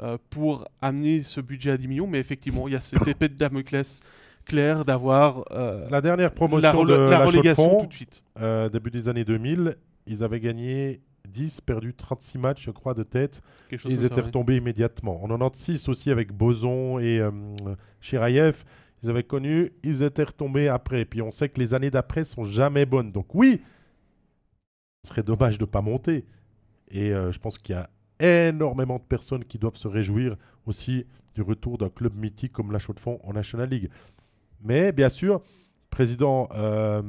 [0.01, 3.29] euh, pour amener ce budget à 10 millions, mais effectivement il y a cette épée
[3.29, 4.01] de Damoclès
[4.45, 7.93] claire d'avoir euh, La dernière la, promotion rele- de la la, de relégation tout de
[7.93, 8.23] suite.
[8.41, 9.75] euh, début des années 2000,
[10.07, 13.41] ils avaient gagné 10, perdu 36 matchs, je crois, de tête.
[13.73, 15.25] Et ils étaient retombés immédiatement.
[15.25, 17.31] En 96 aussi avec Boson et euh,
[18.01, 18.63] Chirayev,
[19.03, 21.05] ils avaient connu, ils étaient retombés après.
[21.05, 23.11] Puis on sait que les années d'après sont jamais bonnes.
[23.11, 23.61] Donc oui,
[25.07, 26.25] ce serait dommage de ne pas monter.
[26.91, 27.89] Et euh, je pense qu'il y a
[28.49, 30.37] énormément de personnes qui doivent se réjouir
[30.67, 33.89] aussi du retour d'un club mythique comme la Chaux-de-Fonds en National League.
[34.63, 35.41] Mais bien sûr,
[35.91, 37.03] président euh,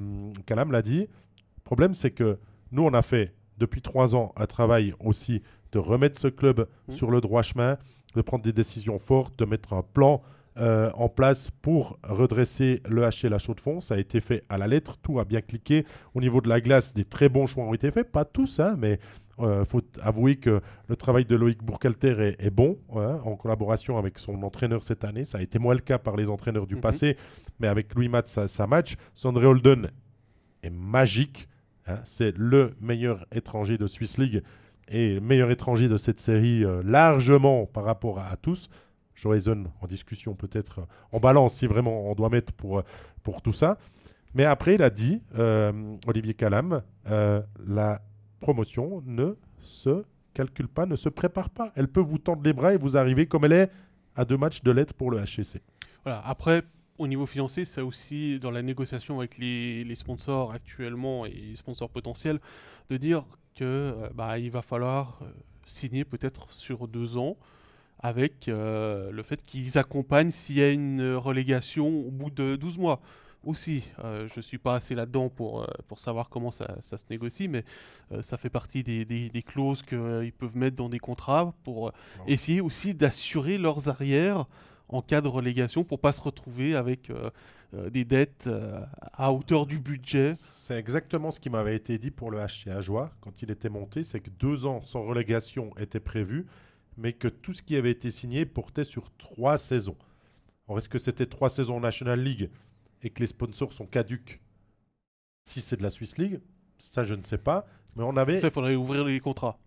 [0.45, 2.38] Calam l'a dit, le problème c'est que
[2.72, 5.41] nous on a fait depuis trois ans un travail aussi
[5.72, 6.93] de remettre ce club Mhm.
[6.93, 7.78] sur le droit chemin,
[8.16, 10.22] de prendre des décisions fortes, de mettre un plan
[10.60, 13.82] euh, en place pour redresser le HC La Chaux-de-Fonds.
[13.82, 15.86] Ça a été fait à la lettre, tout a bien cliqué.
[16.14, 18.76] Au niveau de la glace, des très bons choix ont été faits, pas tous, hein,
[18.78, 18.99] mais
[19.39, 23.99] il faut avouer que le travail de Loïc Bourcalter est, est bon, hein, en collaboration
[23.99, 25.26] avec son entraîneur cette année.
[25.26, 26.82] Ça a été moins le cas par les entraîneurs du Mhm.
[26.82, 27.18] passé,
[27.60, 28.95] mais avec Louis Matt, ça, ça match.
[29.14, 29.91] Sandré Holden
[30.64, 31.47] est magique.
[31.86, 31.99] hein.
[32.03, 34.41] C'est le meilleur étranger de Swiss League
[34.88, 38.70] et le meilleur étranger de cette série euh, largement par rapport à, à tous.
[39.18, 42.84] Johazen en discussion peut-être euh, en balance si vraiment on doit mettre pour, euh,
[43.24, 43.78] pour tout ça.
[44.34, 48.01] Mais après, il a dit, euh, Olivier Calam, la
[48.39, 50.03] promotion ne se
[50.34, 51.72] calcule pas, ne se prépare pas.
[51.76, 53.72] Elle peut vous tendre les bras et vous arriver comme elle est
[54.15, 55.61] à deux matchs de lettres pour le HCC.
[56.03, 56.22] Voilà.
[56.24, 56.61] Après,
[56.99, 61.89] au niveau financier, c'est aussi dans la négociation avec les, sponsors actuellement et les sponsors
[61.89, 62.39] potentiels
[62.89, 65.20] de dire que bah, va falloir
[65.65, 67.38] signer peut-être sur deux ans
[68.00, 72.78] avec euh, le fait qu'ils accompagnent s'il y a une relégation au bout de 12
[72.78, 73.02] mois.
[73.43, 76.98] Aussi, Euh, je ne suis pas assez là-dedans pour, euh, pour savoir comment ça, ça
[76.98, 77.64] se négocie, mais
[78.22, 81.86] ça fait partie des, des- des clauses qu'ils peuvent mettre dans des contrats pour
[82.20, 82.26] Non.
[82.28, 84.45] essayer aussi d'assurer leurs arrières
[84.89, 87.12] en cas de relégation pour pas se retrouver avec
[87.74, 88.50] des dettes
[89.14, 90.34] à hauteur du budget.
[90.36, 94.04] C'est exactement ce qui m'avait été dit pour le HC Ajoie quand il était monté,
[94.04, 96.45] c'est que deux ans sans relégation étaient prévus,
[96.98, 99.95] mais que tout ce qui avait été signé portait sur trois saisons.
[100.68, 102.50] Alors est-ce que c'était trois saisons en National League
[103.04, 104.41] et que les sponsors sont caduques
[105.43, 106.41] si c'est de la Swiss League
[106.78, 107.66] Ça, je ne sais pas.
[107.95, 108.39] Mais on avait.
[108.39, 109.58] Ça, il faudrait ouvrir les contrats.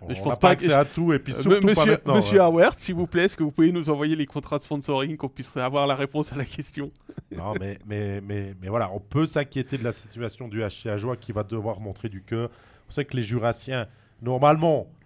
[0.00, 1.66] On mais je n'a pense pas pas que- à tout et puis Euh, surtout pas
[1.66, 2.14] monsieur maintenant.
[2.16, 2.44] monsieur hein.
[2.44, 5.28] Howard, s'il vous plaît, est-ce que vous pouvez nous envoyer les contrats de sponsoring qu'on
[5.28, 6.92] puisse avoir la réponse à la question?
[7.34, 11.16] Non, mais, mais, mais, mais voilà, on peut s'inquiéter de la situation du HC Ajoie
[11.16, 12.50] qui va devoir montrer du cœur.
[12.88, 13.88] On sait que les Jurassiens,
[14.22, 14.97] normalement, euh,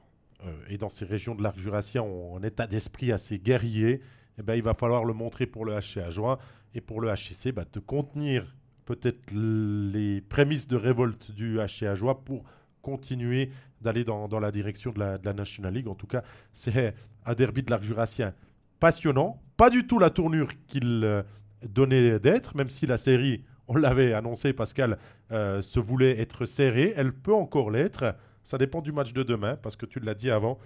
[0.68, 4.00] et dans ces régions de l'arc jurassien, ont un état d'esprit assez guerrier.
[4.38, 6.38] Eh ben, il va falloir le montrer pour le HC Ajoie
[6.74, 12.24] et pour le HCC, bah, de contenir peut-être les prémices de révolte du HC Ajoie
[12.24, 12.44] pour
[12.80, 15.88] continuer d'aller dans, la direction de la, de la National League.
[15.88, 16.22] En tout cas,
[16.52, 18.34] c'est un derby de l'arc jurassien
[18.80, 19.40] passionnant.
[19.56, 21.22] Pas du tout la tournure qu'il euh,
[21.66, 24.98] donnait d'être, même si la série, on l'avait annoncé, Pascal,
[25.30, 26.92] euh, se voulait être serrée.
[26.96, 28.16] Elle peut encore l'être.
[28.44, 30.58] Ça dépend du match de demain, parce que tu l'as dit avant.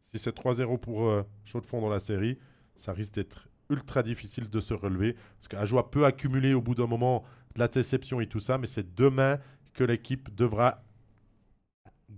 [0.00, 2.38] Si c'est 3-0 pour euh, Chaud de Fond dans la série,
[2.76, 5.14] ça risque d'être ultra difficile de se relever.
[5.38, 8.66] Parce qu'Ajoie peut accumuler au bout d'un moment de la déception et tout ça, mais
[8.66, 9.38] c'est demain
[9.72, 10.82] que l'équipe devra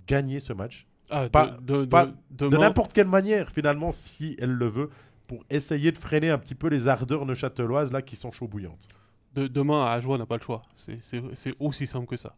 [0.06, 0.86] gagner ce match.
[1.10, 4.66] Ah, de- Pas- de, de- pas- demain- De n'importe quelle manière, finalement, si elle le
[4.68, 4.90] veut,
[5.26, 8.88] pour essayer de freiner un petit peu les ardeurs neuchâteloises là qui sont chaud bouillantes.
[9.34, 10.62] de- demain, à Ajoie n'a pas le choix.
[10.76, 12.34] C'est aussi simple que ça.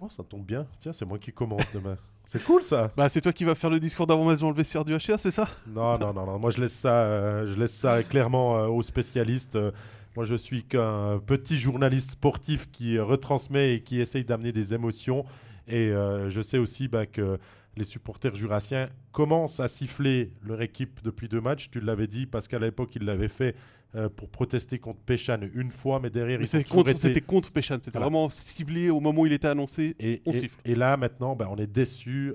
[0.00, 0.66] Oh, ça tombe bien.
[0.78, 1.96] Tiens, c'est moi qui commande demain.
[2.24, 2.90] c'est cool ça.
[2.96, 5.48] Bah, c'est toi qui vas faire le discours dans le vestiaire du HCA, c'est ça?
[5.66, 6.38] Non, non, non, non.
[6.38, 9.56] Moi, je laisse ça, euh, je laisse ça clairement euh, aux spécialistes.
[9.56, 9.70] Euh,
[10.16, 15.24] moi, je suis qu'un petit journaliste sportif qui retransmet et qui essaye d'amener des émotions.
[15.68, 17.38] Et je sais aussi bah, que
[17.76, 21.68] les supporters jurassiens commencent à siffler leur équipe depuis deux matchs.
[21.70, 23.54] Tu l'avais dit, Pascal, à l'époque, il l'avait fait
[23.94, 27.20] euh, pour protester contre Péchan une fois, mais derrière, Mais ils c'était contre, été- c'était
[27.20, 27.76] contre Péchan.
[27.76, 28.06] C'était Voilà.
[28.06, 29.94] vraiment ciblé au moment où il était annoncé.
[30.00, 30.58] Et, On et- siffle.
[30.64, 32.34] et là, maintenant, bah, on est déçu.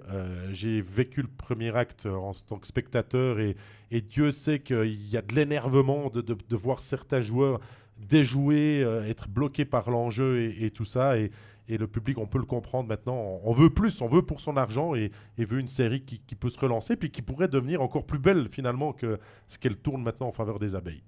[0.51, 3.55] J'ai vécu le premier acte en tant que spectateur et,
[3.91, 7.59] et Dieu sait qu'il y a de l'énervement de, de- de voir certains joueurs
[8.09, 11.17] déjouer, euh, être bloqués par l'enjeu et, et tout ça.
[11.19, 11.31] Et,
[11.67, 13.39] et le public, on peut le comprendre maintenant.
[13.43, 16.35] On, veut plus, on veut pour son argent et, et veut une série qui, qui
[16.35, 20.03] peut se relancer puis qui pourrait devenir encore plus belle finalement que ce qu'elle tourne
[20.03, 21.03] maintenant en faveur des abeilles.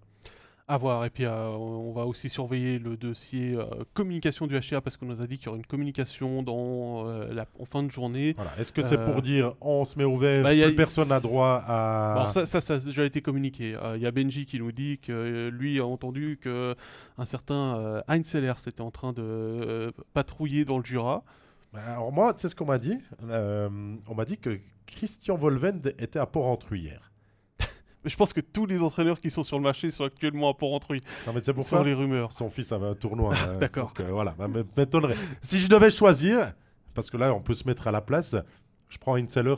[0.66, 1.04] À voir.
[1.04, 5.08] Et puis, euh, on va aussi surveiller le dossier euh, communication du HCA parce qu'on
[5.08, 8.34] nous a dit qu'il y aurait une communication dans, euh, la, en fin de journée.
[8.38, 8.52] Voilà.
[8.58, 11.62] Est-ce que c'est pour dire on se met au vert, bah, a- personne n'a droit
[11.68, 12.14] à.
[12.14, 13.74] Alors ça, ça, ça a déjà été communiqué.
[13.96, 16.76] Il y a Benji qui nous dit que lui a entendu que
[17.18, 21.24] un certain Heinz Sellers était en train de patrouiller dans le Jura.
[21.74, 25.82] Bah, Alors moi, tu sais ce qu'on m'a dit On m'a dit que Christian Volvend
[26.00, 27.12] était à Port-Rentruy hier.
[28.06, 31.00] Je pense que tous les entraîneurs qui sont sur le marché sont actuellement à Port-Rentruy.
[31.28, 31.82] Non mais c'est pour ça.
[31.84, 32.32] les rumeurs.
[32.34, 33.34] Son fils avait un tournoi.
[33.48, 33.88] euh, D'accord.
[33.88, 34.48] donc, euh, voilà, ça
[34.78, 35.16] m'étonnerait.
[35.42, 36.54] Si je devais choisir,
[36.94, 38.36] parce que là on peut se mettre à la place,
[38.90, 39.56] je prends Heinz Sellers,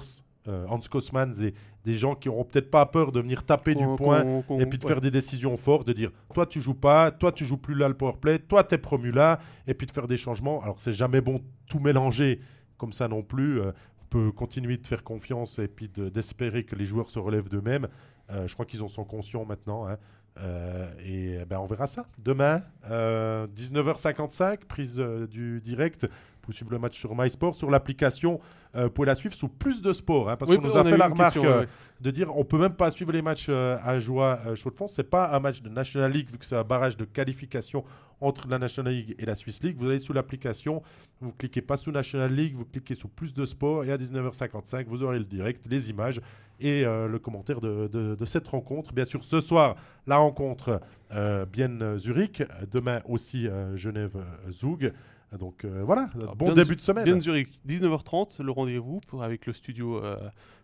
[0.48, 1.54] euh, Hans Kosman, des,
[1.84, 4.60] des gens qui auront peut-être pas peur de venir taper du Qu'on- point qu'on- qu'on-
[4.60, 4.90] et puis de ouais.
[4.92, 7.88] faire des décisions fortes, de dire toi tu joues pas, toi tu joues plus là
[7.88, 10.62] le powerplay, toi t'es promu là, et puis de faire des changements.
[10.62, 12.40] Alors c'est jamais bon tout mélanger
[12.78, 13.60] comme ça non plus.
[13.60, 13.72] Euh,
[14.04, 17.50] on peut continuer de faire confiance et puis de- d'espérer que les joueurs se relèvent
[17.50, 17.88] d'eux-mêmes.
[18.32, 19.88] Euh, je crois qu'ils en sont conscients maintenant.
[19.88, 19.98] hein.
[20.38, 22.06] Euh, et ben, on verra ça.
[22.20, 26.08] Demain, euh, 19h55, prise euh, du direct.
[26.42, 28.40] Pour suivre le match sur MySport, sur l'application,
[28.76, 30.30] vous pouvez la suivre sous plus de sport.
[30.30, 31.68] hein, parce Oui, qu'on nous a fait la remarque question, ouais.
[32.02, 34.88] De dire on peut même pas suivre les matchs euh, à joie chaud de fond.
[34.88, 37.84] C'est pas un match de National League vu que c'est un barrage de qualification
[38.22, 39.78] entre la National League et la Swiss League.
[39.78, 40.82] Vous allez sous l'application,
[41.22, 44.86] vous cliquez pas sous National League, vous cliquez sous plus de sport et à 19h55
[44.88, 46.22] vous aurez le direct, les images
[46.60, 48.94] et euh, le commentaire de, cette rencontre.
[48.94, 49.76] Bien sûr, ce soir
[50.08, 50.82] la rencontre
[51.12, 54.18] euh, Bienne Zurich, demain aussi Genève
[54.50, 54.92] Zoug.
[55.40, 57.04] Donc euh, voilà, Alors, bon début de semaine.
[57.06, 60.04] Bien Zurich, 19h30, le rendez-vous pour, avec le studio.
[60.04, 60.18] euh,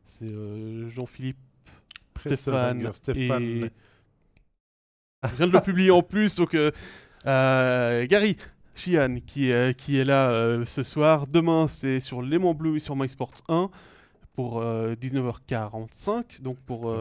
[0.04, 1.38] c'est euh, Jean-Philippe,
[2.16, 3.44] Stéphane, Stéphane.
[3.44, 3.72] et...
[5.30, 6.56] Je viens de le publier en plus, donc
[7.26, 8.38] Gary
[8.74, 11.28] Chian qui, est- qui est là ce soir.
[11.28, 13.70] Demain, c'est sur Léman Bleu et sur MySports 1
[14.34, 16.92] pour euh, 19h45, donc pour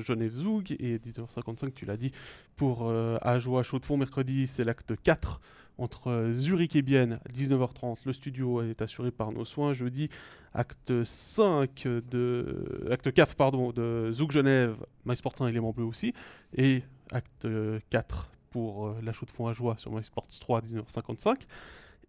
[0.00, 2.12] Genève Zoug, et 19h55, tu l'as dit,
[2.56, 2.92] pour
[3.22, 3.96] Ajoie Chaud de Fond.
[3.96, 5.40] Mercredi, c'est l'acte 4
[5.78, 7.98] entre euh, Zurich et Bienne, 19h30.
[8.06, 9.72] Le studio est assuré par nos soins.
[9.72, 10.08] Jeudi,
[10.52, 12.88] acte 5 de.
[12.90, 16.14] Acte 4, pardon, de Zouk Genève, MySports 1 élément bleu aussi.
[16.56, 16.82] Et
[17.12, 17.46] acte
[17.90, 21.36] 4 pour euh, la chaux de fond à joie sur MySports 3, 19h55.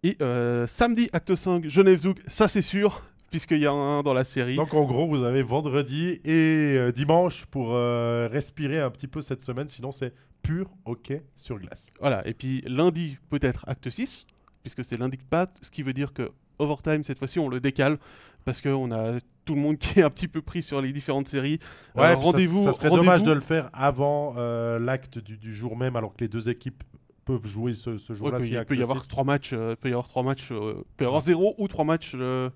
[0.02, 4.14] Et euh, samedi, acte 5, Genève Zouk, ça c'est sûr, puisqu'il y a un dans
[4.14, 4.56] la série.
[4.56, 9.22] Donc en gros, vous avez vendredi et euh, dimanche pour euh, respirer un petit peu
[9.22, 10.12] cette semaine, sinon c'est
[10.46, 11.90] pur hockey sur glace.
[12.00, 14.26] Voilà, et puis lundi, peut-être acte 6,
[14.62, 17.60] puisque c'est lundi de Pâtes, ce qui veut dire que Overtime, cette fois-ci, on le
[17.60, 17.98] décale,
[18.44, 21.28] parce qu'on a tout le monde qui est un petit peu pris sur les différentes
[21.28, 21.58] séries.
[21.96, 22.64] Euh, Ouais, rendez-vous.
[22.64, 26.24] Ça, serait dommage de le faire avant euh, l'acte du, du jour même, alors que
[26.24, 26.82] les deux équipes
[27.24, 28.38] peuvent jouer ce, ce jour-là.
[28.38, 31.04] s'il il peut y avoir trois matchs, euh, peut y avoir trois matchs, euh, peut
[31.04, 32.50] y avoir zéro ou trois matchs le,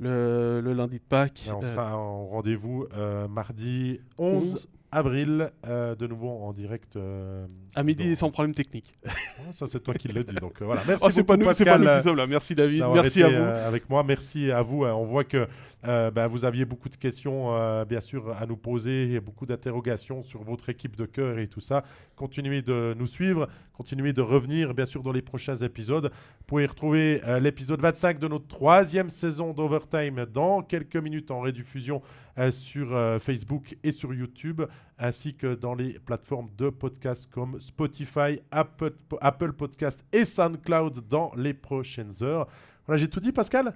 [0.00, 1.46] le, le lundi de Pâques.
[1.48, 6.52] Et on Euh, sera en rendez-vous euh, mardi 11 11 avril, euh, de nouveau en
[6.52, 6.96] direct.
[6.96, 8.94] euh, à midi dans- et sans problème technique.
[9.38, 10.34] Oh, ça, c'est toi qui le dis.
[10.36, 10.80] Donc euh, voilà.
[10.88, 11.80] Merci Oh, c'est pas nous, c'est pas Pascal.
[11.92, 12.26] nous qui sommes là.
[12.26, 13.34] Merci David, merci à vous.
[13.34, 14.02] euh, avec moi.
[14.02, 14.84] Merci à vous.
[14.84, 15.46] Euh, On voit que
[15.86, 20.22] euh, bah, vous aviez beaucoup de questions, euh, bien sûr, à nous poser beaucoup d'interrogations
[20.22, 21.84] sur votre équipe de cœur et tout ça.
[22.16, 26.06] Continuez de nous suivre, continuez de revenir, bien sûr, dans les prochains épisodes.
[26.06, 31.40] Vous pouvez retrouver euh, l'épisode 25 de notre troisième saison d'Overtime dans quelques minutes en
[31.40, 32.02] rediffusion
[32.50, 34.60] sur Facebook et sur YouTube,
[34.98, 38.92] ainsi que dans les plateformes de podcast comme Spotify, Apple,
[39.22, 42.46] Apple Podcast et SoundCloud dans les prochaines heures.
[42.86, 43.74] Voilà, j'ai tout dit, Pascal?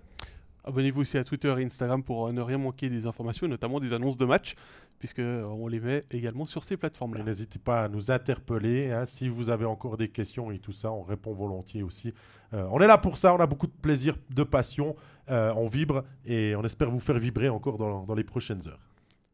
[0.65, 3.93] Abonnez-vous aussi à Twitter et Instagram pour euh, ne rien manquer des informations, notamment des
[3.93, 4.55] annonces de matchs,
[4.99, 7.23] puisque euh, les met également sur ces plateformes-là.
[7.25, 8.91] n'hésitez pas à nous interpeller.
[8.93, 12.13] hein, si vous avez encore des questions et tout ça, on répond volontiers aussi.
[12.53, 14.97] Euh, on est là pour ça, on a beaucoup de plaisir, de passion.
[15.31, 18.81] euh, on vibre et on espère vous faire vibrer encore dans- dans les prochaines heures.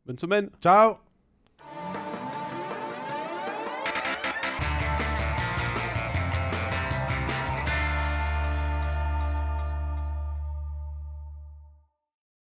[0.05, 0.97] Bonne semaine Ciao